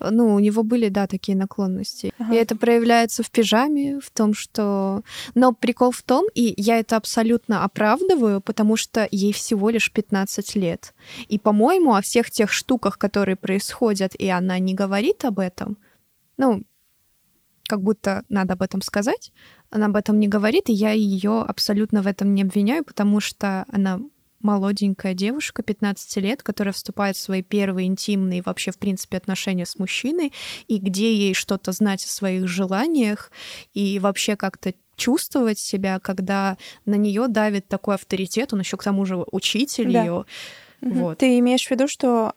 Ну, 0.00 0.34
у 0.34 0.38
него 0.38 0.62
были, 0.62 0.88
да, 0.88 1.06
такие 1.06 1.36
наклонности. 1.36 2.12
Ага. 2.18 2.34
И 2.34 2.36
это 2.36 2.56
проявляется 2.56 3.22
в 3.22 3.30
пижаме, 3.30 4.00
в 4.00 4.10
том, 4.10 4.32
что... 4.32 5.02
Но 5.34 5.52
прикол 5.52 5.90
в 5.90 6.02
том, 6.02 6.26
и 6.34 6.54
я 6.56 6.78
это 6.78 6.96
абсолютно 6.96 7.64
оправдываю, 7.64 8.40
потому 8.40 8.76
что 8.76 9.06
ей 9.10 9.32
всего 9.32 9.68
лишь 9.68 9.92
15 9.92 10.54
лет. 10.56 10.94
И, 11.28 11.38
по-моему, 11.38 11.94
о 11.94 12.00
всех 12.00 12.30
тех 12.30 12.50
штуках, 12.50 12.96
которые 12.96 13.36
происходят, 13.36 14.14
и 14.14 14.26
она 14.28 14.58
не 14.58 14.74
говорит 14.74 15.24
об 15.26 15.38
этом, 15.38 15.76
ну, 16.38 16.62
как 17.68 17.82
будто 17.82 18.24
надо 18.28 18.54
об 18.54 18.62
этом 18.62 18.80
сказать, 18.80 19.32
она 19.70 19.86
об 19.86 19.96
этом 19.96 20.18
не 20.18 20.28
говорит, 20.28 20.68
и 20.68 20.72
я 20.72 20.92
ее 20.92 21.42
абсолютно 21.42 22.02
в 22.02 22.06
этом 22.06 22.34
не 22.34 22.42
обвиняю, 22.42 22.84
потому 22.84 23.20
что 23.20 23.64
она 23.72 24.00
молоденькая 24.40 25.14
девушка, 25.14 25.62
15 25.62 26.16
лет, 26.16 26.42
которая 26.42 26.72
вступает 26.72 27.16
в 27.16 27.20
свои 27.20 27.42
первые 27.42 27.86
интимные 27.86 28.42
вообще, 28.42 28.70
в 28.70 28.78
принципе, 28.78 29.18
отношения 29.18 29.66
с 29.66 29.78
мужчиной, 29.78 30.32
и 30.66 30.78
где 30.78 31.14
ей 31.14 31.34
что-то 31.34 31.72
знать 31.72 32.04
о 32.04 32.08
своих 32.08 32.48
желаниях, 32.48 33.30
и 33.74 33.98
вообще 33.98 34.36
как-то 34.36 34.74
чувствовать 34.96 35.58
себя, 35.58 35.98
когда 35.98 36.56
на 36.84 36.94
нее 36.94 37.28
давит 37.28 37.68
такой 37.68 37.94
авторитет, 37.94 38.52
он 38.52 38.60
еще 38.60 38.76
к 38.76 38.82
тому 38.84 39.04
же 39.04 39.24
учитель 39.30 39.92
Да. 39.92 40.02
ее. 40.04 40.24
Вот. 40.82 41.18
Ты 41.18 41.38
имеешь 41.38 41.66
в 41.66 41.70
виду, 41.70 41.86
что, 41.88 42.34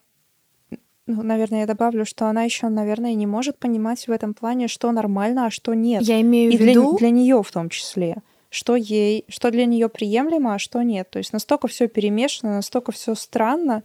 ну, 1.13 1.23
наверное, 1.23 1.62
я 1.62 1.65
добавлю, 1.67 2.06
что 2.06 2.28
она 2.28 2.43
еще, 2.43 2.69
наверное, 2.69 3.13
не 3.13 3.28
может 3.28 3.58
понимать 3.60 4.08
в 4.08 4.12
этом 4.12 4.34
плане, 4.34 4.67
что 4.67 4.91
нормально, 4.91 5.45
а 5.47 5.52
что 5.52 5.73
нет. 5.73 6.04
Я 6.04 6.19
имею 6.21 6.52
И 6.52 6.56
в 6.58 6.60
для, 6.60 6.71
виду, 6.71 6.97
для 6.97 7.10
нее 7.10 7.41
в 7.41 7.52
том 7.52 7.69
числе. 7.69 8.17
Что 8.49 8.76
ей, 8.76 9.26
что 9.30 9.49
для 9.52 9.65
нее 9.65 9.89
приемлемо, 9.89 10.54
а 10.56 10.60
что 10.60 10.82
нет. 10.84 11.10
То 11.10 11.17
есть 11.19 11.34
настолько 11.34 11.67
все 11.67 11.88
перемешано, 11.88 12.56
настолько 12.56 12.91
все 12.91 13.15
странно, 13.15 13.82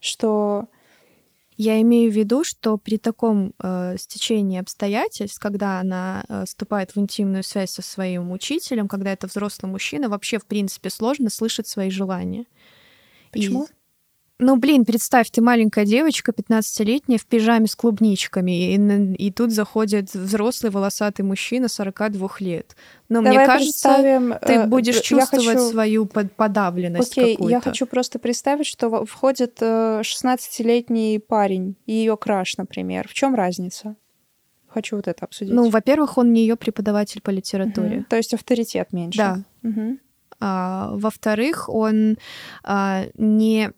что 0.00 0.66
Я 1.58 1.80
имею 1.80 2.10
в 2.12 2.14
виду, 2.14 2.44
что 2.44 2.76
при 2.76 2.98
таком 2.98 3.54
э, 3.62 3.96
стечении 3.98 4.60
обстоятельств, 4.60 5.38
когда 5.40 5.80
она 5.80 6.22
э, 6.28 6.44
вступает 6.46 6.94
в 6.94 6.98
интимную 6.98 7.42
связь 7.42 7.70
со 7.70 7.80
своим 7.82 8.30
учителем, 8.30 8.88
когда 8.88 9.10
это 9.12 9.26
взрослый 9.26 9.70
мужчина, 9.72 10.08
вообще, 10.10 10.38
в 10.38 10.44
принципе, 10.44 10.90
сложно 10.90 11.30
слышать 11.30 11.66
свои 11.66 11.88
желания. 11.90 12.42
И- 12.42 12.46
почему? 13.32 13.66
Ну, 14.38 14.56
блин, 14.56 14.84
представь, 14.84 15.30
ты 15.30 15.40
маленькая 15.40 15.86
девочка, 15.86 16.30
15-летняя, 16.32 17.18
в 17.18 17.24
пижаме 17.24 17.66
с 17.66 17.74
клубничками, 17.74 18.74
и, 18.74 19.14
и 19.14 19.30
тут 19.30 19.50
заходит 19.50 20.12
взрослый 20.12 20.70
волосатый 20.70 21.24
мужчина 21.24 21.68
42 21.68 22.28
лет. 22.40 22.76
Но 23.08 23.22
Давай 23.22 23.38
мне 23.38 23.46
кажется, 23.46 24.38
ты 24.46 24.52
э, 24.52 24.66
будешь 24.66 25.00
чувствовать 25.00 25.46
хочу- 25.46 25.70
свою 25.70 26.04
под- 26.06 26.32
подавленность 26.32 27.12
Окей, 27.12 27.36
какую-то. 27.36 27.50
я 27.54 27.60
хочу 27.60 27.86
просто 27.86 28.18
представить, 28.18 28.66
что 28.66 29.06
входит 29.06 29.56
э, 29.60 30.02
16-летний 30.02 31.18
парень 31.18 31.76
и 31.86 31.92
ее 31.92 32.16
краш, 32.18 32.58
например. 32.58 33.08
В 33.08 33.14
чем 33.14 33.34
разница? 33.34 33.96
Хочу 34.68 34.96
вот 34.96 35.08
это 35.08 35.24
обсудить. 35.24 35.54
Ну, 35.54 35.70
во-первых, 35.70 36.18
он 36.18 36.34
не 36.34 36.42
ее 36.42 36.56
преподаватель 36.56 37.22
по 37.22 37.30
литературе. 37.30 38.00
Мгм. 38.00 38.04
То 38.04 38.16
есть 38.16 38.34
авторитет 38.34 38.92
меньше. 38.92 39.16
Да. 39.16 39.38
Мгм. 39.62 39.98
А, 40.40 40.90
во-вторых, 40.92 41.70
он 41.70 42.18
а, 42.62 43.04
не... 43.14 43.70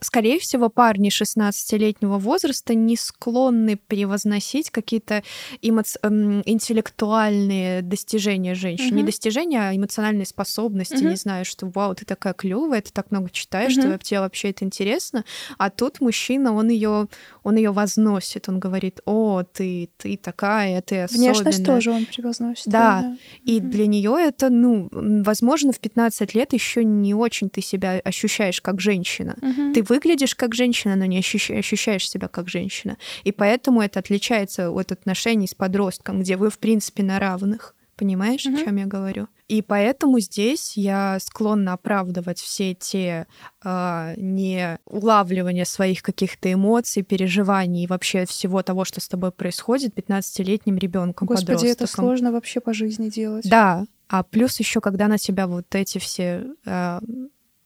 Скорее 0.00 0.38
всего, 0.38 0.68
парни 0.68 1.10
16-летнего 1.10 2.18
возраста 2.18 2.74
не 2.74 2.96
склонны 2.96 3.76
превозносить 3.76 4.70
какие-то 4.70 5.22
эмоц- 5.62 5.96
эм, 6.02 6.42
интеллектуальные 6.44 7.82
достижения 7.82 8.54
женщин. 8.54 8.94
Не 8.96 9.02
Мгм. 9.02 9.06
достижения, 9.06 9.60
а 9.68 9.74
эмоциональные 9.76 10.26
способности. 10.26 10.96
Мгм. 10.96 11.08
Не 11.10 11.16
знаю, 11.16 11.44
что 11.44 11.66
вау, 11.74 11.94
ты 11.94 12.04
такая 12.04 12.32
клевая, 12.34 12.80
ты 12.80 12.90
так 12.92 13.10
много 13.10 13.30
читаешь, 13.30 13.72
что 13.72 13.88
Мгм. 13.88 13.98
тебе 13.98 14.20
вообще 14.20 14.50
это 14.50 14.64
интересно. 14.64 15.24
А 15.58 15.70
тут 15.70 16.00
мужчина, 16.00 16.54
он 16.54 16.68
ее 16.68 17.08
он 17.44 17.56
ее 17.56 17.70
возносит, 17.70 18.48
он 18.48 18.58
говорит, 18.58 19.00
о, 19.04 19.42
ты, 19.44 19.88
ты 19.98 20.16
такая, 20.16 20.82
ты 20.82 21.02
особенная. 21.02 21.32
Внешность 21.34 21.64
тоже 21.64 21.92
он 21.92 22.06
превозносит. 22.06 22.66
Да. 22.66 23.16
И 23.44 23.60
Мгм. 23.60 23.70
для 23.70 23.86
нее 23.86 24.16
это, 24.20 24.50
ну, 24.50 24.88
возможно, 24.90 25.72
в 25.72 25.78
15 25.78 26.34
лет 26.34 26.52
еще 26.52 26.82
не 26.84 27.14
очень 27.14 27.48
ты 27.48 27.60
себя 27.60 28.00
ощущаешь 28.04 28.60
как 28.60 28.80
женщина. 28.80 29.36
Мгм. 29.40 29.72
Ты 29.76 29.82
выглядишь 29.82 30.34
как 30.34 30.54
женщина, 30.54 30.96
но 30.96 31.04
не 31.04 31.18
ощущ- 31.18 31.58
ощущаешь 31.58 32.08
себя 32.08 32.28
как 32.28 32.48
женщина. 32.48 32.96
И 33.24 33.30
поэтому 33.32 33.82
это 33.82 33.98
отличается 33.98 34.70
от 34.70 34.90
отношений 34.90 35.46
с 35.46 35.52
подростком, 35.54 36.20
где 36.20 36.38
вы, 36.38 36.48
в 36.48 36.58
принципе, 36.58 37.02
на 37.02 37.18
равных. 37.18 37.74
Понимаешь, 37.94 38.44
Мгм. 38.46 38.54
о 38.56 38.64
чем 38.64 38.76
я 38.76 38.86
говорю? 38.86 39.28
И 39.48 39.60
поэтому 39.60 40.18
здесь 40.20 40.78
я 40.78 41.18
склонна 41.20 41.74
оправдывать 41.74 42.38
все 42.40 42.72
те 42.74 43.26
а, 43.62 44.14
не 44.16 44.78
улавливания 44.86 45.64
своих 45.66 46.02
каких-то 46.02 46.50
эмоций, 46.50 47.02
переживаний 47.02 47.84
и 47.84 47.86
вообще 47.86 48.24
всего 48.24 48.62
того, 48.62 48.86
что 48.86 49.00
с 49.02 49.08
тобой 49.08 49.30
происходит 49.30 49.94
15-летним 49.94 50.78
ребенком, 50.78 51.28
Господи, 51.28 51.66
это 51.66 51.74
подростком. 51.80 52.04
сложно 52.04 52.32
вообще 52.32 52.60
по 52.60 52.72
жизни 52.72 53.10
делать. 53.10 53.46
Да, 53.48 53.84
а 54.08 54.22
плюс 54.22 54.58
еще, 54.58 54.80
когда 54.80 55.06
на 55.08 55.18
тебя 55.18 55.46
вот 55.46 55.74
эти 55.74 55.98
все... 55.98 56.46
э, 56.64 57.00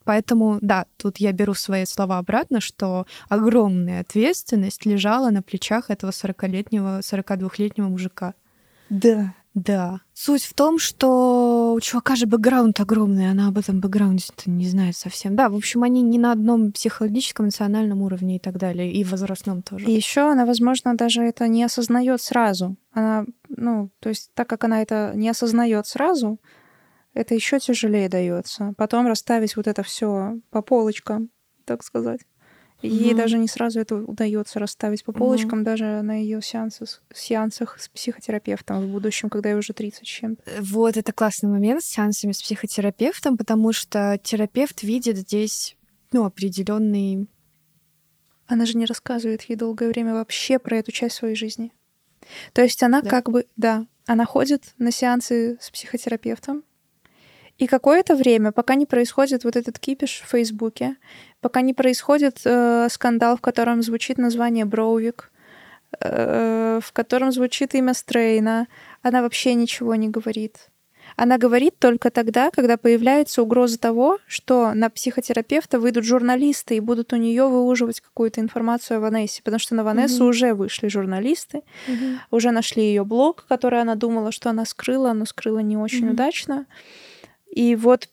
Поэтому, 0.03 0.57
да, 0.61 0.85
тут 0.97 1.17
я 1.17 1.31
беру 1.31 1.53
свои 1.53 1.85
слова 1.85 2.17
обратно, 2.17 2.61
что 2.61 3.05
огромная 3.29 4.01
ответственность 4.01 4.85
лежала 4.85 5.29
на 5.29 5.41
плечах 5.41 5.89
этого 5.89 6.11
40-летнего, 6.11 6.99
42-летнего 6.99 7.87
мужика. 7.87 8.33
Да. 8.89 9.33
Да. 9.53 9.99
Суть 10.13 10.43
в 10.43 10.53
том, 10.53 10.79
что 10.79 11.73
у 11.73 11.79
чувака 11.81 12.15
же 12.15 12.25
бэкграунд 12.25 12.79
огромный, 12.79 13.29
она 13.29 13.49
об 13.49 13.57
этом 13.57 13.81
бэкграунде 13.81 14.25
не 14.45 14.65
знает 14.67 14.95
совсем. 14.95 15.35
Да, 15.35 15.49
в 15.49 15.55
общем, 15.55 15.83
они 15.83 16.01
не 16.01 16.17
на 16.17 16.31
одном 16.31 16.71
психологическом, 16.71 17.45
эмоциональном 17.45 18.01
уровне 18.01 18.37
и 18.37 18.39
так 18.39 18.57
далее, 18.57 18.91
и 18.91 19.03
возрастном 19.03 19.61
тоже. 19.61 19.85
И 19.85 19.91
еще 19.91 20.31
она, 20.31 20.45
возможно, 20.45 20.95
даже 20.95 21.21
это 21.23 21.49
не 21.49 21.63
осознает 21.65 22.21
сразу. 22.21 22.77
Она, 22.93 23.25
ну, 23.49 23.89
то 23.99 24.09
есть, 24.09 24.31
так 24.33 24.47
как 24.47 24.63
она 24.63 24.81
это 24.81 25.11
не 25.15 25.29
осознает 25.29 25.85
сразу, 25.85 26.39
это 27.13 27.35
еще 27.35 27.59
тяжелее 27.59 28.09
дается. 28.09 28.73
Потом 28.77 29.07
расставить 29.07 29.55
вот 29.55 29.67
это 29.67 29.83
все 29.83 30.39
по 30.49 30.61
полочкам, 30.61 31.29
так 31.65 31.83
сказать. 31.83 32.21
Ей 32.81 33.09
Мгм. 33.11 33.17
даже 33.17 33.37
не 33.37 33.47
сразу 33.47 33.79
это 33.79 33.95
удается 33.95 34.57
расставить 34.57 35.03
по 35.03 35.11
полочкам, 35.11 35.63
даже 35.63 36.01
на 36.01 36.15
ее 36.15 36.41
сеансах, 36.41 37.03
сеансах 37.13 37.79
с 37.79 37.89
психотерапевтом 37.89 38.87
в 38.87 38.91
будущем, 38.91 39.29
когда 39.29 39.49
ей 39.49 39.55
уже 39.55 39.73
30 39.73 40.07
с 40.07 40.09
чем-то. 40.09 40.41
Вот 40.61 40.97
это 40.97 41.13
классный 41.13 41.49
момент 41.49 41.83
с 41.83 41.87
сеансами 41.87 42.31
с 42.31 42.41
психотерапевтом, 42.41 43.37
потому 43.37 43.71
что 43.71 44.19
терапевт 44.23 44.81
видит 44.81 45.17
здесь 45.17 45.77
ну, 46.11 46.25
определенный 46.25 47.27
Она 48.47 48.65
же 48.65 48.77
не 48.77 48.85
рассказывает 48.85 49.43
ей 49.43 49.55
долгое 49.55 49.89
время 49.89 50.13
вообще 50.13 50.59
про 50.59 50.77
эту 50.77 50.91
часть 50.91 51.15
своей 51.15 51.35
жизни. 51.35 51.71
То 52.53 52.61
есть 52.61 52.81
она 52.83 53.01
Да. 53.01 53.09
как 53.09 53.29
бы, 53.29 53.45
да, 53.55 53.85
она 54.07 54.25
ходит 54.25 54.73
на 54.77 54.91
сеансы 54.91 55.57
с 55.61 55.69
психотерапевтом, 55.69 56.63
и 57.57 57.67
какое-то 57.67 58.15
время, 58.15 58.51
пока 58.51 58.75
не 58.75 58.85
происходит 58.85 59.43
вот 59.43 59.55
этот 59.55 59.77
кипиш 59.79 60.21
в 60.25 60.29
Фейсбуке, 60.31 60.95
пока 61.41 61.61
не 61.61 61.73
происходит 61.73 62.41
э, 62.45 62.87
скандал, 62.89 63.37
в 63.37 63.41
котором 63.41 63.83
звучит 63.83 64.17
название 64.17 64.65
Броувик, 64.65 65.31
э, 65.99 66.79
в 66.83 66.91
котором 66.91 67.31
звучит 67.31 67.75
имя 67.75 67.93
Стрейна, 67.93 68.67
она 69.01 69.21
вообще 69.21 69.53
ничего 69.53 69.95
не 69.95 70.09
говорит. 70.09 70.67
Она 71.17 71.37
говорит 71.37 71.77
только 71.77 72.09
тогда, 72.09 72.51
когда 72.51 72.77
появляется 72.77 73.43
угроза 73.43 73.77
того, 73.77 74.19
что 74.27 74.73
на 74.73 74.89
психотерапевта 74.89 75.77
выйдут 75.77 76.05
журналисты 76.05 76.77
и 76.77 76.79
будут 76.79 77.11
у 77.11 77.17
нее 77.17 77.47
выуживать 77.47 77.99
какую-то 77.99 78.39
информацию 78.39 78.97
о 78.97 78.99
Ванессе, 79.01 79.41
потому 79.43 79.59
что 79.59 79.75
на 79.75 79.83
Ванессу 79.83 80.23
Мгм. 80.23 80.29
уже 80.29 80.53
вышли 80.53 80.87
журналисты, 80.87 81.63
уже 82.31 82.51
нашли 82.51 82.83
ее 82.83 83.03
блог, 83.03 83.45
который 83.49 83.81
она 83.81 83.95
думала, 83.95 84.31
что 84.31 84.49
она 84.49 84.63
скрыла, 84.65 85.11
но 85.11 85.25
скрыла 85.25 85.59
не 85.59 85.75
очень 85.75 86.05
Мгм. 86.05 86.13
удачно. 86.13 86.65
И 87.53 87.75
вот 87.75 88.09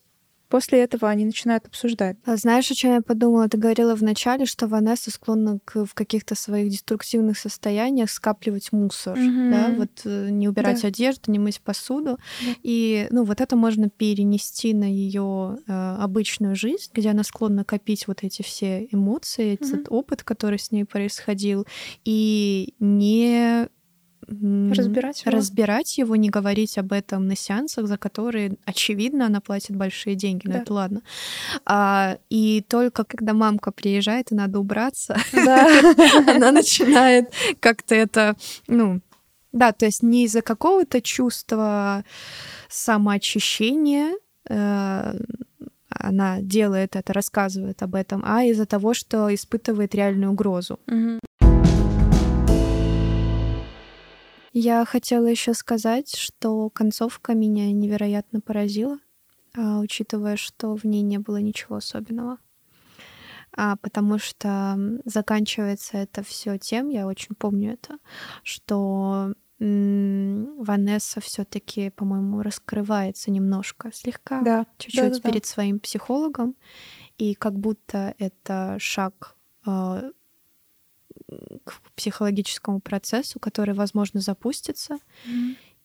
после 0.49 0.83
этого 0.83 1.11
они 1.11 1.27
начинают 1.27 1.67
обсуждать. 1.67 2.17
А 2.25 2.37
знаешь, 2.37 2.71
о 2.71 2.75
чем 2.75 2.95
я 2.95 3.01
подумала? 3.03 3.51
Ты 3.51 3.59
говорила 3.59 3.95
вначале, 3.95 4.47
что 4.47 4.67
Ванесса 4.67 5.11
склонна 5.11 5.59
к, 5.63 5.85
в 5.85 5.93
каких-то 5.93 6.35
своих 6.35 6.71
деструктивных 6.71 7.39
состояниях 7.39 8.11
скапливать 8.11 8.73
мусор, 8.73 9.19
Мгм. 9.19 9.51
да, 9.51 9.69
вот 9.77 9.91
э, 10.07 10.31
не 10.31 10.49
убирать 10.49 10.81
Да. 10.81 10.89
одежду, 10.89 11.31
не 11.31 11.39
мыть 11.39 11.61
посуду. 11.61 12.19
Да. 12.47 12.55
И, 12.63 13.09
ну, 13.11 13.25
вот 13.25 13.43
это 13.43 13.57
можно 13.57 13.91
перенести 13.91 14.73
на 14.73 14.91
ее 14.91 15.59
обычную 15.67 16.57
жизнь, 16.57 16.91
где 16.95 17.11
она 17.11 17.25
склонна 17.25 17.65
копить 17.65 18.07
вот 18.09 18.25
эти 18.25 18.41
все 18.41 18.89
эмоции, 18.91 19.53
этот 19.61 19.89
опыт, 19.91 20.23
который 20.23 20.59
с 20.59 20.71
ней 20.71 20.85
происходил, 20.85 21.67
и 22.07 22.73
не 22.81 23.69
Разбирать 24.29 25.23
его. 25.25 25.31
разбирать 25.37 25.99
его, 25.99 26.15
не 26.17 26.29
говорить 26.29 26.77
об 26.79 26.93
этом 26.93 27.27
на 27.27 27.35
сеансах, 27.37 27.87
за 27.87 27.97
которые, 27.97 28.57
очевидно, 28.67 29.27
она 29.27 29.41
платит 29.41 29.75
большие 29.75 30.17
деньги, 30.17 30.47
но 30.47 30.53
Да. 30.55 30.59
это 30.61 30.75
ладно. 30.75 31.03
А, 31.65 32.19
и 32.29 32.63
только 32.69 33.05
когда 33.05 33.33
мамка 33.33 33.73
приезжает, 33.73 34.31
и 34.31 34.35
надо 34.35 34.61
убраться, 34.61 35.17
она 35.33 36.53
начинает 36.53 37.33
как-то 37.61 37.95
это, 37.95 38.37
ну, 38.67 39.01
Да, 39.53 39.73
то 39.73 39.87
есть 39.87 40.03
не 40.03 40.25
из-за 40.27 40.43
какого-то 40.43 41.01
чувства 41.01 42.05
самоочищения 42.69 44.13
э, 44.51 45.15
она 45.91 46.41
делает 46.43 46.97
это, 46.97 47.13
рассказывает 47.15 47.83
об 47.83 47.95
этом, 47.95 48.23
а 48.27 48.45
из-за 48.45 48.67
того, 48.67 48.93
что 48.95 49.35
испытывает 49.35 49.95
реальную 49.95 50.33
угрозу. 50.33 50.79
Мгм. 50.87 51.19
Я 54.53 54.85
хотела 54.85 55.27
еще 55.27 55.55
сказать, 55.55 56.15
что 56.17 56.71
концовка 56.71 57.35
меня 57.35 57.71
невероятно 57.73 58.41
поразила, 58.41 58.99
а, 59.57 59.81
учитывая, 59.81 60.37
что 60.37 60.75
в 60.77 60.85
ней 60.85 61.03
не 61.03 61.19
было 61.19 61.39
ничего 61.39 61.77
особенного. 61.77 62.39
А, 63.57 63.77
потому 63.77 64.19
что 64.19 64.79
заканчивается 65.05 65.97
это 65.99 66.23
все 66.23 66.59
тем, 66.59 66.89
я 66.89 67.07
очень 67.07 67.35
помню 67.35 67.73
это, 67.75 67.99
что 68.43 69.35
Ванесса 69.61 71.21
все-таки, 71.21 71.91
по-моему, 71.91 72.43
раскрывается 72.43 73.31
немножко, 73.33 73.91
слегка, 73.93 74.41
Да, 74.43 74.67
чуть-чуть 74.79 75.01
да-да-да. 75.15 75.29
перед 75.31 75.47
своим 75.47 75.81
психологом, 75.81 76.55
и 77.19 77.35
как 77.35 77.55
будто 77.59 78.15
это 78.19 78.77
шаг 78.81 79.37
а, 79.67 80.11
к 81.65 81.81
психологическому 81.95 82.81
процессу, 82.81 83.39
который, 83.41 83.75
возможно, 83.75 84.21
запустится. 84.21 84.99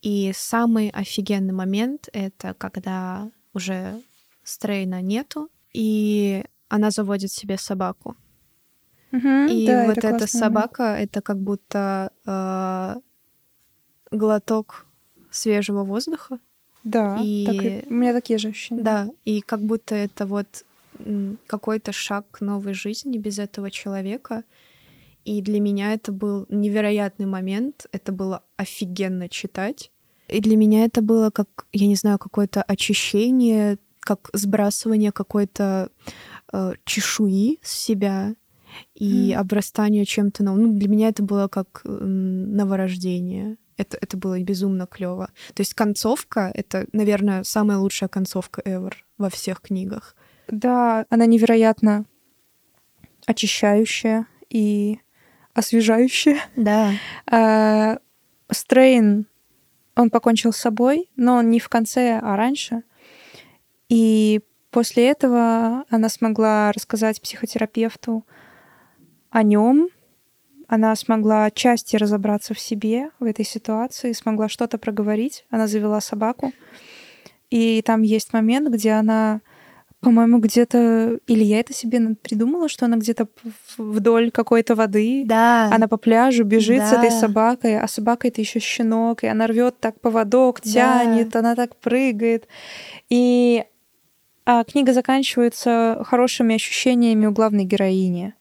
И 0.01 0.31
самый 0.35 0.89
офигенный 0.89 1.53
момент— 1.53 2.09
это 2.13 2.53
когда 2.53 3.29
уже 3.53 4.01
Стрейна 4.43 5.01
нету, 5.01 5.49
и 5.73 6.43
она 6.67 6.91
заводит 6.91 7.31
себе 7.31 7.57
собаку. 7.57 8.15
Мгм, 9.11 9.47
И 9.47 9.65
да, 9.65 9.85
вот 9.85 9.97
это 9.97 10.07
эта 10.07 10.27
собака— 10.27 10.83
это 10.99 11.21
как 11.21 11.39
будто 11.39 12.11
э, 12.25 12.95
глоток 14.11 14.85
свежего 15.31 15.83
воздуха. 15.83 16.39
Да, 16.83 17.21
и- 17.21 17.45
так 17.45 17.55
и- 17.65 17.85
у 17.89 17.93
меня 17.93 18.13
такие 18.13 18.37
же 18.37 18.49
ощущения. 18.49 18.83
Да, 18.83 19.09
и 19.25 19.41
как 19.41 19.61
будто 19.61 19.95
это 19.95 20.25
вот 20.25 20.65
какой-то 21.47 21.91
шаг 21.91 22.25
к 22.31 22.41
новой 22.41 22.73
жизни 22.73 23.17
без 23.17 23.39
этого 23.39 23.71
человека. 23.71 24.43
И 25.25 25.41
для 25.41 25.59
меня 25.59 25.93
это 25.93 26.11
был 26.11 26.45
невероятный 26.49 27.25
момент. 27.25 27.85
Это 27.91 28.11
было 28.11 28.43
офигенно 28.57 29.29
читать. 29.29 29.91
И 30.27 30.39
для 30.39 30.55
меня 30.57 30.85
это 30.85 31.01
было 31.01 31.29
как, 31.29 31.65
я 31.71 31.87
не 31.87 31.95
знаю, 31.95 32.17
какое-то 32.19 32.61
очищение, 32.63 33.77
как 33.99 34.29
сбрасывание 34.33 35.11
какой-то 35.11 35.89
э, 36.51 36.73
чешуи 36.85 37.59
с 37.61 37.71
себя 37.71 38.35
и 38.95 39.31
Мгм. 39.31 39.39
обрастание 39.39 40.05
чем-то 40.05 40.43
новым. 40.43 40.63
Ну, 40.63 40.73
для 40.79 40.89
меня 40.89 41.09
это 41.09 41.23
было 41.23 41.47
как 41.47 41.81
м, 41.85 42.55
новорождение. 42.55 43.57
Это, 43.77 43.97
это 43.99 44.17
было 44.17 44.39
безумно 44.41 44.85
клево. 44.87 45.29
То 45.53 45.61
есть 45.61 45.73
концовка— 45.73 46.51
это, 46.53 46.85
наверное, 46.91 47.43
самая 47.43 47.77
лучшая 47.77 48.09
концовка 48.09 48.61
ever 48.65 48.93
во 49.17 49.29
всех 49.29 49.61
книгах. 49.61 50.15
Да, 50.47 51.05
она 51.09 51.25
невероятно 51.25 52.05
очищающая 53.25 54.27
и 54.49 54.99
освежающая. 55.53 56.39
Да. 56.55 56.91
А, 57.27 57.97
Стрейн, 58.51 59.27
он 59.95 60.09
покончил 60.09 60.51
с 60.53 60.57
собой, 60.57 61.09
но 61.15 61.41
не 61.41 61.59
в 61.59 61.69
конце, 61.69 62.19
а 62.21 62.35
раньше. 62.35 62.83
И 63.89 64.41
после 64.71 65.09
этого 65.09 65.85
она 65.89 66.09
смогла 66.09 66.71
рассказать 66.71 67.21
психотерапевту 67.21 68.25
о 69.29 69.43
нем. 69.43 69.89
Она 70.67 70.95
смогла 70.95 71.45
отчасти 71.45 71.95
разобраться 71.95 72.53
в 72.53 72.59
себе 72.59 73.11
в 73.19 73.25
этой 73.25 73.45
ситуации, 73.45 74.13
смогла 74.13 74.49
что-то 74.49 74.77
проговорить. 74.77 75.45
Она 75.49 75.67
завела 75.67 76.01
собаку. 76.01 76.53
И 77.51 77.83
там 77.83 78.01
есть 78.01 78.33
момент, 78.33 78.69
где 78.69 78.93
она, 78.93 79.41
по-моему, 80.03 80.39
где-то... 80.39 81.19
Или 81.27 81.43
я 81.43 81.61
это 81.61 81.73
себе 81.73 82.15
придумала, 82.21 82.67
что 82.67 82.85
она 82.85 82.97
где-то 82.97 83.27
вдоль 83.77 84.31
какой-то 84.31 84.75
воды 84.75 85.23
Да. 85.25 85.69
она 85.71 85.87
по 85.87 85.97
пляжу 85.97 86.43
бежит 86.43 86.83
с 86.83 86.91
этой 86.91 87.09
Да. 87.09 87.19
собакой, 87.19 87.79
а 87.79 87.87
собака 87.87 88.27
это 88.27 88.41
еще 88.41 88.59
щенок, 88.59 89.23
и 89.23 89.27
она 89.27 89.47
рвет 89.47 89.79
так 89.79 89.99
поводок, 90.01 90.61
тянет, 90.61 91.35
она 91.35 91.55
так 91.55 91.75
прыгает. 91.77 92.47
И 93.09 93.63
а, 94.45 94.63
книга 94.65 94.91
заканчивается 94.93 96.03
хорошими 96.05 96.55
ощущениями 96.55 97.25
у 97.25 97.31
главной 97.31 97.63
героини. 97.63 98.33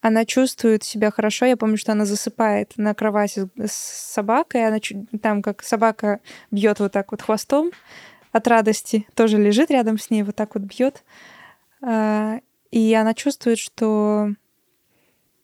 Она 0.00 0.24
чувствует 0.24 0.84
себя 0.84 1.10
хорошо. 1.10 1.46
Я 1.46 1.56
помню, 1.56 1.76
что 1.76 1.92
она 1.92 2.04
засыпает 2.04 2.72
на 2.76 2.94
кровати 2.94 3.48
с 3.58 3.72
собакой. 3.72 4.66
Она 4.66 4.78
там, 5.20 5.42
как 5.42 5.62
собака 5.62 6.20
бьет 6.50 6.78
вот 6.80 6.92
так 6.92 7.10
вот 7.12 7.22
хвостом 7.22 7.70
от 8.38 8.48
радости, 8.48 9.06
тоже 9.14 9.38
лежит 9.38 9.70
рядом 9.70 9.98
с 9.98 10.10
ней, 10.10 10.22
вот 10.22 10.36
так 10.36 10.54
вот 10.54 10.64
бьет. 10.64 11.04
А, 11.82 12.40
И 12.70 12.94
она 12.94 13.14
чувствует, 13.14 13.58
что 13.58 14.30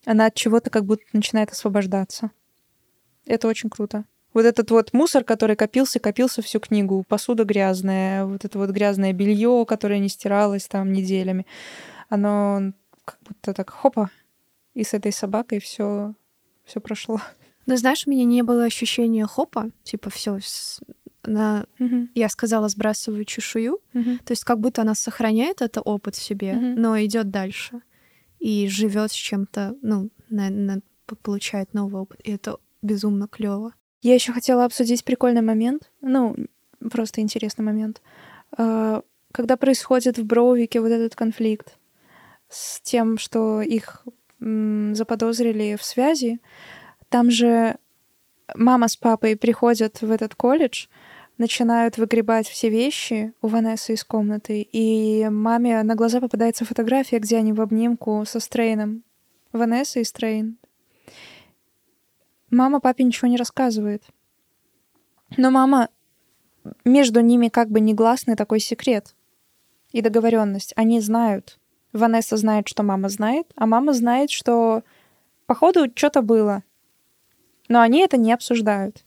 она 0.05 0.27
от 0.27 0.35
чего-то 0.35 0.69
как 0.69 0.85
будто 0.85 1.03
начинает 1.13 1.51
освобождаться. 1.51 2.31
Это 3.25 3.47
очень 3.47 3.69
круто. 3.69 4.05
Вот 4.33 4.45
этот 4.45 4.69
вот 4.69 4.93
мусор, 4.93 5.23
который 5.23 5.55
копился, 5.55 5.99
копился 5.99 6.41
всю 6.41 6.59
книгу, 6.59 7.05
посуда 7.07 7.45
грязная, 7.45 8.25
вот 8.25 8.43
это 8.43 8.59
вот 8.59 8.69
грязное 8.71 9.13
белье, 9.13 9.65
которое 9.65 9.99
не 9.99 10.09
стиралось 10.09 10.67
там 10.67 10.91
неделями, 10.91 11.45
оно 12.09 12.73
как 13.05 13.17
будто 13.21 13.53
так 13.53 13.69
хопа, 13.69 14.09
и 14.73 14.83
с 14.83 14.93
этой 14.93 15.13
собакой 15.13 15.59
все 15.59 16.13
все 16.65 16.81
прошло. 16.81 17.21
Но 17.65 17.77
знаешь, 17.77 18.05
у 18.05 18.11
меня 18.11 18.25
не 18.25 18.43
было 18.43 18.65
ощущения 18.65 19.25
хопа, 19.25 19.69
типа 19.83 20.09
все, 20.09 20.39
она, 21.27 21.65
Мгм. 21.79 22.09
я 22.15 22.29
сказала, 22.29 22.69
сбрасываю 22.69 23.25
чешую, 23.25 23.79
Мгм. 23.93 24.19
то 24.19 24.31
есть 24.31 24.43
как 24.43 24.59
будто 24.59 24.81
она 24.81 24.95
сохраняет 24.95 25.61
это 25.61 25.81
опыт 25.81 26.15
в 26.15 26.21
себе, 26.21 26.53
Мгм. 26.53 26.81
но 26.81 26.97
идет 27.03 27.29
дальше 27.29 27.81
и 28.39 28.67
живет 28.67 29.11
с 29.11 29.15
чем-то, 29.15 29.75
ну, 29.81 30.09
на- 30.29 30.49
на- 30.49 30.81
получает 31.21 31.73
новый 31.73 32.01
опыт, 32.01 32.19
и 32.23 32.31
это 32.31 32.57
безумно 32.81 33.27
клево. 33.27 33.73
Я 34.01 34.13
еще 34.15 34.31
хотела 34.33 34.65
обсудить 34.65 35.03
прикольный 35.03 35.41
момент, 35.41 35.91
ну, 36.01 36.35
просто 36.91 37.21
интересный 37.21 37.63
момент. 37.65 38.01
А, 38.57 39.01
Когда 39.31 39.57
происходит 39.57 40.17
в 40.17 40.23
Броувике 40.25 40.79
вот 40.79 40.91
этот 40.91 41.13
конфликт 41.15 41.77
с 42.47 42.79
тем, 42.79 43.17
что 43.17 43.61
их 43.61 44.05
заподозрили 44.93 45.75
в 45.75 45.83
связи, 45.83 46.39
там 47.09 47.29
же 47.31 47.77
мама 48.55 48.87
с 48.87 48.95
папой 48.95 49.35
приходят 49.35 50.01
в 50.01 50.11
этот 50.11 50.35
колледж, 50.35 50.87
начинают 51.37 51.97
выгребать 51.97 52.47
все 52.47 52.69
вещи 52.69 53.33
у 53.41 53.47
Ванессы 53.47 53.93
из 53.93 54.03
комнаты, 54.03 54.61
и 54.61 55.27
маме 55.29 55.83
на 55.83 55.95
глаза 55.95 56.21
попадается 56.21 56.65
фотография, 56.65 57.19
где 57.19 57.37
они 57.37 57.53
в 57.53 57.61
обнимку 57.61 58.23
со 58.25 58.39
Стрейном. 58.39 59.03
Ванесса 59.51 59.99
и 59.99 60.03
Стрейн. 60.03 60.57
Мама 62.49 62.79
папе 62.79 63.03
ничего 63.03 63.27
не 63.27 63.37
рассказывает. 63.37 64.03
Но 65.37 65.51
мама 65.51 65.89
между 66.83 67.21
ними 67.21 67.49
как 67.49 67.69
бы 67.69 67.79
негласный 67.79 68.35
такой 68.35 68.59
секрет 68.59 69.15
и 69.91 70.01
договоренность. 70.01 70.73
Они 70.75 70.99
знают. 70.99 71.59
Ванесса 71.93 72.37
знает, 72.37 72.67
что 72.67 72.83
мама 72.83 73.09
знает, 73.09 73.47
а 73.55 73.65
мама 73.65 73.93
знает, 73.93 74.29
что 74.29 74.83
походу 75.45 75.91
что-то 75.95 76.21
было. 76.21 76.63
Но 77.67 77.81
они 77.81 77.99
это 77.99 78.17
не 78.17 78.33
обсуждают. 78.33 79.03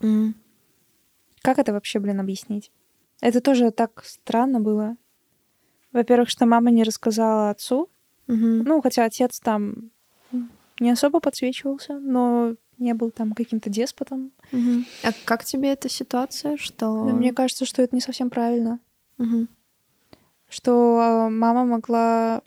Как 1.43 1.59
это 1.59 1.73
вообще, 1.73 1.99
блин, 1.99 2.21
объяснить? 2.21 2.71
Это 3.21 3.41
тоже 3.41 3.71
так 3.71 4.03
странно 4.05 4.61
было. 4.61 4.97
Во-первых, 5.93 6.29
что 6.29 6.47
мама 6.47 6.71
не 6.71 6.85
рассказала 6.85 7.51
отцу. 7.51 7.89
Мгм. 8.27 8.65
Ну, 8.65 8.83
хотя 8.83 9.05
отец 9.05 9.41
там 9.41 9.91
не 10.81 10.91
особо 10.91 11.21
подсвечивался, 11.21 11.99
но 11.99 12.55
не 12.79 12.95
был 12.95 13.11
там 13.11 13.33
каким-то 13.33 13.71
деспотом. 13.71 14.33
Мгм. 14.53 14.87
А 15.03 15.11
как 15.25 15.45
тебе 15.45 15.73
эта 15.73 15.89
ситуация, 15.89 16.57
что... 16.57 17.05
Мне 17.05 17.33
кажется, 17.33 17.65
что 17.65 17.83
это 17.83 17.95
не 17.95 18.01
совсем 18.01 18.31
правильно. 18.31 18.79
Мгм. 19.17 19.49
Что 20.49 21.27
э, 21.27 21.31
мама 21.31 21.65
могла... 21.65 22.43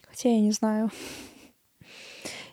Хотя 0.00 0.30
я 0.30 0.40
не 0.40 0.52
знаю. 0.52 0.90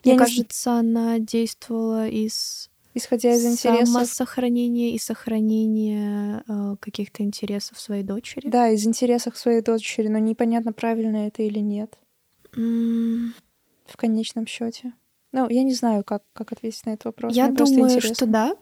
Мне 0.04 0.12
Я 0.12 0.12
не 0.12 0.18
кажется, 0.18 0.72
она 0.72 1.18
действовала 1.18 2.08
из 2.08 2.69
Исходя 2.94 3.34
из 3.34 3.44
интересов... 3.46 3.88
самосохранения 3.88 4.94
и 4.94 4.98
сохранения 4.98 6.42
э, 6.48 6.76
каких-то 6.80 7.22
интересов 7.22 7.78
своей 7.78 8.02
дочери. 8.02 8.48
Да, 8.48 8.68
из 8.68 8.84
интересов 8.86 9.36
своей 9.38 9.62
дочери, 9.62 10.08
но 10.08 10.18
непонятно, 10.18 10.72
правильно 10.72 11.28
это 11.28 11.42
или 11.42 11.60
нет 11.60 11.98
М, 12.56 13.32
в 13.86 13.96
конечном 13.96 14.46
счете. 14.46 14.92
Ну, 15.32 15.48
я 15.48 15.62
не 15.62 15.74
знаю, 15.74 16.02
как, 16.02 16.24
как 16.32 16.50
ответить 16.52 16.84
на 16.86 16.90
этот 16.90 17.04
вопрос. 17.04 17.34
Я 17.34 17.46
Мне 17.46 17.56
думаю, 17.56 18.00
что 18.00 18.26
да. 18.26 18.56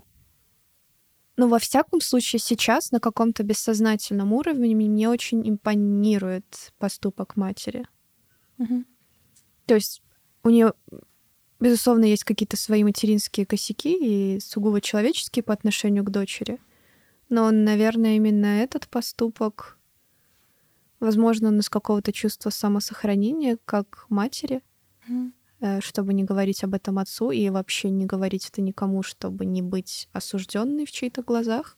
Но 1.39 1.49
во 1.49 1.59
всяком 1.59 2.01
случае 2.01 2.41
сейчас 2.41 2.91
на 2.91 3.01
каком-то 3.01 3.45
бессознательном 3.45 4.33
уровне 4.33 4.75
мне 4.75 5.09
очень 5.09 5.49
импонирует 5.49 6.73
поступок 6.79 7.37
матери. 7.37 7.87
Мгм. 8.59 8.87
То 9.67 9.75
есть 9.75 10.03
у 10.43 10.51
нее 10.51 10.73
Безусловно, 11.61 12.05
есть 12.05 12.25
какие-то 12.25 12.57
свои 12.57 12.85
материнские 12.85 13.45
косяки 13.45 13.97
и 14.37 14.41
сугубо 14.41 14.81
человеческие 14.81 15.43
по 15.43 15.53
отношению 15.53 16.05
к 16.05 16.11
дочери. 16.11 16.61
Но, 17.29 17.51
наверное, 17.51 18.17
именно 18.17 18.63
этот 18.63 18.89
поступок, 18.89 19.77
возможно, 21.01 21.49
он 21.49 21.59
из 21.59 21.69
какого-то 21.69 22.13
чувства 22.13 22.51
самосохранения, 22.51 23.59
как 23.65 24.07
матери, 24.09 24.63
mm. 25.09 25.81
чтобы 25.81 26.15
не 26.15 26.25
говорить 26.25 26.63
об 26.63 26.75
этом 26.75 26.99
отцу 26.99 27.33
и 27.33 27.51
вообще 27.51 27.91
не 27.91 28.07
говорить 28.07 28.49
это 28.49 28.63
никому, 28.63 29.03
чтобы 29.03 29.45
не 29.45 29.61
быть 29.61 30.09
осужденной 30.13 30.87
в 30.87 30.93
чьих-то 30.93 31.23
глазах, 31.23 31.77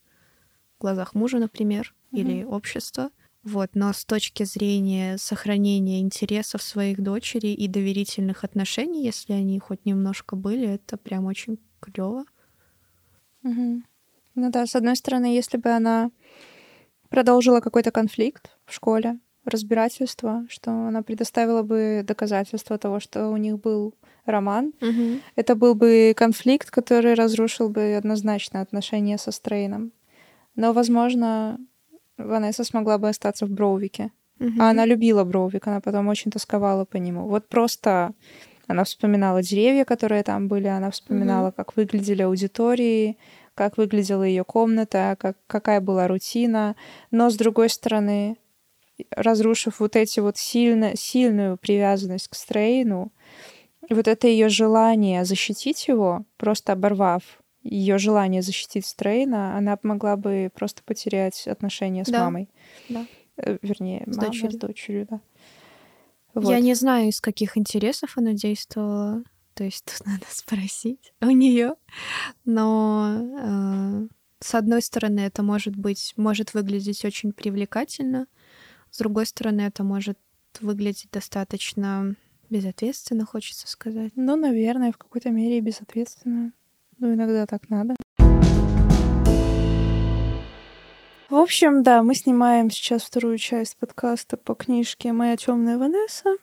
в 0.79 0.83
глазах 0.83 1.15
мужа, 1.15 1.39
например, 1.39 1.95
mm-hmm. 2.13 2.19
или 2.19 2.45
общества. 2.45 3.11
Вот, 3.43 3.71
но 3.75 3.93
с 3.93 4.05
точки 4.05 4.43
зрения 4.43 5.17
сохранения 5.17 6.01
интересов 6.01 6.63
своих 6.63 7.03
дочерей 7.03 7.55
и 7.55 7.69
доверительных 7.69 8.45
отношений, 8.45 9.03
если 9.03 9.33
они 9.33 9.59
хоть 9.59 9.87
немножко 9.87 10.37
были, 10.37 10.69
это 10.69 10.99
прям 10.99 11.25
очень 11.25 11.59
клево. 11.81 12.25
Угу. 13.43 13.83
Ну 14.35 14.51
да, 14.51 14.67
с 14.67 14.77
одной 14.77 14.95
стороны, 14.97 15.27
если 15.35 15.57
бы 15.57 15.71
она 15.71 16.11
продолжила 17.09 17.61
какой-то 17.61 17.91
конфликт 17.91 18.51
в 18.67 18.75
школе, 18.75 19.19
разбирательство, 19.45 20.45
что 20.51 20.71
она 20.71 21.03
предоставила 21.03 21.63
бы 21.63 22.05
доказательства 22.07 22.77
того, 22.77 23.01
что 23.01 23.29
у 23.29 23.37
них 23.39 23.59
был 23.59 23.95
роман, 24.27 24.75
угу. 24.83 25.21
это 25.35 25.55
был 25.55 25.75
бы 25.75 26.13
конфликт, 26.15 26.71
который 26.71 27.15
разрушил 27.15 27.71
бы 27.71 27.95
однозначно 27.95 28.61
отношения 28.61 29.17
со 29.17 29.33
Стрейном. 29.33 29.93
Но, 30.57 30.73
возможно, 30.75 31.59
Ванесса 32.27 32.65
смогла 32.65 32.99
бы 32.99 33.09
остаться 33.09 33.47
в 33.47 33.51
Броувике. 33.51 34.11
Угу. 34.39 34.61
А 34.61 34.71
она 34.71 34.87
любила 34.87 35.25
Броувик, 35.25 35.67
она 35.67 35.81
потом 35.81 36.09
очень 36.09 36.31
тосковала 36.31 36.85
по 36.85 36.97
нему. 36.97 37.29
Вот 37.29 37.49
просто 37.49 38.15
она 38.67 38.85
вспоминала 38.85 39.43
деревья, 39.43 39.85
которые 39.85 40.23
там 40.23 40.49
были, 40.49 40.67
она 40.67 40.91
вспоминала, 40.91 41.49
угу. 41.49 41.57
как 41.57 41.77
выглядели 41.77 42.23
аудитории, 42.23 43.19
как 43.55 43.77
выглядела 43.77 44.23
ее 44.23 44.45
комната, 44.45 45.17
как, 45.19 45.37
какая 45.47 45.81
была 45.81 46.09
рутина. 46.09 46.77
Но, 47.11 47.31
с 47.31 47.37
другой 47.37 47.69
стороны, 47.69 48.37
разрушив 49.11 49.81
вот 49.81 49.97
эти 49.97 50.21
вот 50.21 50.37
сильно, 50.39 50.97
сильную 50.97 51.57
привязанность 51.57 52.29
к 52.29 52.35
Стрейну, 52.35 53.13
вот 53.89 54.07
это 54.07 54.29
ее 54.29 54.49
желание 54.49 55.25
защитить 55.25 55.89
его, 55.89 56.25
просто 56.37 56.73
оборвав 56.73 57.40
ее 57.63 57.99
желание 57.99 58.43
защитить 58.43 58.87
Стрейна, 58.87 59.57
она 59.57 59.79
могла 59.83 60.17
бы 60.17 60.51
просто 60.55 60.83
потерять 60.83 61.47
отношения 61.47 62.05
с 62.05 62.09
да. 62.09 62.25
мамой. 62.25 62.49
Да. 62.89 63.07
Э, 63.37 63.59
вернее, 63.63 64.05
с 64.07 64.17
мама 64.17 64.29
дочерью. 64.29 64.53
с 64.53 64.57
дочерью, 64.57 65.07
да. 65.11 65.21
Вот. 66.35 66.51
Я 66.51 66.61
не 66.61 66.75
знаю, 66.75 67.09
из 67.09 67.21
каких 67.21 67.57
интересов 67.57 68.17
она 68.17 68.33
действовала. 68.33 69.23
То 69.55 69.65
есть 69.65 69.85
тут 69.85 70.01
надо 70.07 70.25
спросить 70.29 71.13
у 71.21 71.31
нее. 71.31 71.75
Но 72.45 73.19
э, 73.19 74.09
с 74.41 74.55
одной 74.55 74.83
стороны, 74.83 75.21
это 75.21 75.43
может 75.43 75.77
быть, 75.77 76.15
может 76.17 76.55
выглядеть 76.55 77.05
очень 77.05 77.33
привлекательно. 77.33 78.27
С 78.91 78.99
другой 78.99 79.27
стороны, 79.27 79.63
это 79.63 79.85
может 79.85 80.19
выглядеть 80.61 81.11
достаточно 81.13 82.17
безответственно, 82.49 83.25
хочется 83.25 83.69
сказать. 83.69 84.13
Ну, 84.17 84.35
наверное, 84.35 84.93
в 84.93 84.99
какой-то 84.99 85.31
мере 85.31 85.61
безответственно. 85.61 86.53
Ну, 87.01 87.15
иногда 87.15 87.47
так 87.47 87.71
надо. 87.71 87.97
В 91.31 91.35
общем, 91.35 91.83
да, 91.83 92.03
мы 92.03 92.15
снимаем 92.15 92.71
сейчас 92.71 93.05
вторую 93.05 93.39
часть 93.39 93.79
подкаста 93.79 94.37
по 94.37 94.55
книжке 94.55 95.13
«Моя 95.13 95.39
темная 95.39 95.79
Ванесса». 95.79 96.37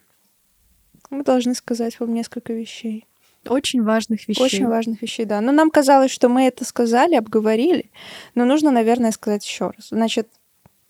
Мы 1.12 1.24
должны 1.24 1.54
сказать 1.54 2.00
вам 2.00 2.12
несколько 2.14 2.54
вещей. 2.54 3.06
Очень 3.46 3.84
важных 3.84 4.28
вещей. 4.28 4.44
Очень 4.44 4.68
важных 4.68 5.02
вещей, 5.04 5.26
да. 5.26 5.42
Но 5.42 5.52
нам 5.52 5.70
казалось, 5.70 6.10
что 6.10 6.28
мы 6.28 6.48
это 6.48 6.66
сказали, 6.66 7.14
обговорили, 7.14 7.92
но 8.34 8.44
нужно, 8.44 8.72
наверное, 8.72 9.12
сказать 9.12 9.46
еще 9.46 9.72
раз. 9.78 9.90
Значит, 9.90 10.28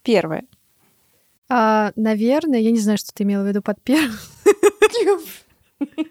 первое. 0.01 0.45
А, 1.49 1.91
наверное, 1.97 2.59
я 2.59 2.71
не 2.71 2.79
знаю, 2.79 2.97
что 2.97 3.13
ты 3.13 3.23
имела 3.23 3.43
в 3.43 3.47
виду 3.47 3.61
под 3.61 3.81
первым. 3.81 4.15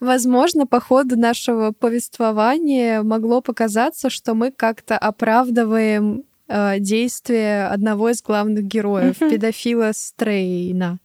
Возможно, 0.00 0.66
по 0.66 0.80
ходу 0.80 1.16
нашего 1.18 1.72
повествования 1.72 3.02
могло 3.02 3.42
показаться, 3.42 4.08
что 4.08 4.34
мы 4.34 4.50
как-то 4.50 4.96
оправдываем 4.96 6.24
э, 6.48 6.78
действия 6.80 7.66
одного 7.66 8.08
из 8.08 8.22
главных 8.22 8.64
героев, 8.64 9.18
педофила 9.18 9.92
Стрейна. 9.94 10.98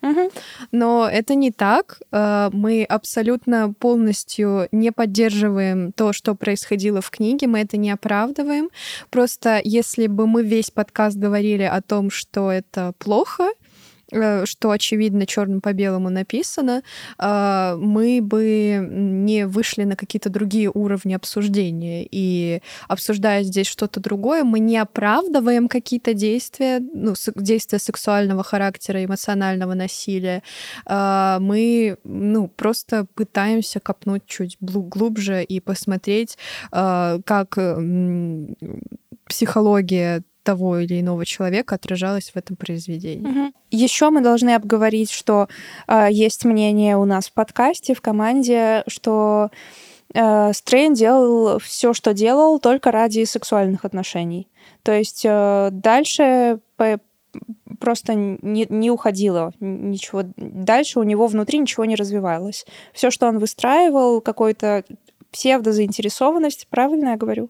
Но 0.72 1.10
это 1.12 1.36
не 1.36 1.52
так. 1.52 2.00
Э, 2.12 2.50
мы 2.54 2.84
абсолютно 2.84 3.74
полностью 3.78 4.70
не 4.72 4.92
поддерживаем 4.92 5.92
то, 5.92 6.14
что 6.14 6.34
происходило 6.34 7.02
в 7.02 7.10
книге, 7.10 7.48
мы 7.48 7.60
это 7.60 7.76
не 7.76 7.92
оправдываем. 7.92 8.70
Просто 9.10 9.60
если 9.64 10.08
бы 10.08 10.26
мы 10.26 10.44
весь 10.44 10.72
подкаст 10.72 11.18
говорили 11.18 11.64
о 11.64 11.82
том, 11.82 12.10
что 12.10 12.50
это 12.50 12.94
плохо, 12.98 13.50
что 14.12 14.72
очевидно 14.72 15.26
черным 15.26 15.62
по 15.62 15.74
белому 15.74 16.10
написано, 16.10 16.84
а, 17.18 17.76
мы 17.78 18.20
бы 18.22 18.88
не 18.90 19.48
вышли 19.48 19.84
на 19.84 19.96
какие-то 19.96 20.30
другие 20.30 20.70
уровни 20.74 21.14
обсуждения. 21.14 22.08
И 22.10 22.62
обсуждая 22.88 23.44
здесь 23.44 23.68
что-то 23.68 24.00
другое, 24.00 24.44
мы 24.44 24.60
не 24.60 24.78
оправдываем 24.78 25.68
какие-то 25.68 26.14
действия, 26.14 26.80
ну, 26.80 27.14
действия 27.36 27.80
сексуального 27.80 28.44
характера, 28.44 29.04
эмоционального 29.04 29.74
насилия. 29.74 30.44
А, 30.86 31.40
мы 31.40 31.98
ну, 32.04 32.48
просто 32.48 33.08
пытаемся 33.16 33.80
копнуть 33.80 34.26
чуть 34.26 34.58
глубже 34.60 35.44
и 35.44 35.60
посмотреть, 35.60 36.38
а, 36.72 37.20
как 37.26 37.58
психология 39.28 40.24
того 40.46 40.78
или 40.78 41.02
иного 41.02 41.26
человека 41.26 41.76
отражалось 41.76 42.30
в 42.30 42.38
этом 42.38 42.56
произведении. 42.56 43.28
Угу. 43.28 43.54
Еще 43.72 44.10
мы 44.10 44.22
должны 44.22 44.52
обговорить, 44.52 45.12
что 45.12 45.50
э, 45.88 46.08
есть 46.12 46.46
мнение 46.46 46.96
у 46.96 47.04
нас 47.04 47.28
в 47.28 47.34
подкасте, 47.34 47.94
в 47.94 48.02
команде, 48.02 48.84
что 48.88 49.50
э, 50.14 50.54
Стрейн 50.54 50.94
делал 50.94 51.60
все, 51.60 51.94
что 51.94 52.14
делал, 52.14 52.60
только 52.60 52.92
ради 52.92 53.26
сексуальных 53.26 53.84
отношений. 53.84 54.48
То 54.84 54.94
есть 54.94 55.26
э, 55.26 55.70
дальше 55.72 56.60
по 56.78 57.00
просто 57.80 58.14
не, 58.14 58.66
не 58.70 58.90
уходило 58.90 59.52
ничего. 59.60 60.24
Дальше 60.38 61.00
у 61.00 61.04
него 61.04 61.28
внутри 61.28 61.60
ничего 61.60 61.84
не 61.84 61.96
развивалось. 61.96 62.66
Все, 62.94 63.12
что 63.12 63.28
он 63.28 63.40
выстраивал, 63.40 64.22
какой-то 64.22 64.86
псевдозаинтересованность, 65.32 66.68
правильно 66.70 67.10
я 67.10 67.18
говорю? 67.18 67.50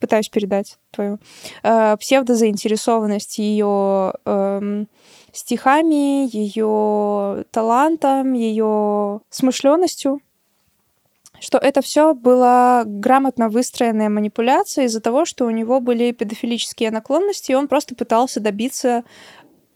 Пытаюсь 0.00 0.28
передать 0.28 0.78
твою 0.90 1.18
э, 1.62 1.96
псевдозаинтересованность 1.98 3.38
ее 3.38 4.14
э, 4.24 4.84
стихами, 5.32 6.28
ее 6.34 7.44
талантом, 7.50 8.32
ее 8.32 9.20
смышленностью, 9.30 10.20
что 11.40 11.58
это 11.58 11.82
все 11.82 12.14
было 12.14 12.82
грамотно 12.84 13.48
выстроенная 13.48 14.08
манипуляция 14.08 14.84
из-за 14.86 15.00
того, 15.00 15.24
что 15.24 15.46
у 15.46 15.50
него 15.50 15.80
были 15.80 16.12
педофилические 16.12 16.90
наклонности, 16.90 17.52
и 17.52 17.54
он 17.54 17.68
просто 17.68 17.94
пытался 17.94 18.40
добиться 18.40 19.04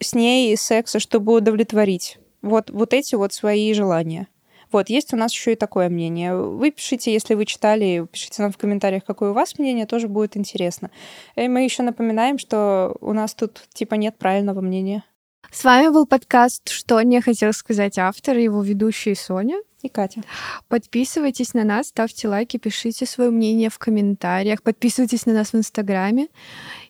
с 0.01 0.15
ней 0.15 0.57
секса, 0.57 0.99
чтобы 0.99 1.35
удовлетворить 1.35 2.19
вот, 2.43 2.71
вот 2.71 2.93
эти 2.93 3.15
вот 3.15 3.33
свои 3.33 3.73
желания. 3.73 4.29
Вот, 4.75 4.89
есть 4.89 5.15
у 5.15 5.17
нас 5.17 5.33
еще 5.33 5.53
и 5.53 5.55
такое 5.55 5.89
мнение. 5.89 6.35
Вы 6.37 6.73
пишите, 6.73 7.13
если 7.13 7.35
вы 7.35 7.47
читали, 7.47 8.09
пишите 8.11 8.43
нам 8.43 8.51
в 8.51 8.59
комментариях, 8.59 9.05
какое 9.05 9.31
у 9.31 9.33
вас 9.33 9.57
мнение, 9.57 9.87
тоже 9.87 10.09
будет 10.09 10.37
интересно. 10.37 10.91
И 11.37 11.47
мы 11.47 11.63
еще 11.63 11.85
напоминаем, 11.85 12.39
что 12.41 12.97
у 13.01 13.13
нас 13.13 13.35
тут 13.35 13.69
типа 13.73 13.95
нет 13.95 14.19
правильного 14.19 14.61
мнения. 14.61 15.05
С 15.53 15.63
вами 15.63 15.91
был 15.91 16.07
подкаст 16.07 16.71
«Что 16.71 17.01
не 17.03 17.21
хотел 17.21 17.53
сказать 17.53 18.01
автор» 18.01 18.37
его 18.37 18.65
ведущие 18.65 19.15
Соня 19.15 19.63
и 19.81 19.89
Катя. 19.89 20.23
Подписывайтесь 20.67 21.55
на 21.55 21.63
нас, 21.63 21.87
ставьте 21.87 22.27
лайки, 22.27 22.57
пишите 22.57 23.07
свое 23.07 23.31
мнение 23.31 23.71
в 23.71 23.79
комментариях, 23.79 24.61
подписывайтесь 24.65 25.25
на 25.25 25.35
нас 25.35 25.53
в 25.53 25.55
Инстаграме 25.55 26.27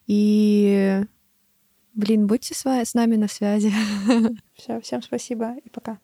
и, 0.06 1.02
блин, 1.92 2.28
будьте 2.28 2.54
с, 2.54 2.64
вами, 2.64 2.84
с 2.84 2.94
нами 2.94 3.16
на 3.16 3.28
связи. 3.28 3.70
Все, 4.54 4.80
всем 4.80 5.02
спасибо 5.02 5.56
и 5.62 5.68
пока. 5.68 5.98